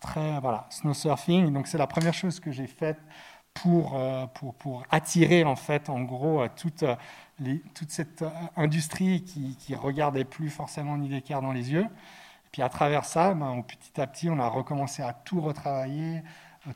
très 0.01 0.39
voilà, 0.39 0.65
snow 0.69 0.93
surfing. 0.93 1.53
Donc, 1.53 1.67
c'est 1.67 1.77
la 1.77 1.87
première 1.87 2.13
chose 2.13 2.39
que 2.39 2.51
j'ai 2.51 2.67
faite 2.67 2.99
pour, 3.53 3.99
pour, 4.35 4.55
pour, 4.55 4.83
attirer, 4.89 5.43
en 5.43 5.55
fait, 5.55 5.89
en 5.89 6.01
gros, 6.01 6.47
toute, 6.55 6.85
toute 7.73 7.91
cette 7.91 8.23
industrie 8.55 9.23
qui, 9.23 9.57
qui 9.57 9.75
regardait 9.75 10.23
plus 10.23 10.49
forcément 10.49 10.97
Nidecker 10.97 11.41
dans 11.41 11.51
les 11.51 11.71
yeux. 11.71 11.87
Puis, 12.51 12.61
à 12.61 12.69
travers 12.69 13.05
ça, 13.05 13.33
ben, 13.33 13.61
petit 13.63 13.99
à 14.01 14.07
petit, 14.07 14.29
on 14.29 14.39
a 14.39 14.47
recommencé 14.47 15.03
à 15.03 15.13
tout 15.13 15.41
retravailler. 15.41 16.23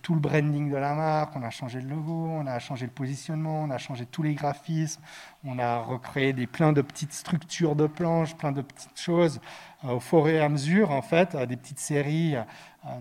Tout 0.02 0.14
le 0.14 0.20
branding 0.20 0.72
de 0.72 0.76
la 0.76 0.94
marque, 0.94 1.36
on 1.36 1.44
a 1.44 1.50
changé 1.50 1.82
le 1.82 1.90
logo, 1.90 2.28
on 2.30 2.48
a 2.48 2.60
changé 2.60 2.86
le 2.86 2.92
positionnement, 2.92 3.64
on 3.64 3.70
a 3.70 3.78
changé 3.78 4.06
tous 4.06 4.24
les 4.24 4.34
graphismes, 4.34 5.02
on 5.44 5.60
a 5.60 5.80
recréé 5.80 6.34
des, 6.34 6.48
plein 6.48 6.74
de 6.74 6.82
petites 6.82 7.14
structures 7.14 7.76
de 7.76 7.88
planches, 7.88 8.36
plein 8.36 8.52
de 8.52 8.62
petites 8.62 9.00
choses 9.00 9.40
au 9.84 10.00
fur 10.00 10.28
et 10.28 10.40
à 10.40 10.50
mesure, 10.50 10.92
en 10.92 11.02
fait, 11.02 11.36
des 11.36 11.58
petites 11.58 11.80
séries. 11.80 12.36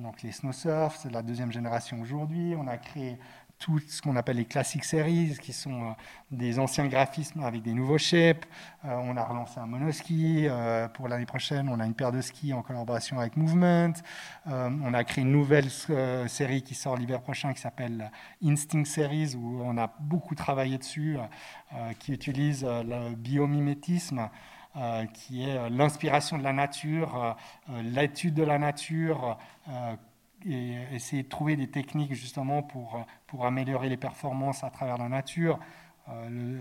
donc 0.01 0.23
les 0.23 0.33
Snow 0.33 0.53
Surf, 0.53 0.99
c'est 1.01 1.13
la 1.13 1.23
deuxième 1.23 1.53
génération 1.53 2.01
aujourd'hui. 2.01 2.55
On 2.59 2.67
a 2.67 2.77
créé 2.77 3.19
tout 3.63 3.79
ce 3.87 4.03
qu'on 4.03 4.17
appelle 4.17 4.39
les 4.39 4.45
classic 4.45 4.83
series, 4.83 5.37
qui 5.41 5.53
sont 5.53 5.83
euh, 5.83 5.93
des 6.33 6.59
anciens 6.59 6.89
graphismes 6.89 7.45
avec 7.45 7.63
des 7.63 7.75
nouveaux 7.75 7.99
shapes. 7.99 8.45
Euh, 8.85 8.89
on 9.05 9.17
a 9.17 9.23
relancé 9.23 9.61
un 9.61 9.67
monoski. 9.67 10.49
Euh, 10.49 10.89
pour 10.89 11.07
l'année 11.07 11.27
prochaine, 11.27 11.69
on 11.69 11.79
a 11.79 11.87
une 11.87 11.95
paire 11.95 12.11
de 12.11 12.21
skis 12.21 12.53
en 12.53 12.63
collaboration 12.63 13.21
avec 13.21 13.37
Movement. 13.37 13.93
on 14.47 14.95
a 14.95 15.05
créé 15.05 15.23
une 15.23 15.31
nouvelle 15.31 15.71
série 15.71 16.63
qui 16.63 16.75
sort 16.75 16.97
l'hiver 16.97 17.23
prochain 17.23 17.53
qui 17.53 17.61
s'appelle 17.61 18.11
Instinct 18.45 18.85
Series, 18.85 19.37
où 19.37 19.63
on 19.63 19.79
a 19.79 19.93
beaucoup 20.01 20.35
travaillé 20.35 20.79
dessus, 20.79 21.17
qui 22.01 22.13
utilise 22.13 22.65
le 22.65 23.15
biomimétisme. 23.15 24.29
qui 25.13 25.45
est 25.45 25.71
l'inspiration 25.71 26.39
de 26.39 26.43
la 26.43 26.53
nature, 26.53 27.37
l'étude 27.83 28.35
de 28.35 28.43
la 28.43 28.59
nature, 28.59 29.39
et 30.47 30.77
essayer 30.93 31.23
de 31.23 31.29
trouver 31.29 31.57
des 31.57 31.69
techniques 31.69 32.15
justement 32.15 32.63
pour, 32.63 33.05
pour 33.27 33.47
améliorer 33.47 33.89
les 33.89 33.97
performances 33.97 34.65
à 34.65 34.71
travers 34.71 34.99
la 34.99 35.09
nature. 35.09 35.59
Euh, 36.09 36.59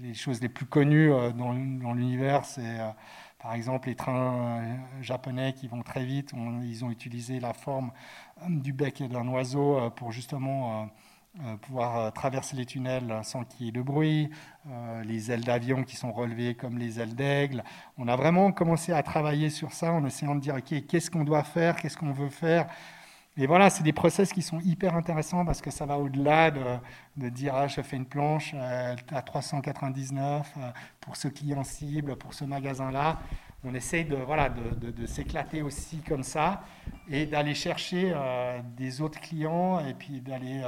les 0.00 0.14
choses 0.14 0.40
les 0.40 0.48
plus 0.48 0.66
connues 0.66 1.12
euh, 1.12 1.30
dans, 1.32 1.52
l'univers, 1.52 2.44
c'est 2.44 2.80
euh, 2.80 2.90
par 3.38 3.54
exemple 3.54 3.88
les 3.88 3.94
trains 3.94 4.78
japonais 5.00 5.52
qui 5.52 5.68
vont 5.68 5.82
très 5.82 6.04
vite. 6.04 6.32
ils 6.62 6.84
ont 6.84 6.90
utilisé 6.90 7.40
la 7.40 7.52
forme 7.52 7.92
du 8.48 8.72
bec 8.72 9.02
d'un 9.02 9.26
oiseau 9.28 9.90
pour 9.92 10.12
justement 10.12 10.82
euh, 10.82 10.86
pouvoir 11.62 11.96
euh, 11.96 12.10
traverser 12.10 12.56
les 12.56 12.66
tunnels 12.66 13.20
sans 13.22 13.44
qu'il 13.44 13.66
y 13.66 13.68
ait 13.68 13.72
de 13.72 13.82
bruit, 13.82 14.30
euh, 14.68 15.02
les 15.04 15.30
ailes 15.30 15.44
d'avion 15.44 15.84
qui 15.84 15.96
sont 15.96 16.12
relevées 16.12 16.54
comme 16.54 16.78
les 16.78 17.00
ailes 17.00 17.14
d'aigle. 17.14 17.62
On 17.96 18.08
a 18.08 18.16
vraiment 18.16 18.50
commencé 18.52 18.92
à 18.92 19.02
travailler 19.02 19.50
sur 19.50 19.72
ça 19.72 19.92
en 19.92 20.04
essayant 20.04 20.34
de 20.34 20.40
dire, 20.40 20.56
OK, 20.56 20.86
qu'est-ce 20.86 21.10
qu'on 21.10 21.24
doit 21.24 21.44
faire, 21.44 21.76
qu'est-ce 21.76 21.96
qu'on 21.96 22.12
veut 22.12 22.28
faire? 22.28 22.66
Et 23.36 23.46
voilà, 23.46 23.70
c'est 23.70 23.84
des 23.84 23.92
process 23.92 24.32
qui 24.32 24.42
sont 24.42 24.58
hyper 24.60 24.96
intéressants 24.96 25.44
parce 25.44 25.60
que 25.60 25.70
ça 25.70 25.86
va 25.86 25.96
au-delà 25.96 26.50
de, 26.50 27.28
dire, 27.28 27.54
ah, 27.54 27.68
je 27.68 27.80
fais 27.82 27.96
une 27.96 28.06
planche 28.06 28.52
à 28.54 29.22
399 29.22 30.54
pour 31.00 31.14
ce 31.14 31.28
client 31.28 31.62
cible, 31.62 32.16
pour 32.16 32.34
ce 32.34 32.44
magasin-là. 32.44 33.20
On 33.62 33.74
essaye 33.74 34.04
de, 34.04 34.16
voilà, 34.16 34.48
de, 34.48 35.06
s'éclater 35.06 35.62
aussi 35.62 35.98
comme 35.98 36.24
ça 36.24 36.62
et 37.08 37.26
d'aller 37.26 37.54
chercher 37.54 38.12
des 38.76 39.00
autres 39.00 39.20
clients 39.20 39.78
et 39.86 39.94
puis 39.94 40.20
d'aller 40.20 40.64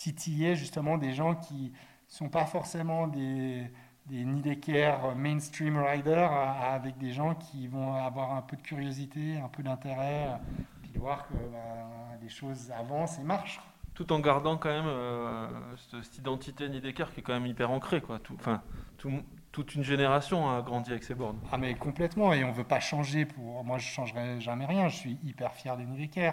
titiller 0.00 0.56
justement 0.56 0.96
des 0.96 1.12
gens 1.12 1.34
qui 1.34 1.64
ne 1.64 1.70
sont 2.08 2.30
pas 2.30 2.46
forcément 2.46 3.06
des, 3.06 3.70
des 4.06 4.24
Nidecker 4.24 4.96
mainstream 5.14 5.76
riders 5.76 6.32
avec 6.32 6.96
des 6.96 7.12
gens 7.12 7.34
qui 7.34 7.68
vont 7.68 7.94
avoir 7.94 8.32
un 8.32 8.40
peu 8.40 8.56
de 8.56 8.62
curiosité, 8.62 9.36
un 9.36 9.48
peu 9.48 9.62
d'intérêt, 9.62 10.40
puis 10.80 10.90
de 10.90 10.98
voir 10.98 11.28
que 11.28 11.34
bah, 11.34 12.16
les 12.22 12.30
choses 12.30 12.70
avancent 12.70 13.18
et 13.18 13.22
marchent. 13.22 13.60
Tout 13.92 14.10
en 14.14 14.20
gardant 14.20 14.56
quand 14.56 14.70
même 14.70 14.86
euh, 14.86 15.48
cette, 15.90 16.16
identité 16.16 16.70
Nidecker 16.70 17.04
qui 17.12 17.20
est 17.20 17.22
quand 17.22 17.34
même 17.34 17.46
hyper 17.46 17.70
ancrée. 17.70 18.00
Quoi. 18.00 18.20
Tout, 18.20 18.34
enfin, 18.38 18.62
toute 19.52 19.74
une 19.74 19.84
génération 19.84 20.48
a 20.48 20.62
grandi 20.62 20.92
avec 20.92 21.04
ces 21.04 21.14
bornes. 21.14 21.40
Ah 21.52 21.58
mais 21.58 21.74
complètement, 21.74 22.32
et 22.32 22.42
on 22.42 22.48
ne 22.48 22.54
veut 22.54 22.64
pas 22.64 22.80
changer. 22.80 23.26
Pour... 23.26 23.62
Moi, 23.64 23.76
je 23.76 23.86
ne 23.86 23.92
changerai 23.92 24.40
jamais 24.40 24.64
rien. 24.64 24.88
Je 24.88 24.96
suis 24.96 25.18
hyper 25.22 25.52
fier 25.52 25.76
des 25.76 25.84
Nidecker. 25.84 26.32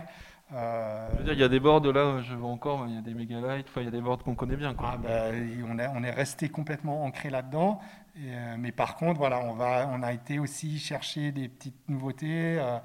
Euh, 0.54 1.10
il 1.28 1.38
y 1.38 1.44
a 1.44 1.50
des 1.50 1.60
boards 1.60 1.82
là, 1.92 2.22
je 2.22 2.34
vois 2.34 2.50
encore, 2.50 2.88
il 2.88 2.96
y 2.96 2.98
a 2.98 3.02
des 3.02 3.14
Megalites, 3.14 3.68
il 3.76 3.84
y 3.84 3.88
a 3.88 3.92
des 3.92 4.00
boards 4.00 4.20
qu'on 4.20 4.36
connaît 4.36 4.56
bien. 4.56 4.74
Ah, 4.80 4.96
ben, 4.98 5.66
on, 5.70 5.78
est, 5.78 5.88
on 5.88 6.04
est 6.04 6.12
resté 6.12 6.48
complètement 6.48 7.04
ancré 7.04 7.30
là-dedans. 7.30 7.82
Euh, 8.18 8.56
mais 8.58 8.72
par 8.72 8.96
contre, 8.96 9.20
voilà, 9.20 9.42
on, 9.42 9.54
va, 9.54 9.90
on 9.92 10.02
a 10.02 10.14
été 10.14 10.40
aussi 10.40 10.80
chercher 10.80 11.34
des 11.34 11.50
petites 11.50 11.90
nouveautés. 11.90 12.60
Euh, 12.60 12.80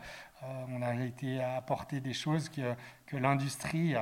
on 0.70 0.82
a 0.82 0.92
été 0.96 1.40
apporter 1.40 2.00
des 2.00 2.12
choses 2.12 2.48
que, 2.48 2.74
que 3.06 3.16
l'industrie 3.16 3.94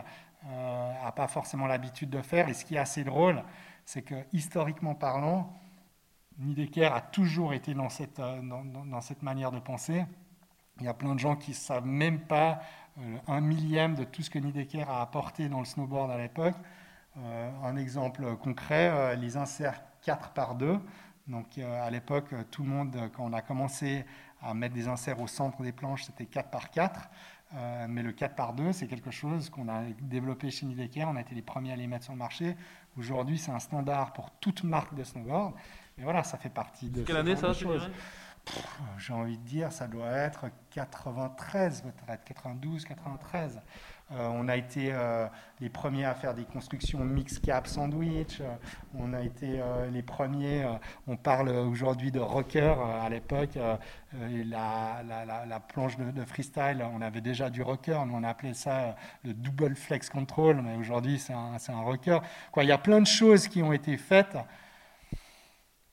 n'a 0.42 1.12
pas 1.12 1.28
forcément 1.28 1.66
l'habitude 1.66 2.08
de 2.08 2.22
faire. 2.22 2.48
Et 2.48 2.54
ce 2.54 2.64
qui 2.64 2.76
est 2.76 2.78
assez 2.78 3.04
drôle, 3.04 3.42
c'est 3.84 4.00
que 4.00 4.14
historiquement 4.32 4.94
parlant, 4.94 5.52
Nidecker 6.38 6.86
a 6.86 7.02
toujours 7.02 7.52
été 7.52 7.74
dans 7.74 7.90
cette, 7.90 8.16
dans, 8.16 8.64
dans 8.64 9.00
cette 9.02 9.22
manière 9.22 9.50
de 9.50 9.58
penser. 9.58 10.06
Il 10.78 10.86
y 10.86 10.88
a 10.88 10.94
plein 10.94 11.14
de 11.14 11.20
gens 11.20 11.36
qui 11.36 11.50
ne 11.50 11.56
savent 11.56 11.84
même 11.84 12.20
pas 12.20 12.60
un 13.26 13.40
millième 13.40 13.94
de 13.94 14.04
tout 14.04 14.22
ce 14.22 14.30
que 14.30 14.38
Nidecker 14.38 14.88
a 14.88 15.00
apporté 15.00 15.48
dans 15.48 15.60
le 15.60 15.64
snowboard 15.64 16.10
à 16.10 16.18
l'époque. 16.18 16.54
Euh, 17.18 17.50
un 17.64 17.76
exemple 17.76 18.36
concret, 18.36 18.90
euh, 18.90 19.14
les 19.14 19.36
inserts 19.36 19.82
4 20.02 20.30
par 20.30 20.54
2. 20.54 20.78
Donc 21.28 21.58
à 21.58 21.88
l'époque, 21.90 22.34
tout 22.50 22.62
le 22.64 22.68
monde, 22.68 22.96
quand 23.14 23.24
on 23.24 23.32
a 23.32 23.40
commencé 23.40 24.04
à 24.42 24.52
mettre 24.52 24.74
des 24.74 24.88
inserts 24.88 25.20
au 25.20 25.28
centre 25.28 25.62
des 25.62 25.70
planches, 25.70 26.04
c'était 26.04 26.26
4 26.26 26.50
par 26.50 26.70
4. 26.70 27.08
mais 27.88 28.02
le 28.02 28.10
4 28.10 28.34
par 28.34 28.52
2, 28.52 28.72
c'est 28.72 28.88
quelque 28.88 29.12
chose 29.12 29.48
qu'on 29.48 29.68
a 29.68 29.82
développé 30.00 30.50
chez 30.50 30.66
Nidecker. 30.66 31.04
On 31.06 31.14
a 31.14 31.20
été 31.20 31.36
les 31.36 31.42
premiers 31.42 31.72
à 31.72 31.76
les 31.76 31.86
mettre 31.86 32.04
sur 32.04 32.14
le 32.14 32.18
marché. 32.18 32.56
Aujourd'hui, 32.98 33.38
c'est 33.38 33.52
un 33.52 33.60
standard 33.60 34.12
pour 34.12 34.30
toute 34.40 34.64
marque 34.64 34.94
de 34.94 35.04
snowboard. 35.04 35.54
Et 35.98 36.02
voilà, 36.02 36.24
ça 36.24 36.36
fait 36.36 36.48
partie 36.48 36.88
de. 36.88 37.02
Quelle 37.02 37.18
année 37.18 37.36
ça, 37.36 37.52
j'ai 38.98 39.12
envie 39.12 39.38
de 39.38 39.44
dire, 39.44 39.72
ça 39.72 39.86
doit 39.86 40.10
être 40.10 40.46
93, 40.70 41.82
peut-être 41.82 42.24
92, 42.24 42.84
93. 42.84 43.60
Euh, 44.12 44.28
on 44.32 44.48
a 44.48 44.56
été 44.56 44.90
euh, 44.92 45.26
les 45.60 45.68
premiers 45.68 46.04
à 46.04 46.14
faire 46.14 46.34
des 46.34 46.44
constructions 46.44 46.98
mix 46.98 47.38
cap 47.38 47.68
sandwich. 47.68 48.40
Euh, 48.40 48.56
on 48.94 49.12
a 49.12 49.20
été 49.22 49.62
les 49.92 50.02
premiers. 50.02 50.66
on 51.06 51.16
parle 51.16 51.50
aujourd'hui 51.50 52.10
de 52.10 52.18
rocker. 52.18 52.74
à 53.02 53.08
l'époque, 53.08 53.58
la, 54.12 55.02
la, 55.04 55.60
planche 55.60 55.96
de, 55.96 56.24
freestyle, 56.24 56.84
on 56.92 57.00
avait 57.02 57.20
déjà 57.20 57.50
du 57.50 57.62
rocker. 57.62 58.00
On 58.12 58.24
appelait 58.24 58.54
ça 58.54 58.96
le 59.24 59.32
double 59.32 59.76
flex 59.76 60.10
control. 60.10 60.60
Mais 60.62 60.76
aujourd'hui, 60.76 61.18
c'est 61.18 61.32
un, 61.32 61.80
rocker. 61.82 62.18
Il 62.56 62.64
y 62.64 62.72
a 62.72 62.78
plein 62.78 63.00
de 63.00 63.06
choses 63.06 63.46
qui 63.46 63.62
ont 63.62 63.72
été 63.72 63.96
faites 63.96 64.36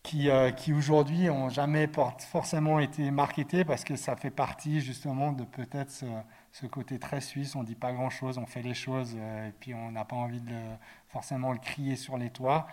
qui, 0.07 0.29
euh, 0.29 0.51
qui 0.51 0.71
aujourd'hui 0.71 1.25
n'ont 1.25 1.49
jamais 1.49 1.89
forcément 2.31 2.79
été 2.79 3.11
marketés 3.11 3.65
parce 3.65 3.83
que 3.83 3.97
ça 3.97 4.15
fait 4.15 4.29
partie 4.29 4.79
justement 4.79 5.33
de 5.33 5.43
peut-être 5.43 5.91
ce, 5.91 6.65
côté 6.67 6.97
très 6.97 7.19
suisse. 7.19 7.55
On 7.57 7.61
ne 7.61 7.65
dit 7.65 7.75
pas 7.75 7.91
grand-chose, 7.91 8.37
on 8.37 8.45
fait 8.45 8.61
les 8.61 8.73
choses 8.73 9.15
euh, 9.17 9.49
et 9.49 9.51
puis 9.51 9.73
on 9.73 9.91
n'a 9.91 10.05
pas 10.05 10.15
envie 10.15 10.39
de 10.39 10.55
forcément 11.09 11.51
le 11.51 11.59
crier 11.59 11.97
sur 11.97 12.17
les 12.17 12.29
toits. 12.29 12.67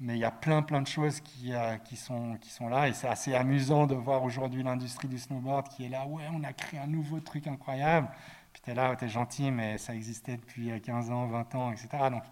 Mais 0.00 0.14
il 0.14 0.20
y 0.20 0.24
a 0.24 0.30
plein, 0.30 0.62
plein 0.62 0.80
de 0.80 0.86
choses 0.86 1.20
qui, 1.20 1.52
euh, 1.52 1.76
qui, 1.76 1.96
sont, 1.96 2.38
qui 2.40 2.48
sont 2.48 2.70
là 2.70 2.88
et 2.88 2.94
c'est 2.94 3.08
assez 3.08 3.34
amusant 3.34 3.86
de 3.86 3.94
voir 3.94 4.24
aujourd'hui 4.24 4.62
l'industrie 4.62 5.08
du 5.08 5.18
snowboard 5.18 5.68
qui 5.68 5.84
est 5.84 5.90
là. 5.90 6.06
Ouais, 6.06 6.22
on 6.32 6.42
a 6.44 6.54
créé 6.54 6.80
un 6.80 6.86
nouveau 6.86 7.20
truc 7.20 7.46
incroyable. 7.46 8.08
Puis 8.54 8.62
tu 8.64 8.70
es 8.70 8.74
là, 8.74 8.96
tu 8.96 9.04
es 9.04 9.08
gentil, 9.08 9.50
mais 9.50 9.76
ça 9.76 9.94
existait 9.94 10.36
depuis 10.36 10.80
15 10.80 11.10
ans, 11.10 11.26
20 11.26 11.54
ans, 11.54 11.72
etc. 11.72 11.88
Donc, 12.10 12.24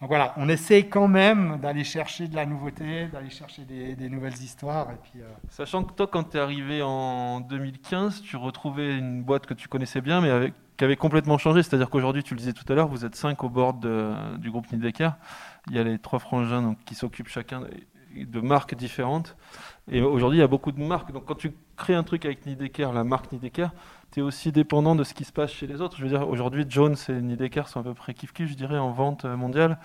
donc 0.00 0.10
voilà, 0.10 0.34
on 0.36 0.48
essaie 0.50 0.88
quand 0.88 1.08
même 1.08 1.58
d'aller 1.62 1.82
chercher 1.82 2.28
de 2.28 2.36
la 2.36 2.44
nouveauté, 2.44 3.06
d'aller 3.06 3.30
chercher 3.30 3.62
des, 3.64 4.10
nouvelles 4.10 4.34
histoires. 4.34 4.90
Et 4.90 4.96
puis, 5.02 5.22
euh, 5.22 5.28
Sachant 5.48 5.84
que 5.84 5.94
toi, 5.94 6.06
quand 6.06 6.24
tu 6.24 6.36
es 6.36 6.40
arrivé 6.40 6.82
en 6.82 7.40
2015, 7.40 8.20
tu 8.20 8.36
retrouvais 8.36 8.98
une 8.98 9.22
boîte 9.22 9.46
que 9.46 9.54
tu 9.54 9.68
connaissais 9.68 10.02
bien, 10.02 10.20
mais 10.20 10.52
qui 10.76 10.84
avait 10.84 10.96
complètement 10.96 11.38
changé. 11.38 11.62
C'est-à-dire 11.62 11.88
qu'aujourd'hui, 11.88 12.22
tu 12.22 12.34
le 12.34 12.38
disais 12.38 12.52
tout 12.52 12.70
à 12.70 12.76
l'heure, 12.76 12.88
vous 12.88 13.06
êtes 13.06 13.16
cinq 13.16 13.42
au 13.42 13.48
bord 13.48 13.72
du 13.72 14.50
groupe 14.50 14.70
Nidecker. 14.70 15.12
Il 15.68 15.76
y 15.76 15.78
a 15.78 15.82
les 15.82 15.98
trois 15.98 16.18
frangins 16.18 16.76
qui 16.84 16.94
s'occupent 16.94 17.28
chacun 17.28 17.62
de 18.14 18.40
marques 18.40 18.74
différentes. 18.74 19.34
Et 19.90 20.02
aujourd'hui, 20.02 20.38
il 20.38 20.42
y 20.42 20.44
a 20.44 20.48
beaucoup 20.48 20.72
de 20.72 20.82
marques. 20.82 21.12
Donc 21.12 21.24
quand 21.24 21.36
tu 21.36 21.52
crées 21.76 21.94
un 21.94 22.02
truc 22.02 22.26
avec 22.26 22.44
Nidecker, 22.44 22.92
la 22.92 23.04
marque 23.04 23.32
Nidecker, 23.32 23.68
tu 24.16 24.20
es 24.20 24.22
aussi 24.22 24.50
dépendant 24.50 24.94
de 24.94 25.04
ce 25.04 25.12
qui 25.12 25.24
se 25.24 25.32
passe 25.32 25.52
chez 25.52 25.66
les 25.66 25.82
autres. 25.82 25.98
Je 25.98 26.02
veux 26.02 26.08
dire, 26.08 26.26
aujourd'hui, 26.26 26.64
Jones 26.66 26.96
et 27.10 27.12
Nidecker 27.12 27.68
sont 27.68 27.80
à 27.80 27.82
peu 27.82 27.92
près 27.92 28.14
kiff-kiff, 28.14 28.46
je 28.46 28.54
dirais, 28.54 28.78
en 28.78 28.90
vente 28.90 29.26
mondiale. 29.26 29.76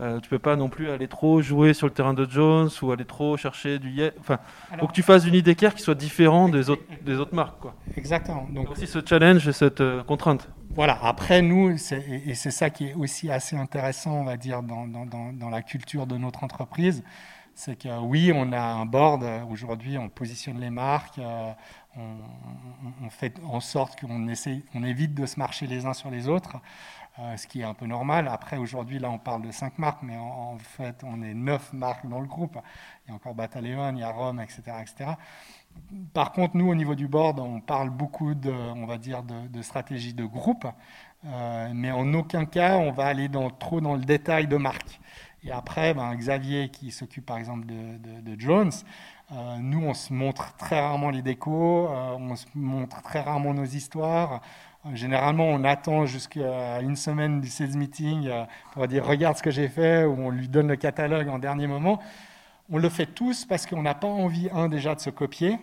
Euh, 0.00 0.18
tu 0.18 0.28
peux 0.28 0.40
pas 0.40 0.56
non 0.56 0.68
plus 0.68 0.90
aller 0.90 1.06
trop 1.06 1.40
jouer 1.40 1.72
sur 1.72 1.86
le 1.86 1.92
terrain 1.92 2.12
de 2.12 2.28
Jones 2.28 2.68
ou 2.82 2.90
aller 2.90 3.04
trop 3.04 3.36
chercher 3.36 3.78
du... 3.78 4.02
Enfin, 4.18 4.40
il 4.72 4.78
faut 4.80 4.88
que 4.88 4.92
tu 4.92 5.04
fasses 5.04 5.22
du 5.22 5.30
Nidecker 5.30 5.72
qui 5.72 5.82
soit 5.82 5.94
différent 5.94 6.48
des 6.48 6.68
autres, 6.68 6.82
des 7.02 7.14
autres 7.20 7.36
marques. 7.36 7.60
Quoi. 7.60 7.76
Exactement. 7.96 8.48
Donc 8.50 8.72
aussi 8.72 8.88
ce 8.88 8.98
challenge 9.08 9.46
et 9.46 9.52
cette 9.52 9.80
euh, 9.80 10.02
contrainte. 10.02 10.48
Voilà, 10.70 10.98
après 11.00 11.40
nous, 11.40 11.70
et 11.70 12.34
c'est 12.34 12.50
ça 12.50 12.70
qui 12.70 12.88
est 12.88 12.94
aussi 12.94 13.30
assez 13.30 13.54
intéressant, 13.54 14.14
on 14.14 14.24
va 14.24 14.36
dire, 14.36 14.64
dans, 14.64 14.88
dans, 14.88 15.06
dans 15.06 15.48
la 15.48 15.62
culture 15.62 16.08
de 16.08 16.16
notre 16.16 16.42
entreprise, 16.42 17.04
c'est 17.56 17.76
que 17.76 17.88
oui, 18.00 18.30
on 18.34 18.52
a 18.52 18.60
un 18.60 18.84
board. 18.84 19.24
Aujourd'hui, 19.50 19.96
on 19.96 20.10
positionne 20.10 20.60
les 20.60 20.68
marques, 20.68 21.18
euh, 21.18 21.52
on, 21.96 23.08
fait 23.08 23.40
en 23.44 23.60
sorte 23.60 23.98
qu'on 23.98 24.28
on 24.74 24.84
évite 24.84 25.14
de 25.14 25.24
se 25.24 25.38
marcher 25.38 25.66
les 25.66 25.86
uns 25.86 25.94
sur 25.94 26.10
les 26.10 26.28
autres, 26.28 26.58
euh, 27.18 27.36
ce 27.38 27.46
qui 27.46 27.62
est 27.62 27.64
un 27.64 27.72
peu 27.72 27.86
normal. 27.86 28.28
Après, 28.28 28.58
aujourd'hui, 28.58 28.98
là, 28.98 29.10
on 29.10 29.18
parle 29.18 29.40
de 29.40 29.50
cinq 29.50 29.78
marques, 29.78 30.02
mais 30.02 30.18
en, 30.18 30.58
fait, 30.58 31.02
on 31.02 31.22
est 31.22 31.32
neuf 31.32 31.72
marques 31.72 32.06
dans 32.06 32.20
le 32.20 32.26
groupe. 32.26 32.58
Il 33.06 33.08
y 33.08 33.12
a 33.12 33.14
encore 33.14 33.34
Battalion, 33.34 33.90
il 33.94 34.00
y 34.00 34.02
a 34.02 34.10
Rome, 34.10 34.38
etc., 34.38 34.62
etc. 34.82 35.12
Par 36.12 36.32
contre, 36.32 36.58
nous, 36.58 36.68
au 36.68 36.74
niveau 36.74 36.94
du 36.94 37.08
board, 37.08 37.40
on 37.40 37.60
parle 37.60 37.88
beaucoup 37.88 38.34
de, 38.34 38.52
on 38.52 38.84
va 38.84 38.98
dire, 38.98 39.22
de, 39.22 39.62
stratégie 39.62 40.12
de 40.12 40.24
groupe. 40.26 40.66
mais 41.74 41.90
en 41.90 42.12
aucun 42.14 42.44
cas 42.44 42.76
on 42.76 42.92
va 42.92 43.06
aller 43.06 43.28
trop 43.58 43.80
dans 43.80 43.94
le 43.94 44.04
détail 44.04 44.46
de 44.46 44.56
marque. 44.56 45.00
Et 45.46 45.52
après, 45.52 45.94
ben, 45.94 46.14
Xavier 46.14 46.68
qui 46.68 46.90
s'occupe 46.90 47.24
par 47.24 47.38
exemple 47.38 47.66
de, 47.66 48.36
Jones, 48.38 48.72
nous 49.60 49.82
on 49.82 49.94
se 49.94 50.12
montre 50.12 50.54
très 50.56 50.80
rarement 50.80 51.10
les 51.10 51.22
décos, 51.22 51.88
on 51.88 52.34
se 52.34 52.46
montre 52.54 53.00
très 53.02 53.20
rarement 53.20 53.54
nos 53.54 53.64
histoires. 53.64 54.40
Généralement, 54.94 55.46
on 55.46 55.64
attend 55.64 56.06
jusqu'à 56.06 56.80
une 56.80 56.96
semaine 56.96 57.40
du 57.40 57.48
sales 57.48 57.76
meeting 57.76 58.30
pour 58.72 58.86
dire 58.86 59.04
regarde 59.04 59.36
ce 59.36 59.42
que 59.42 59.50
j'ai 59.50 59.68
fait, 59.68 60.04
ou 60.04 60.16
on 60.18 60.30
lui 60.30 60.48
donne 60.48 60.68
le 60.68 60.76
catalogue 60.76 61.28
en 61.28 61.38
dernier 61.38 61.66
moment. 61.66 62.00
On 62.68 62.78
le 62.78 62.88
fait 62.88 63.06
tous 63.06 63.44
parce 63.44 63.64
qu'on 63.66 63.82
n'a 63.82 63.94
pas 63.94 64.08
envie, 64.08 64.48
un, 64.52 64.68
déjà 64.68 64.94
de 64.96 65.00
se 65.00 65.10
copier, 65.10 65.58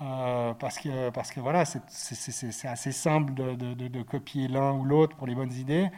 euh, 0.00 0.54
parce, 0.54 0.78
que, 0.78 1.10
parce 1.10 1.32
que 1.32 1.40
voilà, 1.40 1.64
c'est 1.64 2.68
assez 2.68 2.92
simple 2.92 3.34
de, 3.34 4.02
copier 4.02 4.46
l'un 4.46 4.72
ou 4.72 4.84
l'autre 4.84 5.16
pour 5.16 5.26
les 5.26 5.34
bonnes 5.34 5.52
idées. 5.52 5.88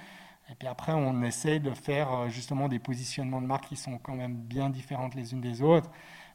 Et 0.50 0.54
puis 0.54 0.68
après, 0.68 0.92
on 0.92 1.22
essaye 1.22 1.60
de 1.60 1.72
faire 1.72 2.12
euh, 2.12 2.28
justement 2.28 2.68
des 2.68 2.78
positionnements 2.78 3.42
de 3.42 3.46
marque 3.46 3.66
qui 3.66 3.76
sont 3.76 3.98
quand 3.98 4.14
même 4.14 4.34
bien 4.34 4.70
différentes 4.70 5.14
les 5.14 5.32
unes 5.32 5.40
des 5.40 5.62
autres, 5.62 5.90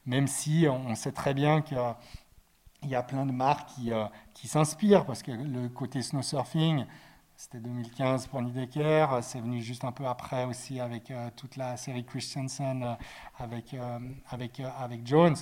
même 0.05 0.27
si 0.27 0.67
on 0.69 0.93
sait 0.95 1.11
très 1.11 1.33
bien 1.33 1.61
qu'il 1.61 1.77
y 2.83 2.95
a 2.95 3.03
plein 3.03 3.25
de 3.25 3.31
marques 3.31 3.69
qui, 3.69 3.91
euh, 3.91 4.05
qui 4.33 4.47
s'inspirent, 4.47 5.05
parce 5.05 5.23
que 5.23 5.31
le 5.31 5.67
côté 5.69 6.01
snow 6.01 6.21
surfing, 6.21 6.85
c'était 7.35 7.59
2015 7.59 8.27
pour 8.27 8.41
Nidecker, 8.41 9.07
c'est 9.21 9.39
venu 9.39 9.61
juste 9.61 9.83
un 9.83 9.91
peu 9.91 10.05
après 10.05 10.45
aussi 10.45 10.79
avec 10.79 11.11
toute 11.35 11.57
la 11.57 11.75
série 11.77 12.05
Christensen, 12.05 12.95
avec, 13.39 13.75
avec, 14.29 14.61
avec 14.79 15.05
Jones. 15.05 15.35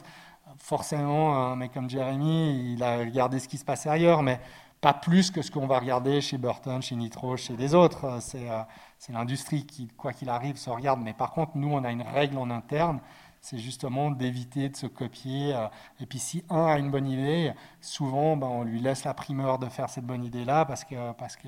Forcément, 0.58 1.36
un 1.36 1.56
mec 1.58 1.74
comme 1.74 1.90
Jeremy, 1.90 2.74
il 2.74 2.82
a 2.82 3.00
regardé 3.00 3.40
ce 3.40 3.48
qui 3.48 3.58
se 3.58 3.66
passait 3.66 3.90
ailleurs, 3.90 4.24
mais 4.24 4.40
pas 4.82 4.94
plus 4.94 5.30
que 5.30 5.44
ce 5.44 5.52
qu'on 5.52 5.68
va 5.68 5.80
regarder 5.80 6.22
chez 6.22 6.38
Burton, 6.40 6.82
chez 6.82 6.96
Nitro, 6.96 7.38
chez 7.38 7.56
les 7.56 7.76
autres. 7.76 8.18
C'est 8.20 8.50
euh, 8.50 8.62
l'industrie 9.10 9.66
qui, 9.66 9.88
quoi 9.88 10.12
qu'il 10.12 10.30
arrive, 10.30 10.58
se 10.58 10.70
regarde. 10.72 11.00
Mais 11.02 11.14
par 11.14 11.32
contre, 11.32 11.52
nous, 11.56 11.72
on 11.72 11.84
a 11.84 11.92
une 11.92 12.02
règle 12.02 12.38
en 12.40 12.50
interne, 12.50 13.00
c'est 13.42 13.60
justement 13.60 14.12
d'éviter 14.12 14.70
de 14.70 14.76
se 14.76 14.88
copier. 14.88 15.54
Euh. 15.56 15.68
Et 16.00 16.08
puis 16.08 16.18
si 16.20 16.44
un 16.50 16.66
a 16.66 16.80
une 16.80 16.90
bonne 16.90 17.08
idée, 17.08 17.54
souvent, 17.80 18.36
ben, 18.36 18.48
on 18.48 18.64
lui 18.64 18.80
laisse 18.82 19.04
la 19.04 19.14
primeur 19.14 19.60
de 19.60 19.68
faire 19.68 19.90
cette 19.90 20.06
bonne 20.06 20.24
idée-là, 20.24 20.66
parce 20.66 20.84
que, 20.84 21.12
parce 21.14 21.36
que, 21.36 21.48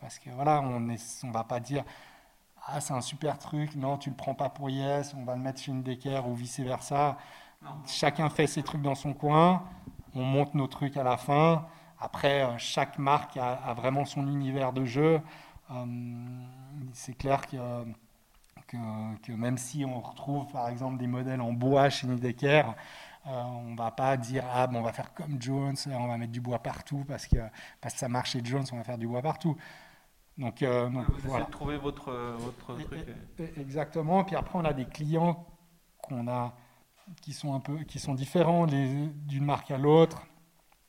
parce 0.00 0.18
que 0.18 0.30
voilà, 0.30 0.62
on 0.62 0.80
ne 0.80 0.96
on 1.24 1.30
va 1.30 1.44
pas 1.44 1.60
dire 1.60 1.84
ah 2.66 2.80
c'est 2.80 2.94
un 2.94 3.00
super 3.00 3.38
truc, 3.38 3.74
non 3.74 3.98
tu 3.98 4.10
le 4.10 4.16
prends 4.16 4.34
pas 4.34 4.48
pour 4.48 4.70
yes, 4.70 5.14
on 5.18 5.24
va 5.24 5.34
le 5.34 5.42
mettre 5.42 5.60
chez 5.60 5.72
une 5.72 5.82
décaire 5.82 6.28
ou 6.28 6.34
vice 6.34 6.60
versa. 6.60 7.16
Chacun 7.86 8.28
fait 8.30 8.46
ses 8.46 8.62
trucs 8.62 8.82
dans 8.82 8.94
son 8.94 9.14
coin, 9.14 9.64
on 10.14 10.22
monte 10.22 10.54
nos 10.54 10.66
trucs 10.66 10.96
à 10.96 11.02
la 11.02 11.16
fin. 11.16 11.66
Après, 12.02 12.42
euh, 12.42 12.58
chaque 12.58 12.98
marque 12.98 13.36
a, 13.36 13.74
vraiment 13.74 14.04
son 14.04 14.26
univers 14.26 14.72
de 14.72 14.84
jeu. 14.84 15.20
Euh, 15.70 15.84
c'est 16.92 17.16
clair 17.16 17.46
que, 17.46 17.56
que, 19.22 19.32
même 19.32 19.56
si 19.56 19.84
on 19.84 20.00
retrouve 20.00 20.50
par 20.50 20.68
exemple 20.68 20.98
des 20.98 21.06
modèles 21.06 21.40
en 21.40 21.52
bois 21.52 21.90
chez 21.90 22.08
Nidecker, 22.08 22.64
euh, 23.28 23.42
on 23.42 23.70
ne 23.70 23.76
va 23.76 23.92
pas 23.92 24.16
dire 24.16 24.44
ah 24.52 24.66
bon, 24.66 24.80
on 24.80 24.82
va 24.82 24.92
faire 24.92 25.14
comme 25.14 25.40
Jones, 25.40 25.76
on 25.86 26.08
va 26.08 26.16
mettre 26.16 26.32
du 26.32 26.40
bois 26.40 26.58
partout 26.58 27.04
parce 27.06 27.28
que, 27.28 27.36
parce 27.80 27.94
que 27.94 28.00
ça 28.00 28.08
marche 28.08 28.32
chez 28.32 28.40
Jones, 28.42 28.64
on 28.72 28.78
va 28.78 28.84
faire 28.84 28.98
du 28.98 29.06
bois 29.06 29.22
partout. 29.22 29.56
Donc, 30.36 30.64
donc 30.64 31.08
vous 31.08 31.28
voilà. 31.28 31.44
de 31.44 31.50
trouver 31.50 31.76
votre, 31.76 32.10
votre 32.38 32.56
truc. 32.56 32.88
Exactement. 33.58 34.24
Puis 34.24 34.34
après, 34.34 34.58
on 34.58 34.64
a 34.64 34.72
des 34.72 34.86
clients 34.86 35.46
qu'on 36.02 36.26
a 36.26 36.54
qui 37.20 37.32
sont 37.32 37.54
un 37.54 37.60
peu 37.60 37.78
qui 37.84 37.98
sont 37.98 38.14
différents 38.14 38.66
d'une 38.66 39.44
marque 39.44 39.70
à 39.70 39.78
l'autre, 39.78 40.26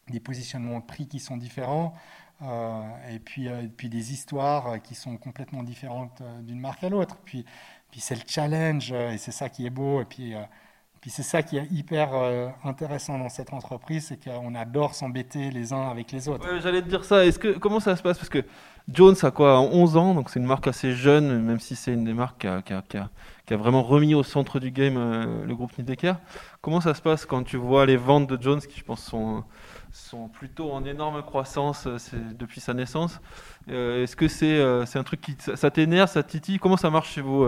des 0.09 0.19
positionnements 0.19 0.79
de 0.79 0.85
prix 0.85 1.07
qui 1.07 1.19
sont 1.19 1.37
différents, 1.37 1.93
euh, 2.41 2.81
et 3.13 3.19
puis 3.19 3.47
euh, 3.47 3.67
puis 3.75 3.89
des 3.89 4.11
histoires 4.11 4.81
qui 4.81 4.95
sont 4.95 5.15
complètement 5.17 5.63
différentes 5.63 6.19
euh, 6.21 6.41
d'une 6.41 6.59
marque 6.59 6.83
à 6.83 6.89
l'autre. 6.89 7.17
Puis 7.23 7.45
puis 7.91 8.01
c'est 8.01 8.15
le 8.15 8.21
challenge 8.27 8.91
et 8.91 9.17
c'est 9.17 9.31
ça 9.31 9.49
qui 9.49 9.65
est 9.65 9.69
beau. 9.69 10.01
Et 10.01 10.05
puis 10.05 10.33
puis 10.99 11.09
c'est 11.11 11.23
ça 11.23 11.43
qui 11.43 11.57
est 11.57 11.67
hyper 11.71 12.09
intéressant 12.63 13.19
dans 13.19 13.29
cette 13.29 13.53
entreprise, 13.53 14.07
c'est 14.07 14.23
qu'on 14.23 14.55
adore 14.55 14.95
s'embêter 14.95 15.51
les 15.51 15.73
uns 15.73 15.89
avec 15.89 16.11
les 16.11 16.27
autres. 16.27 16.47
J'allais 16.59 16.81
te 16.81 16.87
dire 16.87 17.05
ça. 17.05 17.29
Que 17.31 17.57
comment 17.57 17.79
ça 17.79 17.95
se 17.95 18.01
passe? 18.01 18.17
Parce 18.17 18.29
que 18.29 18.43
Jones 18.87 19.15
a 19.21 19.31
quoi? 19.31 19.59
11 19.59 19.97
ans, 19.97 20.13
donc 20.15 20.29
c'est 20.29 20.39
une 20.39 20.45
marque 20.45 20.65
assez 20.65 20.93
jeune, 20.93 21.41
même 21.43 21.59
si 21.59 21.75
c'est 21.75 21.93
une 21.93 22.05
des 22.05 22.13
marques 22.13 22.47
qui 22.65 22.73
qui, 22.89 22.97
a, 22.97 23.09
qui 23.45 23.53
a, 23.53 23.57
vraiment 23.57 23.83
remis 23.83 24.15
au 24.15 24.23
centre 24.23 24.59
du 24.59 24.71
game 24.71 24.95
euh, 24.97 25.45
le 25.45 25.55
groupe 25.55 25.77
Nidecker. 25.77 26.13
Comment 26.61 26.81
ça 26.81 26.93
se 26.93 27.01
passe 27.01 27.25
quand 27.25 27.43
tu 27.43 27.57
vois 27.57 27.85
les 27.85 27.97
ventes 27.97 28.27
de 28.27 28.41
Jones, 28.41 28.61
qui 28.61 28.79
je 28.79 28.85
pense 28.85 29.03
sont, 29.03 29.43
plutôt 30.33 30.71
en 30.71 30.85
énorme 30.85 31.21
croissance 31.21 31.87
euh, 31.87 31.97
depuis 32.37 32.61
sa 32.61 32.73
naissance? 32.73 33.19
Euh, 33.69 34.03
Est-ce 34.03 34.15
que 34.15 34.27
c'est 34.27 34.97
un 34.97 35.03
truc 35.03 35.21
qui 35.21 35.35
ça 35.39 35.69
t'énerve, 35.71 36.09
ça 36.09 36.23
titille? 36.23 36.57
Comment 36.57 36.77
ça 36.77 36.89
marche 36.89 37.13
chez 37.13 37.21
vous 37.21 37.45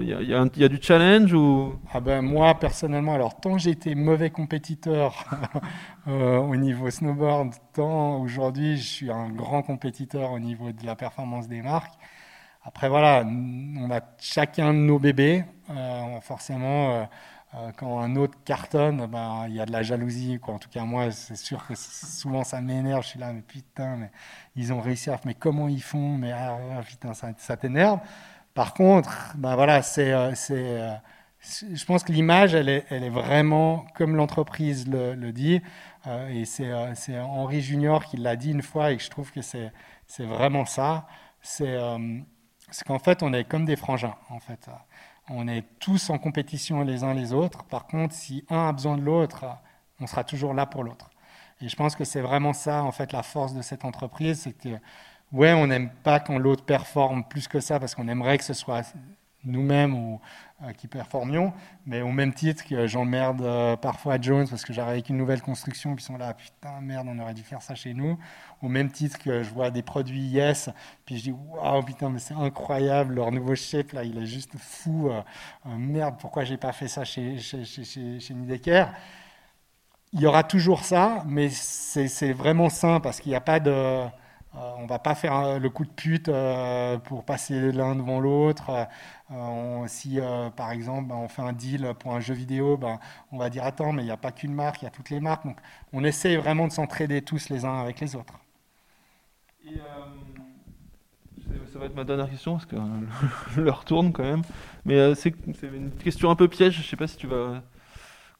Il 0.00 0.08
y, 0.08 0.12
y, 0.12 0.60
y, 0.60 0.64
a 0.64 0.68
du 0.68 0.78
challenge 0.80 1.32
ou? 1.34 1.74
Ah 1.92 2.00
ben 2.00 2.22
Moi, 2.22 2.54
personnellement, 2.54 3.14
alors 3.14 3.38
tant 3.38 3.58
été 3.58 3.94
mauvais 3.94 4.30
compétiteur 4.30 5.24
au 6.06 6.56
niveau 6.56 6.90
snowboard, 6.90 7.52
tant 7.72 8.20
aujourd'hui 8.20 8.76
je 8.76 8.82
suis 8.82 9.10
un 9.10 9.28
grand 9.28 9.62
compétiteur 9.62 10.32
au 10.32 10.38
niveau 10.38 10.72
de 10.72 10.84
la 10.84 10.96
performance 10.96 11.48
des 11.48 11.62
marques. 11.62 11.94
Après, 12.64 12.88
voilà, 12.88 13.24
on 13.26 13.90
a 13.90 14.00
chacun 14.18 14.72
de 14.72 14.78
nos 14.78 14.98
bébés. 14.98 15.44
Euh, 15.70 16.20
forcément, 16.22 16.92
euh, 16.92 17.04
euh, 17.54 17.70
quand 17.76 18.00
un 18.00 18.16
autre 18.16 18.38
cartonne, 18.44 19.06
ben, 19.06 19.44
il 19.48 19.54
y 19.54 19.60
a 19.60 19.66
de 19.66 19.72
la 19.72 19.82
jalousie. 19.82 20.40
En 20.46 20.58
tout 20.58 20.70
cas, 20.70 20.84
moi, 20.84 21.10
c'est 21.10 21.36
sûr 21.36 21.66
que 21.66 21.74
souvent 21.76 22.42
ça 22.42 22.62
m'énerve. 22.62 23.02
Je 23.02 23.08
suis 23.08 23.20
là, 23.20 23.32
mais 23.34 23.42
putain, 23.42 23.96
mais 23.96 24.10
ils 24.56 24.72
ont 24.72 24.80
réussi 24.80 25.10
à. 25.10 25.20
Mais 25.26 25.34
comment 25.34 25.68
ils 25.68 25.82
font? 25.82 26.16
Mais 26.16 26.32
ah, 26.32 26.58
ah, 26.78 26.82
putain, 26.82 27.12
ça, 27.14 27.56
t'énerve. 27.56 28.00
Par 28.54 28.72
contre, 28.74 29.34
ben, 29.36 29.56
voilà, 29.56 29.82
c'est. 29.82 30.10
je 30.10 31.84
pense 31.84 32.02
que 32.02 32.12
l'image, 32.12 32.54
elle 32.54 32.70
est, 32.70 32.86
elle 32.88 33.04
est, 33.04 33.10
vraiment 33.10 33.84
comme 33.94 34.16
l'entreprise 34.16 34.88
le, 34.88 35.32
dit. 35.32 35.60
et 36.30 36.44
c'est 36.46 37.20
Henri 37.20 37.60
Junior 37.60 38.04
qui 38.06 38.16
l'a 38.16 38.36
dit 38.36 38.52
une 38.52 38.62
fois 38.62 38.92
et 38.92 38.98
je 38.98 39.10
trouve 39.10 39.32
que 39.32 39.42
c'est 39.42 39.70
vraiment 40.18 40.64
ça. 40.64 41.06
C'est 41.42 41.78
c'est 42.74 42.84
qu'en 42.84 42.98
fait, 42.98 43.22
on 43.22 43.32
est 43.32 43.44
comme 43.44 43.64
des 43.64 43.76
frangins. 43.76 44.16
En 44.30 44.40
fait, 44.40 44.68
on 45.30 45.46
est 45.46 45.62
tous 45.78 46.10
en 46.10 46.18
compétition 46.18 46.82
les 46.82 47.04
uns 47.04 47.14
les 47.14 47.32
autres. 47.32 47.62
Par 47.62 47.86
contre, 47.86 48.14
si 48.14 48.44
un 48.50 48.68
a 48.68 48.72
besoin 48.72 48.96
de 48.96 49.02
l'autre, 49.02 49.44
on 50.00 50.08
sera 50.08 50.24
toujours 50.24 50.54
là 50.54 50.66
pour 50.66 50.82
l'autre. 50.82 51.08
Et 51.60 51.68
je 51.68 51.76
pense 51.76 51.94
que 51.94 52.02
c'est 52.02 52.20
vraiment 52.20 52.52
ça, 52.52 52.82
en 52.82 52.90
fait, 52.90 53.12
la 53.12 53.22
force 53.22 53.54
de 53.54 53.62
cette 53.62 53.84
entreprise, 53.84 54.40
c'est 54.40 54.54
que 54.54 54.80
ouais, 55.30 55.52
on 55.52 55.68
n'aime 55.68 55.88
pas 56.02 56.18
quand 56.18 56.36
l'autre 56.36 56.64
performe 56.64 57.22
plus 57.22 57.46
que 57.46 57.60
ça, 57.60 57.78
parce 57.78 57.94
qu'on 57.94 58.08
aimerait 58.08 58.38
que 58.38 58.44
ce 58.44 58.54
soit 58.54 58.92
nous-mêmes 59.44 59.94
ou 59.94 60.20
euh, 60.62 60.72
qui 60.72 60.86
performions, 60.86 61.52
mais 61.84 62.00
au 62.00 62.12
même 62.12 62.32
titre 62.32 62.64
que 62.64 62.86
j'emmerde 62.86 63.42
euh, 63.42 63.74
parfois 63.76 64.20
Jones 64.20 64.46
parce 64.48 64.64
que 64.64 64.72
j'arrive 64.72 64.92
avec 64.92 65.08
une 65.08 65.16
nouvelle 65.16 65.42
construction, 65.42 65.96
qui 65.96 66.04
sont 66.04 66.16
là, 66.16 66.32
putain, 66.32 66.80
merde, 66.80 67.08
on 67.10 67.18
aurait 67.18 67.34
dû 67.34 67.42
faire 67.42 67.60
ça 67.60 67.74
chez 67.74 67.92
nous. 67.92 68.16
Au 68.62 68.68
même 68.68 68.88
titre 68.88 69.18
que 69.18 69.42
je 69.42 69.50
vois 69.50 69.72
des 69.72 69.82
produits 69.82 70.22
Yes, 70.22 70.70
puis 71.04 71.18
je 71.18 71.22
dis, 71.24 71.32
waouh, 71.32 71.82
putain, 71.82 72.08
mais 72.08 72.20
c'est 72.20 72.34
incroyable, 72.34 73.14
leur 73.14 73.32
nouveau 73.32 73.56
shape, 73.56 73.90
là, 73.92 74.04
il 74.04 74.16
est 74.16 74.26
juste 74.26 74.56
fou. 74.56 75.10
Euh, 75.10 75.22
merde, 75.76 76.14
pourquoi 76.20 76.44
j'ai 76.44 76.56
pas 76.56 76.72
fait 76.72 76.86
ça 76.88 77.04
chez, 77.04 77.36
chez, 77.38 77.64
chez, 77.64 78.20
chez 78.20 78.34
Nidecker? 78.34 78.86
Il 80.12 80.20
y 80.20 80.26
aura 80.26 80.44
toujours 80.44 80.84
ça, 80.84 81.24
mais 81.26 81.48
c'est 81.50 82.32
vraiment 82.32 82.68
sain 82.70 83.00
parce 83.00 83.20
qu'il 83.20 83.30
n'y 83.30 83.36
a 83.36 83.40
pas 83.40 83.58
de 83.58 84.04
on 84.54 84.58
euh, 84.58 84.72
on 84.78 84.86
va 84.86 84.98
pas 84.98 85.14
faire 85.14 85.36
euh, 85.36 85.58
le 85.58 85.70
coup 85.70 85.84
de 85.84 85.90
pute 85.90 86.28
euh, 86.28 86.98
pour 86.98 87.24
passer 87.24 87.72
l'un 87.72 87.96
devant 87.96 88.20
l'autre. 88.20 88.70
si, 89.86 90.18
par 90.56 90.70
exemple, 90.70 91.08
ben, 91.08 91.16
on 91.16 91.28
fait 91.28 91.42
un 91.42 91.52
deal 91.52 91.92
pour 91.98 92.14
un 92.14 92.20
jeu 92.20 92.34
vidéo, 92.34 92.76
ben, 92.76 92.98
on 93.32 93.38
va 93.38 93.50
dire 93.50 93.64
attends, 93.64 93.92
mais 93.92 94.02
il 94.02 94.06
n'y 94.06 94.10
a 94.10 94.16
pas 94.16 94.32
qu'une 94.32 94.54
marque, 94.54 94.82
il 94.82 94.84
y 94.84 94.88
a 94.88 94.90
toutes 94.90 95.10
les 95.10 95.20
marques. 95.20 95.44
Donc, 95.44 95.58
on 95.92 96.04
essaie 96.04 96.36
vraiment 96.36 96.66
de 96.68 96.72
s'entraider 96.72 97.22
tous 97.22 97.48
les 97.48 97.64
uns 97.64 97.80
avec 97.80 98.00
les 98.00 98.16
autres. 98.16 98.34
ça 101.72 101.78
va 101.78 101.86
être 101.86 101.96
ma 101.96 102.04
dernière 102.04 102.30
question 102.30 102.52
parce 102.52 102.66
que 102.66 102.76
je 103.50 103.60
le 103.60 103.70
retourne 103.70 104.12
quand 104.12 104.22
même. 104.22 104.42
Mais 104.84 105.14
c'est 105.14 105.34
une 105.62 105.90
question 105.90 106.30
un 106.30 106.36
peu 106.36 106.48
piège. 106.48 106.74
Je 106.74 106.80
ne 106.80 106.84
sais 106.84 106.96
pas 106.96 107.08
si 107.08 107.16
tu 107.16 107.26
vas 107.26 107.62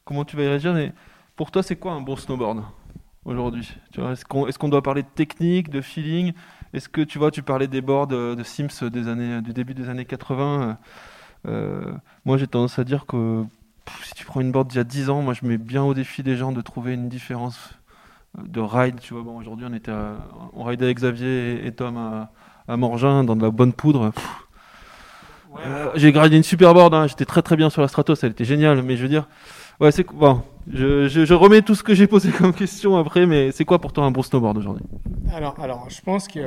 comment 0.05 0.23
tu 0.23 0.37
vas 0.37 0.43
y 0.43 0.47
réagir, 0.47 0.73
pour 1.35 1.51
toi, 1.51 1.63
c'est 1.63 1.75
quoi 1.75 1.91
un 1.93 2.01
bon 2.01 2.15
snowboard? 2.15 2.63
Aujourd'hui 3.25 3.67
Est-ce 3.97 4.23
qu'on 4.25 4.47
est 4.47 4.69
doit 4.69 4.83
parler 4.83 5.03
de 5.03 5.07
technique, 5.07 5.69
de 5.69 5.81
feeling? 5.81 6.33
Est-ce 6.73 6.89
que 6.89 7.01
tu 7.01 7.19
vois, 7.19 7.31
tu 7.31 7.41
parlais 7.41 7.67
des 7.67 7.81
boards 7.81 8.07
de 8.07 8.41
Sims 8.43 8.89
des 8.89 9.07
années, 9.07 9.41
du 9.41 9.53
début 9.53 9.73
des 9.73 9.89
années 9.89 10.05
80 10.05 10.77
euh, 11.47 11.93
Moi, 12.25 12.37
j'ai 12.37 12.47
tendance 12.47 12.79
à 12.79 12.83
dire 12.83 13.05
que 13.05 13.43
si 14.03 14.13
tu 14.13 14.25
prends 14.25 14.41
une 14.41 14.51
board 14.51 14.67
d'il 14.67 14.77
y 14.77 14.81
a 14.81 14.83
10 14.83 15.09
ans, 15.09 15.21
moi, 15.21 15.33
je 15.33 15.45
mets 15.45 15.57
bien 15.57 15.83
au 15.83 15.93
défi 15.93 16.23
des 16.23 16.35
gens 16.35 16.51
de 16.51 16.61
trouver 16.61 16.93
une 16.93 17.09
différence 17.09 17.71
de 18.37 18.59
ride. 18.59 18.99
Tu 18.99 19.13
vois, 19.13 19.23
bon, 19.23 19.37
aujourd'hui, 19.37 19.65
on 19.69 19.73
était 19.73 19.91
on 20.53 20.63
raidait 20.63 20.85
avec 20.85 20.97
Xavier 20.97 21.65
et, 21.65 21.71
Tom 21.71 21.97
à, 21.97 22.31
à, 22.67 22.77
Morgin 22.77 23.23
dans 23.23 23.35
de 23.35 23.43
la 23.43 23.51
bonne 23.51 23.73
poudre. 23.73 24.11
Euh, 25.65 25.91
j'ai 25.95 26.11
gradé 26.11 26.35
une 26.35 26.43
super 26.43 26.73
board, 26.73 26.93
hein. 26.93 27.07
j'étais 27.07 27.25
très 27.25 27.41
très 27.41 27.55
bien 27.55 27.69
sur 27.69 27.81
la 27.81 27.87
Stratos, 27.87 28.23
elle 28.23 28.31
était 28.31 28.43
géniale, 28.45 28.81
mais 28.81 28.97
je 28.97 29.03
veux 29.03 29.07
dire, 29.07 29.27
Ouais, 29.79 29.91
c'est 29.91 30.05
bon. 30.07 30.41
Je, 30.71 31.07
je, 31.07 31.33
remets 31.33 31.61
tout 31.61 31.75
ce 31.75 31.83
que 31.83 31.93
j'ai 31.93 32.07
posé 32.07 32.31
comme 32.31 32.53
question 32.53 32.97
après, 32.97 33.25
mais 33.25 33.51
c'est 33.51 33.65
quoi 33.65 33.79
pour 33.79 33.91
toi 33.91 34.05
un 34.05 34.11
bon 34.11 34.23
snowboard 34.23 34.57
aujourd'hui? 34.57 34.85
Alors, 35.33 35.59
alors, 35.59 35.89
je 35.89 36.01
pense 36.01 36.27
que, 36.27 36.39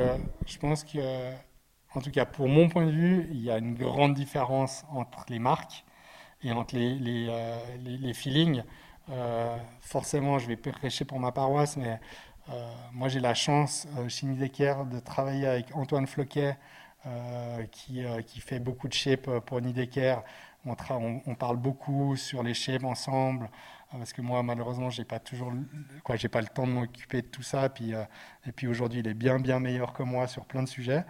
je 0.47 0.57
pense 0.57 0.83
que, 0.83 0.99
en 1.93 2.01
tout 2.01 2.11
cas 2.11 2.25
pour 2.25 2.47
mon 2.47 2.69
point 2.69 2.85
de 2.85 2.91
vue, 2.91 3.27
il 3.31 3.41
y 3.41 3.51
a 3.51 3.59
une 3.59 3.75
grande 3.75 4.15
différence 4.15 4.83
entre 4.91 5.25
les 5.29 5.39
marques 5.39 5.85
et 6.43 6.51
entre 6.51 6.75
les, 6.75 6.95
les, 6.95 7.27
euh, 7.29 8.13
feelings. 8.13 8.63
Euh, 9.11 9.55
forcément, 9.79 10.39
je 10.39 10.47
vais 10.47 10.55
prêcher 10.55 11.05
pour 11.05 11.19
ma 11.19 11.31
paroisse, 11.31 11.77
mais 11.77 11.99
euh, 12.49 12.71
moi 12.93 13.09
j'ai 13.09 13.19
la 13.19 13.35
chance 13.35 13.87
chez 14.07 14.25
Nidecker 14.25 14.85
de 14.91 14.99
travailler 14.99 15.45
avec 15.45 15.75
Antoine 15.75 16.07
Floquet, 16.07 16.57
qui, 17.71 18.03
qui, 18.27 18.41
fait 18.41 18.59
beaucoup 18.59 18.87
de 18.87 18.93
shape 18.93 19.29
pour 19.45 19.61
Nidecker. 19.61 20.17
On, 20.65 21.35
parle 21.35 21.57
beaucoup 21.57 22.15
sur 22.15 22.43
les 22.43 22.53
shapes 22.53 22.83
ensemble 22.83 23.49
parce 23.91 24.13
que 24.13 24.21
moi 24.21 24.43
malheureusement 24.43 24.89
j'ai 24.89 25.05
pas 25.05 25.19
pas 25.19 26.41
le 26.41 26.47
temps 26.47 26.67
de 26.67 26.71
m'occuper 26.71 27.21
de 27.21 27.27
tout 27.27 27.41
ça 27.41 27.69
puis 27.69 27.93
et 28.45 28.51
puis 28.51 28.67
aujourd'hui 28.67 28.99
il 28.99 29.07
est 29.07 29.13
bien 29.13 29.39
bien 29.39 29.59
meilleur 29.59 29.93
que 29.93 30.03
moi 30.03 30.27
sur 30.27 30.45
plein 30.45 30.61
de 30.61 30.67
sujets 30.67 31.05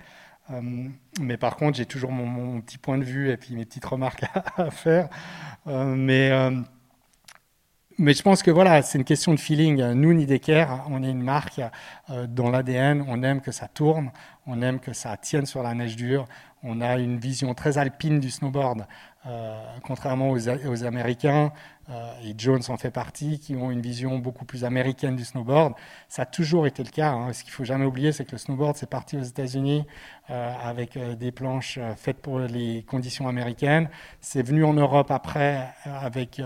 euh, 0.52 0.90
mais 1.20 1.38
par 1.38 1.56
contre, 1.56 1.78
j'ai 1.78 1.86
toujours 1.86 2.12
mon, 2.12 2.62
petit 2.62 2.78
point 2.78 2.98
de 2.98 3.04
vue 3.04 3.30
et 3.30 3.38
puis 3.38 3.56
mes 3.56 3.66
petites 3.66 3.86
remarques 3.86 4.26
à, 4.58 4.72
faire. 4.72 5.10
Euh, 5.68 5.96
mais, 5.96 6.32
euh, 6.32 6.52
mais 7.98 8.14
je 8.14 8.22
pense 8.24 8.42
que 8.42 8.52
voilà, 8.52 8.82
c'est 8.82 8.98
une 8.98 9.04
question 9.04 9.34
de 9.34 9.40
feeling. 9.40 9.92
Nous, 9.94 10.14
Nidecker, 10.14 10.66
on 10.90 11.04
est 11.04 11.10
une 11.10 11.22
marque 11.22 11.62
dont 12.28 12.50
l'ADN, 12.50 13.04
on 13.08 13.22
aime 13.24 13.42
que 13.42 13.52
ça 13.52 13.68
tourne, 13.68 14.12
on 14.48 14.62
aime 14.62 14.80
que 14.80 14.94
ça 14.94 15.18
tienne 15.18 15.46
sur 15.46 15.64
la 15.64 15.74
neige 15.74 15.96
dure. 15.96 16.26
On 16.64 16.82
a 16.82 16.98
une 16.98 17.20
vision 17.20 17.54
très 17.54 17.78
alpine 17.78 18.20
du 18.20 18.30
snowboard, 18.30 18.86
contrairement 19.84 20.30
aux, 20.32 20.50
aux 20.50 20.84
Américains. 20.84 21.52
Euh, 21.90 22.14
et 22.24 22.36
Jones 22.38 22.62
en 22.70 22.78
fait 22.78 22.92
partie, 22.92 23.40
qui 23.40 23.56
ont 23.56 23.72
une 23.72 23.82
vision 23.82 24.20
beaucoup 24.20 24.46
plus 24.46 24.64
américaine 24.64 25.16
du 25.16 25.26
snowboard. 25.26 25.74
Ça 26.08 26.22
a 26.24 26.26
toujours 26.26 26.68
été 26.68 26.84
le 26.84 26.90
cas. 26.90 27.12
Hein. 27.12 27.34
Ce 27.34 27.44
qu'il 27.44 27.52
faut 27.52 27.64
jamais 27.64 27.86
oublier, 27.86 28.12
c'est 28.12 28.26
que 28.26 28.34
le 28.34 28.38
snowboard, 28.38 28.78
c'est 28.78 28.90
parti 28.90 29.18
aux 29.18 29.24
États-Unis 29.24 29.86
euh, 30.30 30.54
avec 30.62 30.98
euh, 30.98 31.16
des 31.16 31.32
planches 31.32 31.80
faites 31.98 32.22
pour 32.22 32.40
les 32.40 32.84
conditions 32.84 33.28
américaines. 33.28 33.90
C'est 34.22 34.44
venu 34.44 34.64
en 34.64 34.74
Europe 34.74 35.10
après 35.10 35.70
avec 35.86 36.42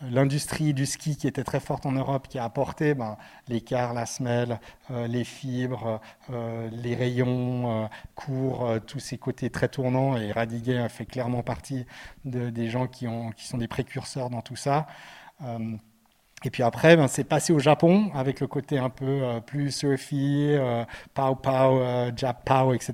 l'industrie 0.00 0.74
du 0.74 0.86
ski 0.86 1.16
qui 1.16 1.26
était 1.26 1.44
très 1.44 1.60
forte 1.60 1.86
en 1.86 1.92
Europe, 1.92 2.28
qui 2.28 2.38
a 2.38 2.44
apporté 2.44 2.94
ben, 2.94 3.16
l'écart, 3.48 3.94
la 3.94 4.06
semelle, 4.06 4.60
les 4.90 5.24
fibres, 5.24 6.00
les 6.30 6.94
rayons 6.94 7.88
courts, 8.14 8.70
tous 8.86 8.98
ces 8.98 9.18
côtés 9.18 9.50
très 9.50 9.68
tournants. 9.68 10.16
Et 10.16 10.32
Radiguet 10.32 10.88
fait 10.88 11.06
clairement 11.06 11.42
partie 11.42 11.84
de, 12.24 12.50
des 12.50 12.68
gens 12.68 12.86
qui 12.86 13.06
sont 13.36 13.58
des 13.58 13.68
précurseurs 13.68 14.30
dans 14.30 14.42
tout 14.42 14.56
ça. 14.56 14.87
Euh, 15.42 15.76
et 16.44 16.50
puis 16.50 16.62
après, 16.62 16.96
ben, 16.96 17.08
c'est 17.08 17.24
passé 17.24 17.52
au 17.52 17.58
Japon 17.58 18.10
avec 18.14 18.40
le 18.40 18.46
côté 18.46 18.78
un 18.78 18.90
peu 18.90 19.04
euh, 19.06 19.40
plus 19.40 19.72
surfy, 19.72 20.52
euh, 20.52 20.84
pow 21.14 21.34
pow, 21.34 21.80
jap 22.16 22.44
pow, 22.44 22.74
etc. 22.74 22.92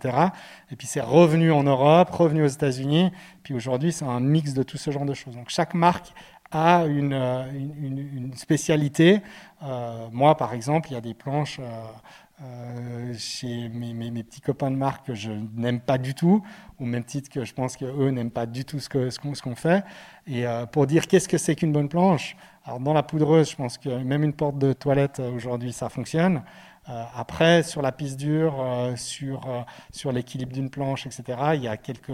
Et 0.71 0.77
puis 0.77 0.87
c'est 0.87 1.03
revenu 1.03 1.53
en 1.53 1.63
Europe, 1.63 2.11
revenu 2.11 2.43
aux 2.43 2.49
États-Unis. 2.49 3.13
Puis 3.43 3.55
aujourd'hui, 3.55 3.93
c'est 3.93 4.07
un 4.07 4.21
mix 4.21 4.55
de 4.55 4.63
tout 4.63 4.79
ce 4.79 4.91
genre 4.91 5.05
de 5.05 5.15
choses. 5.15 5.37
Donc 5.37 5.51
chaque 5.51 5.75
marque 5.75 6.15
a 6.53 6.85
une, 6.87 7.13
une, 7.83 8.33
spécialité. 8.37 9.21
moi, 10.13 10.37
par 10.37 10.55
exemple, 10.55 10.89
il 10.91 10.95
y 10.95 10.97
a 10.97 11.01
des 11.01 11.15
planches 11.15 11.59
chez 13.17 13.69
mes, 13.69 14.23
petits 14.23 14.41
copains 14.41 14.71
de 14.71 14.77
marque 14.77 15.07
que 15.07 15.15
je 15.15 15.31
n'aime 15.55 15.81
pas 15.81 15.99
du 15.99 16.15
tout, 16.15 16.43
au 16.81 16.85
même 16.85 17.05
titre 17.05 17.31
que 17.31 17.45
je 17.45 17.55
pense 17.55 17.77
qu'eux 17.77 18.11
n'aiment 18.11 18.31
pas 18.31 18.47
du 18.47 18.65
tout 18.65 18.81
ce 18.81 18.89
qu'on 19.41 19.55
fait. 19.55 19.85
Et 20.27 20.47
euh, 20.47 20.67
pour 20.67 20.87
dire 20.87 21.07
qu'est-ce 21.07 21.29
que 21.29 21.39
c'est 21.39 21.55
qu'une 21.55 21.73
bonne 21.73 21.89
planche, 21.89 22.37
alors 22.65 22.81
dans 22.81 22.93
la 22.93 23.03
poudreuse, 23.03 23.51
je 23.51 23.57
pense 23.57 23.79
que 23.79 23.89
même 23.89 24.25
une 24.25 24.33
porte 24.33 24.59
de 24.59 24.73
toilette 24.73 25.21
euh, 25.21 25.35
aujourd'hui, 25.35 25.73
ça 25.73 25.89
fonctionne. 25.89 26.43
Euh, 26.89 27.05
après, 27.15 27.63
sur 27.63 27.83
la 27.83 27.93
piste 27.93 28.19
dure, 28.19 28.55
sur, 28.97 29.65
sur 29.91 30.13
l'équilibre 30.13 30.53
d'une 30.53 30.71
planche, 30.71 31.07
etc., 31.07 31.39
il 31.55 31.63
y 31.63 31.69
a 31.69 31.77
quelques, 31.77 32.13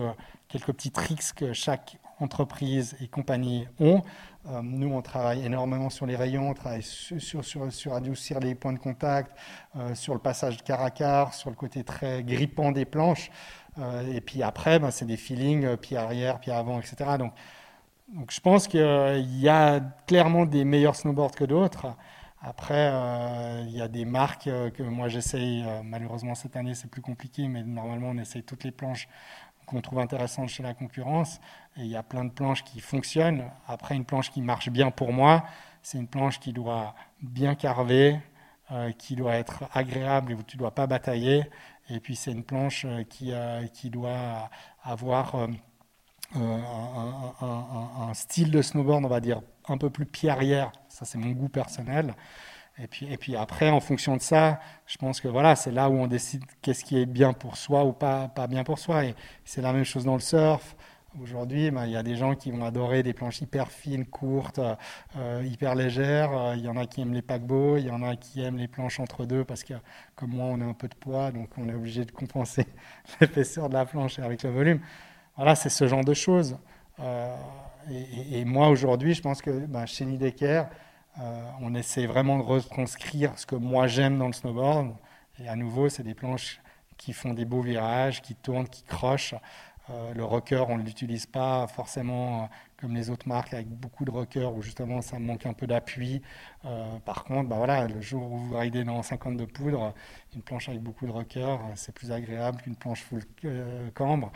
quelques 0.49 0.73
petits 0.73 0.93
tricks 0.93 1.33
que 1.35 1.53
chaque 1.53 1.99
entreprise 2.21 2.97
et 3.01 3.09
compagnie 3.09 3.67
ont. 3.81 4.03
Nous, 4.63 4.93
on 4.93 5.03
travaille 5.03 5.45
énormément 5.45 5.91
sur 5.91 6.07
les 6.07 6.17
rayons, 6.17 6.51
on 6.51 6.55
travaille 6.55 6.83
sur, 6.83 7.45
sur, 7.45 7.73
sur, 7.73 7.95
adoucir 7.95 8.41
les 8.41 8.55
points 8.55 8.73
de 8.73 8.79
contact, 8.79 9.37
sur 9.95 10.15
le 10.15 10.21
passage 10.21 10.57
de 10.57 10.63
car 10.63 10.83
à 10.83 10.91
car, 10.91 11.35
sur 11.35 11.51
le 11.51 11.57
côté 11.57 11.85
très 11.85 12.23
grippant 12.25 12.73
des 12.73 12.87
planches. 12.87 13.31
et 14.11 14.21
puis 14.21 14.43
après, 14.43 14.79
ben, 14.79 14.91
c'est 14.91 15.05
des 15.05 15.19
feelings, 15.19 15.77
pied 15.77 15.97
arrière, 15.97 16.41
pied 16.41 16.53
avant, 16.53 16.81
etc. 16.81 17.19
Donc, 17.19 17.35
donc 18.09 18.33
je 18.33 18.41
pense 18.41 18.67
qu'il 18.67 19.41
y 19.41 19.49
a 19.49 19.81
clairement 20.07 20.45
des 20.47 20.65
meilleurs 20.65 20.97
snowboards 20.97 21.33
que 21.33 21.45
d'autres. 21.45 21.95
Après, 22.43 22.91
euh, 22.91 23.65
il 23.67 23.77
y 23.77 23.83
a 23.83 23.89
des 23.89 24.07
marques 24.07 24.47
euh, 24.47 24.71
que 24.71 24.83
moi 24.83 25.09
j'essaye, 25.09 25.63
euh, 25.63 25.83
malheureusement 25.85 26.35
cette 26.35 26.57
année 26.57 26.75
c'est 26.75 26.89
plus 26.91 27.03
compliqué, 27.03 27.47
mais 27.49 27.63
normalement 27.63 28.09
on 28.09 28.19
essaye 28.19 28.43
toutes 28.43 28.65
les 28.65 28.71
planches 28.71 29.09
qu'on 29.71 29.81
trouve 29.81 30.01
intéressantes 30.01 30.49
chez 30.49 30.63
la 30.63 30.75
concurrence. 30.75 31.41
Et 31.77 31.83
il 31.83 31.87
y 31.87 31.97
a 31.97 32.03
plein 32.03 32.25
de 32.25 32.31
planches 32.31 32.65
qui 32.65 32.81
fonctionnent. 32.81 33.45
Après, 33.67 33.95
une 33.95 34.05
planche 34.05 34.31
qui 34.31 34.43
marche 34.43 34.69
bien 34.71 34.91
pour 34.91 35.13
moi, 35.13 35.45
c'est 35.83 35.99
une 35.99 36.09
planche 36.09 36.41
qui 36.41 36.53
doit 36.53 36.95
bien 37.23 37.55
carver, 37.55 38.19
qui 38.99 39.17
doit 39.17 39.35
être 39.35 39.65
agréable 39.73 40.33
et 40.33 40.35
où 40.35 40.43
tu 40.43 40.57
ne 40.57 40.61
dois 40.61 40.73
pas 40.73 40.87
batailler. 40.87 41.45
Et 41.89 42.01
puis 42.01 42.17
c'est 42.17 42.33
une 42.33 42.45
planche 42.45 42.87
qui, 43.09 43.33
qui 43.73 43.91
doit 43.91 44.51
avoir 44.83 45.49
euh, 46.37 46.59
un, 47.41 48.15
style 48.15 48.51
de 48.51 48.63
snowboard, 48.63 49.05
on 49.05 49.09
va 49.09 49.21
dire, 49.21 49.41
un 49.69 49.79
peu 49.79 49.91
plus 49.91 50.07
pied 50.07 50.31
arrière. 50.31 50.71
Ça, 50.89 51.05
c'est 51.05 51.19
mon 51.19 51.31
goût 51.31 51.49
personnel. 51.49 52.15
Et 52.79 52.87
puis, 52.87 53.13
et 53.13 53.17
puis 53.17 53.37
après, 53.37 53.71
en 53.71 53.81
fonction 53.81 54.17
de 54.17 54.23
ça, 54.23 54.61
je 54.87 54.97
pense 54.97 55.21
que 55.21 55.29
voilà, 55.29 55.57
c'est 55.57 55.71
là 55.71 55.91
où 55.91 55.95
on 55.95 56.07
décide 56.07 56.43
qu'est-ce 56.63 56.85
qui 56.85 56.99
est 56.99 57.07
bien 57.07 57.33
pour 57.33 57.57
soi 57.57 57.85
ou 57.85 57.93
pas, 57.93 58.29
pas 58.29 58.47
bien 58.47 58.65
pour 58.65 58.79
soi. 58.79 59.05
Et 59.05 59.15
c'est 59.45 59.61
la 59.61 59.73
même 59.73 59.85
chose 59.85 60.05
dans 60.05 60.15
le 60.15 60.21
surf. 60.21 60.77
Aujourd'hui, 61.21 61.73
ben, 61.73 61.87
il 61.87 61.93
y 61.93 61.97
a 61.97 62.05
des 62.05 62.15
gens 62.15 62.37
qui 62.37 62.53
vont 62.53 62.65
adorer 62.65 63.03
des 63.03 63.13
planches 63.13 63.41
hyper 63.41 63.69
fines, 63.73 64.07
courtes, 64.07 64.61
euh, 65.17 65.43
hyper 65.45 65.75
légères. 65.75 66.55
Il 66.55 66.61
y 66.65 66.69
en 66.69 66.77
a 66.77 66.87
qui 66.87 67.01
aiment 67.01 67.13
les 67.13 67.23
paquebots, 67.23 67.79
il 67.79 67.87
y 67.87 67.91
en 67.91 68.03
a 68.03 68.15
qui 68.15 68.43
aiment 68.43 68.59
les 68.59 68.69
planches 68.69 69.01
entre 69.01 69.27
deux 69.27 69.45
parce 69.45 69.65
que, 69.65 69.75
comme 70.15 70.31
moi, 70.31 70.47
on 70.47 70.61
a 70.61 70.65
un 70.65 70.73
peu 70.73 70.87
de 70.87 70.95
poids, 70.95 71.33
donc 71.33 71.49
on 71.59 71.69
est 71.69 71.75
obligé 71.75 72.05
de 72.05 72.13
compenser 72.13 72.65
l'épaisseur 73.21 73.69
de 73.69 73.75
la 73.75 73.85
planche 73.85 74.21
avec 74.21 74.45
le 74.45 74.51
volume. 74.51 74.81
Voilà, 75.37 75.57
c'est 75.57 75.69
ce 75.69 75.89
genre 75.89 76.05
de 76.05 76.15
choses. 76.15 76.57
Euh, 77.01 77.37
et, 77.91 78.45
moi, 78.45 78.69
aujourd'hui, 78.69 79.15
je 79.15 79.23
pense 79.23 79.43
que 79.43 79.51
ben, 79.51 79.87
chez 79.87 80.05
Nidecker, 80.05 80.63
euh, 80.63 80.65
on 81.61 81.75
essaie 81.75 82.07
vraiment 82.07 82.39
de 82.39 82.43
retranscrire 82.43 83.39
ce 83.39 83.47
que 83.47 83.57
moi 83.57 83.87
j'aime 83.87 84.19
dans 84.19 84.27
le 84.27 84.33
snowboard. 84.33 84.95
Et 85.39 85.49
à 85.49 85.57
nouveau, 85.57 85.89
c'est 85.89 86.03
des 86.03 86.15
planches 86.15 86.61
qui 86.97 87.13
font 87.13 87.33
des 87.33 87.45
beaux 87.45 87.63
virages, 87.63 88.21
qui 88.21 88.35
tournent, 88.35 88.69
qui 88.69 88.83
crochent. 88.83 89.35
Euh, 89.89 90.13
le 90.15 90.25
rocker, 90.25 90.65
on 90.69 90.77
ne 90.77 90.83
l'utilise 90.83 91.27
pas 91.27 91.67
forcément 91.67 92.49
comme 92.77 92.95
les 92.95 93.11
autres 93.11 93.27
marques 93.27 93.55
avec 93.55 93.69
beaucoup 93.69 94.05
de 94.05 94.11
rockers 94.11 94.55
où 94.55 94.63
justement 94.63 95.01
ça 95.03 95.19
manque 95.19 95.47
un 95.47 95.53
peu 95.53 95.67
d'appui. 95.67 96.23
par 97.05 97.25
contre, 97.25 97.49
bah 97.49 97.57
voilà, 97.57 97.87
le 97.89 98.01
jour 98.01 98.23
où 98.31 98.39
vous 98.39 98.57
ridez 98.57 98.85
dans 98.85 99.03
50 99.03 99.37
de 99.37 99.45
poudre, 99.45 99.95
une 100.35 100.43
planche 100.43 100.69
avec 100.69 100.81
beaucoup 100.81 101.07
de 101.07 101.11
rockers, 101.11 101.61
c'est 101.75 101.95
plus 101.95 102.13
agréable 102.13 102.63
qu'une 102.63 102.77
planche 102.77 103.03
full 103.03 103.23
cambre. 103.95 104.33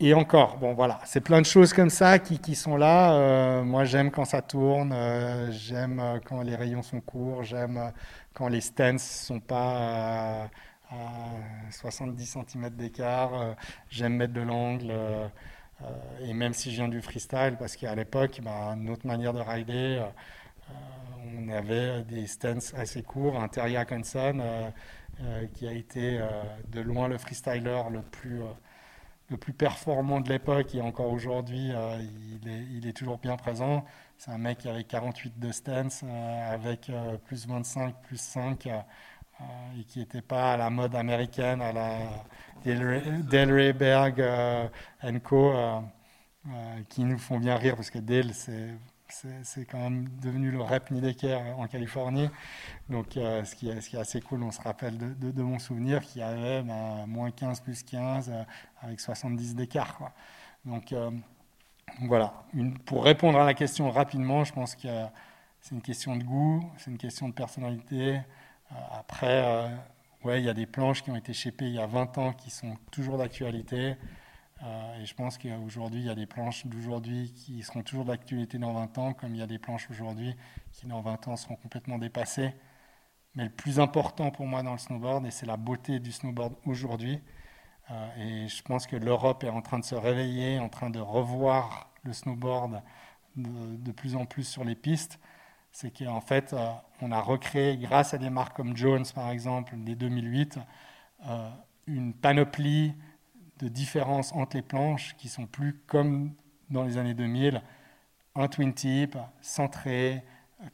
Et 0.00 0.14
encore, 0.14 0.58
bon 0.58 0.74
voilà, 0.74 1.00
c'est 1.04 1.20
plein 1.20 1.40
de 1.40 1.46
choses 1.46 1.72
comme 1.72 1.90
ça 1.90 2.20
qui, 2.20 2.54
sont 2.54 2.76
là. 2.76 3.14
Euh, 3.14 3.64
moi, 3.64 3.84
j'aime 3.84 4.12
quand 4.12 4.24
ça 4.24 4.42
tourne, 4.42 4.92
euh, 4.92 5.50
j'aime 5.50 5.98
euh, 5.98 6.20
quand 6.24 6.42
les 6.42 6.54
rayons 6.54 6.82
sont 6.82 7.00
courts, 7.00 7.42
j'aime 7.42 7.92
quand 8.32 8.46
les 8.46 8.60
stands 8.60 8.98
sont 8.98 9.40
pas 9.40 10.48
à, 10.90 10.96
70 11.72 12.38
cm 12.48 12.70
d'écart, 12.70 13.56
j'aime 13.90 14.14
mettre 14.16 14.32
de 14.32 14.40
l'angle. 14.40 14.92
et 16.22 16.32
même 16.32 16.54
si 16.54 16.70
je 16.70 16.76
viens 16.76 16.88
du 16.88 17.02
freestyle, 17.02 17.56
parce 17.58 17.76
qu'à 17.76 17.94
l'époque, 17.94 18.40
bah, 18.42 18.74
notre 18.76 19.06
manière 19.06 19.32
de 19.34 19.40
rider, 19.40 20.02
on 21.36 21.48
avait 21.48 22.04
des 22.04 22.26
stands 22.26 22.74
assez 22.76 23.02
courts. 23.02 23.38
Un 23.40 23.48
Terry 23.48 23.76
Atkinson, 23.76 24.40
qui 25.54 25.66
a 25.66 25.72
été 25.72 26.20
de 26.68 26.80
loin 26.80 27.08
le 27.08 27.18
freestyler 27.18 27.82
le 27.90 28.02
plus 28.02 28.42
le 29.30 29.36
plus 29.36 29.52
performant 29.52 30.20
de 30.20 30.28
l'époque 30.30 30.74
et 30.74 30.80
encore 30.80 31.12
aujourd'hui, 31.12 31.70
euh, 31.74 31.98
il, 32.72 32.86
est, 32.86 32.92
toujours 32.92 33.18
bien 33.18 33.36
présent. 33.36 33.84
C'est 34.16 34.30
un 34.30 34.38
mec 34.38 34.64
avait 34.66 34.84
48 34.84 35.38
de 35.38 35.52
stance 35.52 36.02
euh, 36.04 36.54
avec 36.54 36.88
euh, 36.90 37.16
plus 37.18 37.46
25, 37.46 37.94
plus 38.02 38.20
5 38.20 38.66
et 38.66 39.84
qui 39.84 40.00
n'était 40.00 40.22
pas 40.22 40.54
à 40.54 40.56
la 40.56 40.68
mode 40.68 40.96
américaine, 40.96 41.62
à 41.62 41.72
la 41.72 41.98
Del 42.64 43.72
Berg 43.72 44.20
Co. 45.22 45.52
qui 46.88 47.04
nous 47.04 47.18
font 47.18 47.38
bien 47.38 47.54
rire 47.56 47.76
parce 47.76 47.90
que 47.90 48.00
Dale, 48.00 48.34
c'est 48.34 48.70
c'est 49.10 49.64
quand 49.64 49.78
même 49.78 50.08
devenu 50.20 50.50
le 50.50 50.60
rep 50.60 50.90
Nidecker 50.90 51.40
en 51.56 51.66
Californie. 51.66 52.28
Donc, 52.88 53.16
euh, 53.16 53.44
ce, 53.44 53.54
qui 53.54 53.68
est, 53.68 53.94
assez 53.96 54.20
cool, 54.20 54.42
on 54.42 54.50
se 54.50 54.60
rappelle 54.60 54.98
de, 54.98 55.42
mon 55.42 55.58
souvenir 55.58 56.02
qui 56.02 56.20
avait 56.20 56.62
ben, 56.62 57.06
moins 57.06 57.30
15 57.30 57.60
plus 57.60 57.82
15 57.82 58.30
euh, 58.30 58.42
avec 58.82 59.00
70 59.00 59.54
d'écart. 59.54 60.12
Donc, 60.64 60.92
euh, 60.92 61.10
voilà. 62.02 62.34
pour 62.84 63.04
répondre 63.04 63.38
à 63.38 63.46
la 63.46 63.54
question 63.54 63.90
rapidement, 63.90 64.44
je 64.44 64.52
pense 64.52 64.74
que 64.74 64.88
c'est 65.60 65.74
une 65.74 65.82
question 65.82 66.16
de 66.16 66.24
goût, 66.24 66.62
c'est 66.76 66.90
une 66.90 66.98
question 66.98 67.28
de 67.28 67.34
personnalité. 67.34 68.20
après, 68.92 69.70
ouais, 70.24 70.40
il 70.40 70.44
y 70.44 70.50
a 70.50 70.54
des 70.54 70.66
planches 70.66 71.02
qui 71.02 71.10
ont 71.10 71.16
été 71.16 71.32
shapées 71.32 71.66
il 71.66 71.74
y 71.74 71.80
a 71.80 71.86
20 71.86 72.18
ans 72.18 72.32
qui 72.34 72.50
sont 72.50 72.76
toujours 72.90 73.16
d'actualité. 73.16 73.96
Euh, 74.64 75.00
et 75.00 75.06
je 75.06 75.14
pense 75.14 75.38
qu'aujourd'hui, 75.38 76.00
il 76.00 76.06
y 76.06 76.10
a 76.10 76.14
des 76.14 76.26
planches 76.26 76.66
d'aujourd'hui 76.66 77.32
qui 77.32 77.62
seront 77.62 77.82
toujours 77.82 78.04
d'actualité 78.04 78.58
dans 78.58 78.72
20 78.72 78.98
ans, 78.98 79.12
comme 79.12 79.34
il 79.34 79.38
y 79.38 79.42
a 79.42 79.46
des 79.46 79.58
planches 79.58 79.88
aujourd'hui 79.90 80.34
qui, 80.72 80.86
dans 80.86 81.00
20 81.00 81.28
ans, 81.28 81.36
seront 81.36 81.56
complètement 81.56 81.98
dépassées. 81.98 82.54
Mais 83.34 83.44
le 83.44 83.50
plus 83.50 83.78
important 83.78 84.30
pour 84.30 84.46
moi 84.46 84.62
dans 84.62 84.72
le 84.72 84.78
snowboard, 84.78 85.26
et 85.26 85.30
c'est 85.30 85.46
la 85.46 85.56
beauté 85.56 86.00
du 86.00 86.10
snowboard 86.10 86.54
aujourd'hui, 86.66 87.20
euh, 87.90 88.44
et 88.44 88.48
je 88.48 88.62
pense 88.62 88.86
que 88.86 88.96
l'Europe 88.96 89.44
est 89.44 89.48
en 89.48 89.62
train 89.62 89.78
de 89.78 89.84
se 89.84 89.94
réveiller, 89.94 90.58
en 90.58 90.68
train 90.68 90.90
de 90.90 91.00
revoir 91.00 91.90
le 92.02 92.12
snowboard 92.12 92.82
de, 93.36 93.92
plus 93.92 94.16
en 94.16 94.26
plus 94.26 94.44
sur 94.44 94.64
les 94.64 94.74
pistes, 94.74 95.20
c'est 95.70 95.96
qu'en 95.96 96.20
fait, 96.20 96.52
euh, 96.52 96.70
on 97.00 97.12
a 97.12 97.20
recréé, 97.20 97.76
grâce 97.76 98.14
à 98.14 98.18
des 98.18 98.30
marques 98.30 98.56
comme 98.56 98.76
Jones, 98.76 99.04
par 99.14 99.30
exemple, 99.30 99.74
dès 99.76 99.94
2008, 99.94 100.58
une 101.86 102.14
panoplie 102.14 102.94
de 103.58 103.68
différence 103.68 104.32
entre 104.32 104.56
les 104.56 104.62
planches 104.62 105.14
qui 105.16 105.28
sont 105.28 105.46
plus 105.46 105.74
comme 105.86 106.34
dans 106.70 106.84
les 106.84 106.96
années 106.96 107.14
2000, 107.14 107.62
un 108.34 108.48
twin 108.48 108.72
tip, 108.72 109.16
centré, 109.40 110.22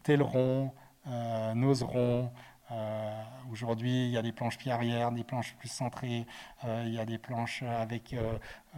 taileron, 0.02 0.72
euh, 1.06 1.54
noseron. 1.54 2.30
Euh, 2.70 3.22
aujourd'hui, 3.52 4.06
il 4.06 4.10
y 4.10 4.16
a 4.16 4.22
des 4.22 4.32
planches 4.32 4.56
pied 4.56 4.72
arrière, 4.72 5.12
des 5.12 5.22
planches 5.22 5.54
plus 5.58 5.68
centrées, 5.68 6.26
euh, 6.64 6.82
il 6.86 6.94
y 6.94 6.98
a 6.98 7.04
des 7.04 7.18
planches 7.18 7.62
avec 7.62 8.16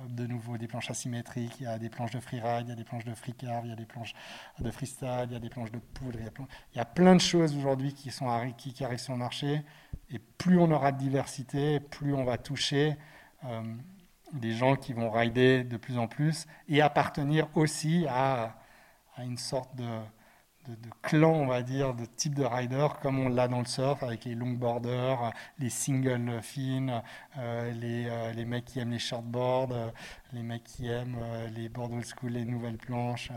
de 0.08 0.26
nouveau 0.26 0.58
des 0.58 0.66
planches 0.66 0.90
asymétriques, 0.90 1.60
il 1.60 1.64
y 1.64 1.66
a 1.66 1.78
des 1.78 1.88
planches 1.88 2.10
de 2.10 2.20
freeride, 2.20 2.66
il 2.66 2.70
y 2.70 2.72
a 2.72 2.74
des 2.74 2.84
planches 2.84 3.04
de 3.04 3.14
free 3.14 3.34
il 3.40 3.68
y 3.68 3.72
a 3.72 3.76
des 3.76 3.86
planches 3.86 4.14
de 4.58 4.70
freestyle, 4.70 5.26
il 5.28 5.32
y 5.32 5.36
a 5.36 5.40
des 5.40 5.48
planches 5.48 5.70
de 5.70 5.78
poudre. 5.78 6.18
Il 6.20 6.76
y 6.76 6.80
a, 6.80 6.84
plein, 6.84 7.14
de 7.14 7.20
choses 7.20 7.56
aujourd'hui 7.56 7.94
qui, 7.94 8.10
qui, 8.56 8.72
qui, 8.72 8.84
arrivent 8.84 8.98
sur 8.98 9.12
le 9.12 9.20
marché. 9.20 9.62
Et 10.10 10.18
plus 10.18 10.58
on 10.58 10.70
aura 10.72 10.92
de 10.92 10.98
diversité, 10.98 11.80
plus 11.80 12.12
on 12.12 12.24
va 12.24 12.38
toucher 12.38 12.96
des 14.32 14.52
gens 14.52 14.76
qui 14.76 14.92
vont 14.92 15.10
rider 15.10 15.64
de 15.64 15.76
plus 15.76 15.98
en 15.98 16.08
plus 16.08 16.46
et 16.68 16.82
appartenir 16.82 17.48
aussi 17.54 18.06
à, 18.08 18.56
une 19.18 19.38
sorte 19.38 19.74
de, 19.76 19.86
clan, 21.00 21.32
on 21.32 21.46
va 21.46 21.62
dire, 21.62 21.94
de 21.94 22.04
type 22.04 22.34
de 22.34 22.44
rider, 22.44 22.88
comme 23.00 23.20
on 23.20 23.28
l'a 23.28 23.46
dans 23.46 23.60
le 23.60 23.66
surf, 23.66 24.02
avec 24.02 24.24
les 24.24 24.34
longboarders, 24.34 25.32
les 25.60 25.70
single 25.70 26.40
fins, 26.42 27.02
euh, 27.38 27.72
les, 27.72 28.06
euh, 28.08 28.32
les, 28.32 28.44
mecs 28.44 28.64
qui 28.64 28.80
aiment 28.80 28.90
les 28.90 28.98
shortboards, 28.98 29.70
euh, 29.70 29.90
les 30.32 30.42
mecs 30.42 30.64
qui 30.64 30.88
aiment 30.88 31.16
les 31.54 31.68
board 31.68 31.92
old 31.92 32.04
school, 32.04 32.32
les 32.32 32.44
nouvelles 32.44 32.78
planches, 32.78 33.30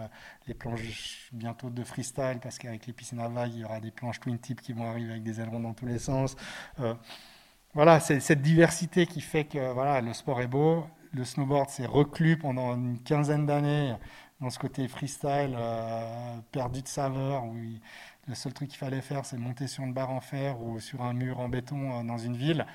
les 0.48 0.56
planches 0.56 1.30
bientôt 1.32 1.70
de 1.70 1.84
freestyle, 1.84 2.40
parce 2.42 2.58
qu'avec 2.58 2.88
les 2.88 2.94
piscines 2.94 3.20
à 3.20 3.28
vagues, 3.28 3.54
il 3.54 3.60
y 3.60 3.64
aura 3.64 3.80
des 3.80 3.92
planches 3.92 4.20
twin 4.20 4.40
tip 4.40 4.60
qui 4.60 4.74
vont 4.74 4.90
arriver 4.90 5.12
avec 5.12 5.24
des 5.24 5.40
ailerons 5.40 5.60
dans 5.60 5.74
tous 5.74 5.86
les 5.86 6.00
sens 6.00 6.36
voilà, 7.80 8.02
c'est 8.02 8.20
cette 8.20 8.42
diversité 8.42 9.06
qui 9.06 9.22
fait 9.22 9.46
que 9.46 9.72
voilà, 9.72 10.02
le 10.02 10.12
sport 10.12 10.42
est 10.42 10.48
beau. 10.48 10.86
Le 11.14 11.24
snowboard 11.24 11.70
s'est 11.70 11.86
reclus 11.86 12.38
pendant 12.38 12.76
une 12.76 13.00
quinzaine 13.02 13.46
d'années 13.46 13.96
dans 14.42 14.50
ce 14.50 14.60
côté 14.60 14.86
freestyle, 14.90 15.56
euh, 15.58 16.40
perdu 16.52 16.82
de 16.82 16.90
saveur, 16.90 17.46
où 17.46 17.56
le 18.28 18.36
seul 18.36 18.52
truc 18.52 18.68
qu'il 18.68 18.78
fallait 18.78 19.00
faire, 19.00 19.24
c'est 19.24 19.38
monter 19.38 19.68
sur 19.68 19.86
une 19.86 19.94
barre 19.94 20.12
en 20.12 20.20
fer 20.20 20.62
ou 20.62 20.82
sur 20.82 21.04
un 21.04 21.14
mur 21.14 21.40
en 21.40 21.48
béton 21.48 22.02
euh, 22.02 22.04
dans 22.04 22.18
une 22.18 22.36
ville. 22.36 22.66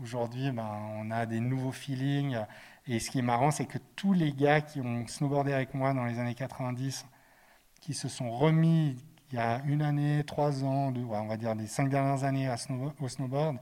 Aujourd'hui, 0.00 0.52
ben, 0.52 0.70
on 0.96 1.10
a 1.10 1.26
des 1.26 1.40
nouveaux 1.40 1.72
feelings. 1.72 2.36
Et 2.86 3.00
ce 3.00 3.10
qui 3.10 3.18
est 3.18 3.22
marrant, 3.22 3.50
c'est 3.50 3.66
que 3.66 3.78
tous 3.96 4.12
les 4.12 4.32
gars 4.32 4.60
qui 4.60 4.80
ont 4.80 5.04
snowboardé 5.08 5.52
avec 5.52 5.74
moi 5.74 5.92
dans 5.92 6.04
les 6.04 6.20
années 6.20 6.36
90, 6.36 7.04
qui 7.80 7.94
se 7.94 8.06
sont 8.06 8.30
remis 8.30 8.96
il 9.32 9.34
y 9.34 9.38
a 9.38 9.60
une 9.66 9.82
année, 9.82 10.22
trois 10.24 10.62
ans, 10.62 10.94
on 10.94 11.26
va 11.26 11.36
dire 11.36 11.56
les 11.56 11.66
cinq 11.66 11.88
dernières 11.88 12.22
années 12.22 12.48
au 13.00 13.08
snowboard, 13.08 13.58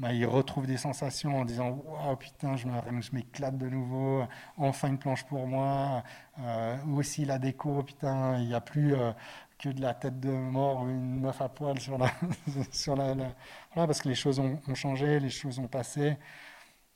bah, 0.00 0.14
il 0.14 0.24
retrouve 0.24 0.66
des 0.66 0.78
sensations 0.78 1.40
en 1.40 1.44
disant 1.44 1.70
Waouh, 1.84 2.16
putain, 2.16 2.56
je 2.56 2.66
m'éclate 3.12 3.58
de 3.58 3.68
nouveau, 3.68 4.24
enfin 4.56 4.88
une 4.88 4.98
planche 4.98 5.24
pour 5.24 5.46
moi. 5.46 6.02
Euh, 6.40 6.78
aussi 6.96 7.26
la 7.26 7.38
déco, 7.38 7.82
putain, 7.82 8.38
il 8.38 8.46
n'y 8.48 8.54
a 8.54 8.62
plus 8.62 8.94
euh, 8.94 9.12
que 9.58 9.68
de 9.68 9.82
la 9.82 9.92
tête 9.92 10.18
de 10.18 10.30
mort 10.30 10.82
ou 10.82 10.88
une 10.88 11.20
meuf 11.20 11.42
à 11.42 11.50
poil 11.50 11.78
sur 11.78 11.98
la. 11.98 12.10
sur 12.72 12.96
la, 12.96 13.14
Voilà, 13.14 13.86
parce 13.86 14.00
que 14.00 14.08
les 14.08 14.14
choses 14.14 14.38
ont, 14.40 14.58
changé, 14.74 15.20
les 15.20 15.28
choses 15.30 15.58
ont 15.58 15.68
passé. 15.68 16.16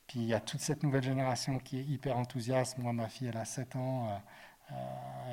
Puis 0.07 0.19
il 0.21 0.25
y 0.27 0.33
a 0.33 0.39
toute 0.39 0.61
cette 0.61 0.83
nouvelle 0.83 1.03
génération 1.03 1.59
qui 1.59 1.79
est 1.79 1.83
hyper 1.83 2.17
enthousiaste. 2.17 2.77
Moi, 2.79 2.93
ma 2.93 3.07
fille, 3.07 3.27
elle 3.27 3.37
a 3.37 3.45
7 3.45 3.75
ans. 3.75 4.09
Euh, 4.09 4.17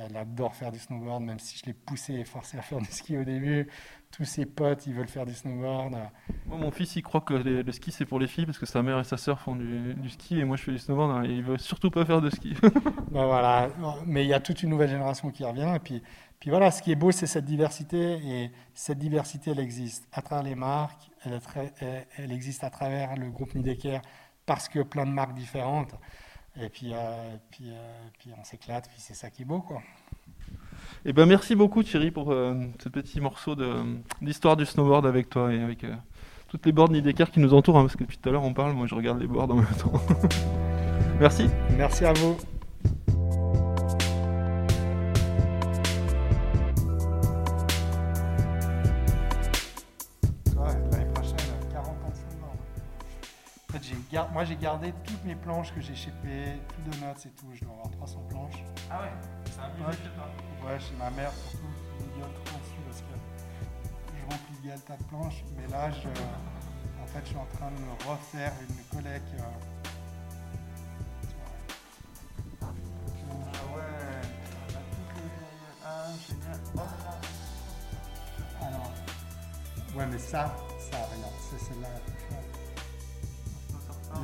elle 0.07 0.17
adore 0.17 0.55
faire 0.55 0.73
du 0.73 0.79
snowboard, 0.79 1.23
même 1.23 1.39
si 1.39 1.59
je 1.59 1.67
l'ai 1.67 1.73
poussé 1.73 2.15
et 2.15 2.25
forcé 2.25 2.59
à 2.59 2.63
faire 2.63 2.79
du 2.79 2.91
ski 2.91 3.17
au 3.17 3.25
début. 3.25 3.69
Tous 4.11 4.25
ses 4.25 4.45
potes, 4.45 4.87
ils 4.87 4.95
veulent 4.95 5.09
faire 5.09 5.25
du 5.25 5.35
snowboard. 5.35 5.97
Moi, 6.47 6.59
mon 6.59 6.71
fils, 6.71 6.97
il 6.97 7.03
croit 7.03 7.21
que 7.21 7.35
le 7.35 7.73
ski, 7.73 7.93
c'est 7.93 8.05
pour 8.05 8.19
les 8.19 8.27
filles 8.27 8.47
parce 8.47 8.59
que 8.59 8.67
sa 8.67 8.83
mère 8.83 8.99
et 8.99 9.05
sa 9.05 9.17
sœur 9.17 9.41
font 9.41 9.57
du, 9.57 10.09
ski 10.09 10.41
et 10.41 10.45
moi, 10.45 10.57
je 10.57 10.65
fais 10.65 10.73
du 10.73 10.79
snowboard 10.79 11.11
hein, 11.11 11.25
et 11.25 11.33
il 11.33 11.43
veut 11.43 11.59
surtout 11.59 11.91
pas 11.91 12.05
faire 12.05 12.21
de 12.21 12.31
ski. 12.31 12.55
ben 13.11 13.25
voilà, 13.27 13.69
mais 14.07 14.25
il 14.25 14.29
y 14.29 14.35
a 14.35 14.41
toute 14.41 14.63
une 14.63 14.71
nouvelle 14.71 14.91
génération 14.91 15.31
qui 15.31 15.45
revient. 15.45 15.73
Et 15.75 15.79
puis, 15.81 16.03
puis 16.41 16.51
voilà, 16.51 16.71
ce 16.71 16.83
qui 16.83 16.93
est 16.93 16.97
beau, 16.97 17.11
c'est 17.11 17.27
cette 17.27 17.45
diversité. 17.45 18.19
Et 18.25 18.51
cette 18.75 18.99
diversité, 18.99 19.53
elle 19.53 19.61
existe 19.61 20.09
à 20.13 20.21
travers 20.23 20.45
les 20.45 20.55
marques, 20.55 21.11
elle, 21.25 21.41
elle 22.19 22.33
existe 22.33 22.65
à 22.65 22.71
travers 22.71 23.17
le 23.17 23.31
groupe 23.31 23.55
Nidecker 23.55 24.01
parce 24.45 24.69
que 24.69 24.81
plein 24.81 25.07
de 25.07 25.13
marques 25.13 25.35
différentes. 25.35 25.95
Et 26.61 26.69
puis, 26.69 26.93
euh, 26.93 27.37
puis, 27.51 27.65
euh, 27.69 28.09
puis 28.19 28.31
on 28.39 28.45
s'éclate, 28.45 28.89
puis 28.89 28.99
c'est 28.99 29.15
ça 29.15 29.31
qui 29.31 29.43
est 29.43 29.45
beau, 29.45 29.61
quoi. 29.61 29.81
Eh 31.05 31.13
ben, 31.13 31.27
merci 31.27 31.55
beaucoup 31.55 31.83
Thierry 31.83 32.11
pour 32.11 32.31
euh, 32.31 32.55
ce 32.83 32.89
petit 32.89 33.21
morceau 33.21 33.57
d'histoire 34.21 34.57
du 34.57 34.67
snowboard 34.67 35.07
avec 35.07 35.31
toi 35.31 35.53
et 35.53 35.61
avec 35.61 35.85
toutes 36.49 36.67
les 36.67 36.73
boards 36.73 36.91
Nidecker 36.91 37.31
qui 37.33 37.41
nous 37.41 37.55
entourent, 37.55 37.79
hein, 37.79 37.83
parce 37.83 37.97
que 37.97 38.05
depuis 38.05 38.19
tout 38.19 38.29
à 38.29 38.33
l'heure 38.33 38.45
on 38.45 38.53
parle, 38.53 38.75
moi 38.75 38.87
je 38.87 38.95
regarde 38.95 39.21
les 39.21 39.27
boards 39.27 39.51
en 39.51 39.57
même 39.57 39.67
temps. 39.79 39.93
merci. 41.21 41.49
Merci 41.77 42.05
à 42.05 42.13
vous. 42.13 42.37
Moi 54.43 54.49
j'ai 54.49 54.57
gardé 54.57 54.93
toutes 55.05 55.25
mes 55.25 55.37
planches 55.37 55.73
que 55.73 55.81
j'ai 55.81 55.95
shippées, 55.95 56.61
tout 56.75 56.91
de 56.91 56.97
notes 57.07 57.25
et 57.25 57.31
tout. 57.31 57.47
Je 57.55 57.61
dois 57.61 57.75
avoir 57.75 57.91
300 57.93 58.27
planches. 58.29 58.65
Ah 58.91 59.03
ouais 59.03 59.13
C'est 59.45 59.61
un 59.61 59.69
peu 59.69 59.85
Ouais, 59.85 60.81
chez 60.81 60.97
ma 60.99 61.11
mère 61.11 61.31
surtout, 61.33 61.67
qui 61.97 62.05
me 62.05 62.19
gueule 62.19 62.35
trop 62.45 62.59
dessus 62.59 62.81
parce 62.89 63.03
que 63.03 63.15
je 64.19 64.23
remplis 64.25 64.59
bien 64.61 64.75
le 64.75 64.81
tas 64.81 64.97
de 64.97 65.05
planches. 65.05 65.45
Mais 65.57 65.69
là, 65.69 65.93
je, 65.93 66.09
en 66.09 67.07
fait, 67.07 67.21
je 67.23 67.29
suis 67.29 67.37
en 67.37 67.47
train 67.55 67.71
de 67.71 67.81
me 67.83 68.11
refaire 68.11 68.53
une 68.69 68.97
collecte. 68.97 69.33
Euh, 69.39 69.43
ah 72.63 72.67
ouais 73.77 73.83
Ah, 75.85 76.07
génial 76.27 76.59
Alors, 78.61 78.91
ouais, 79.95 80.07
mais 80.11 80.19
ça, 80.19 80.53
ça, 80.91 80.97
regarde, 81.15 81.33
c'est 81.49 81.61
celle-là 81.65 81.89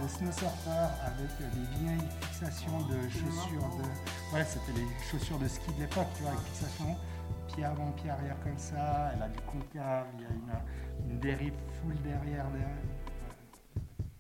snow 0.07 0.31
surfer 0.31 0.87
avec 1.05 1.39
des 1.39 1.79
vieilles 1.79 2.09
fixations 2.21 2.79
de 2.83 3.09
chaussures 3.09 3.69
de. 3.79 4.35
Ouais, 4.35 4.45
c'était 4.45 4.73
les 4.79 4.87
chaussures 5.11 5.39
de 5.39 5.49
ski 5.49 5.73
de 5.75 5.81
l'époque, 5.81 6.07
tu 6.15 6.23
vois, 6.23 6.33
avec 6.33 6.45
fixation, 6.45 6.97
pied 7.49 7.65
avant, 7.65 7.91
pied 7.93 8.11
arrière 8.11 8.37
comme 8.45 8.59
ça, 8.59 9.11
elle 9.15 9.23
a 9.23 9.29
du 9.29 9.41
concave, 9.41 10.07
il 10.15 10.23
y 10.23 10.27
a 10.27 10.29
une, 10.31 11.11
une 11.11 11.19
dérive 11.19 11.55
full 11.81 11.97
derrière. 12.03 12.45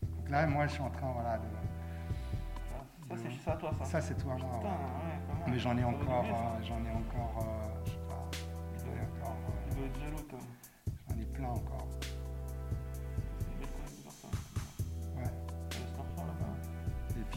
Donc 0.03 0.31
là, 0.31 0.47
moi, 0.47 0.67
je 0.67 0.73
suis 0.73 0.83
en 0.83 0.91
train, 0.91 1.13
voilà, 1.13 1.39
de. 1.39 1.45
Ça, 3.09 3.15
c'est 3.17 3.45
ça, 3.45 3.53
toi, 3.57 3.71
ça 3.79 3.85
Ça, 3.85 4.01
c'est 4.01 4.17
toi, 4.19 4.37
moi. 4.39 4.61
Mais 5.47 5.59
j'en 5.59 5.77
ai 5.79 5.85
encore, 5.85 6.25
euh, 6.25 6.63
j'en 6.63 6.85
ai 6.85 6.91
encore, 6.91 7.43
euh, 7.43 7.85
je 7.85 7.91
sais 7.91 7.97
pas, 8.07 8.29
j'en 8.77 8.93
ai 8.93 9.01
encore. 9.01 9.37
Euh, 9.79 10.39
j'en 11.09 11.21
ai 11.21 11.25
plein 11.25 11.49
encore. 11.49 11.87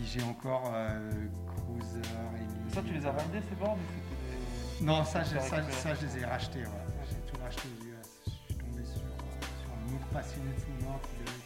J'ai 0.06 0.24
encore 0.24 0.72
euh, 0.74 1.12
Cruiser 1.48 2.00
et 2.00 2.74
Ça, 2.74 2.82
tu 2.82 2.94
les 2.94 3.06
as 3.06 3.12
vendus 3.12 3.42
ces 3.50 3.56
bords 3.56 3.78
Non, 4.82 5.04
ça, 5.04 5.24
je, 5.24 5.38
ça, 5.40 5.62
ça, 5.70 5.96
je 5.96 6.06
les 6.06 6.20
ai 6.20 6.26
rachetés. 6.26 6.60
Ouais. 6.60 6.86
J'ai 7.10 7.32
tout 7.32 7.42
racheté 7.42 7.68
aux 7.68 7.86
US. 7.86 8.08
Je 8.26 8.32
suis 8.32 8.56
tombé 8.56 8.86
sur, 8.86 9.02
euh, 9.02 9.42
sur 9.62 9.72
un 9.72 9.96
autre 9.96 10.08
passionné 10.14 10.52
de 10.54 10.60
football 10.60 11.00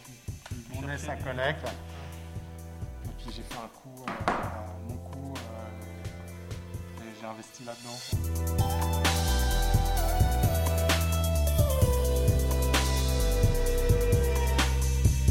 qui, 0.04 0.54
qui, 0.54 0.74
vendait 0.74 0.98
sa 0.98 1.16
collecte. 1.16 1.68
Et 3.04 3.08
puis 3.18 3.32
j'ai 3.34 3.42
fait 3.42 3.58
un 3.58 3.68
coup, 3.68 4.04
euh, 4.08 4.88
mon 4.88 4.96
coup, 4.96 5.34
et 7.00 7.20
j'ai 7.20 7.26
investi 7.26 7.64
là-dedans. 7.64 8.95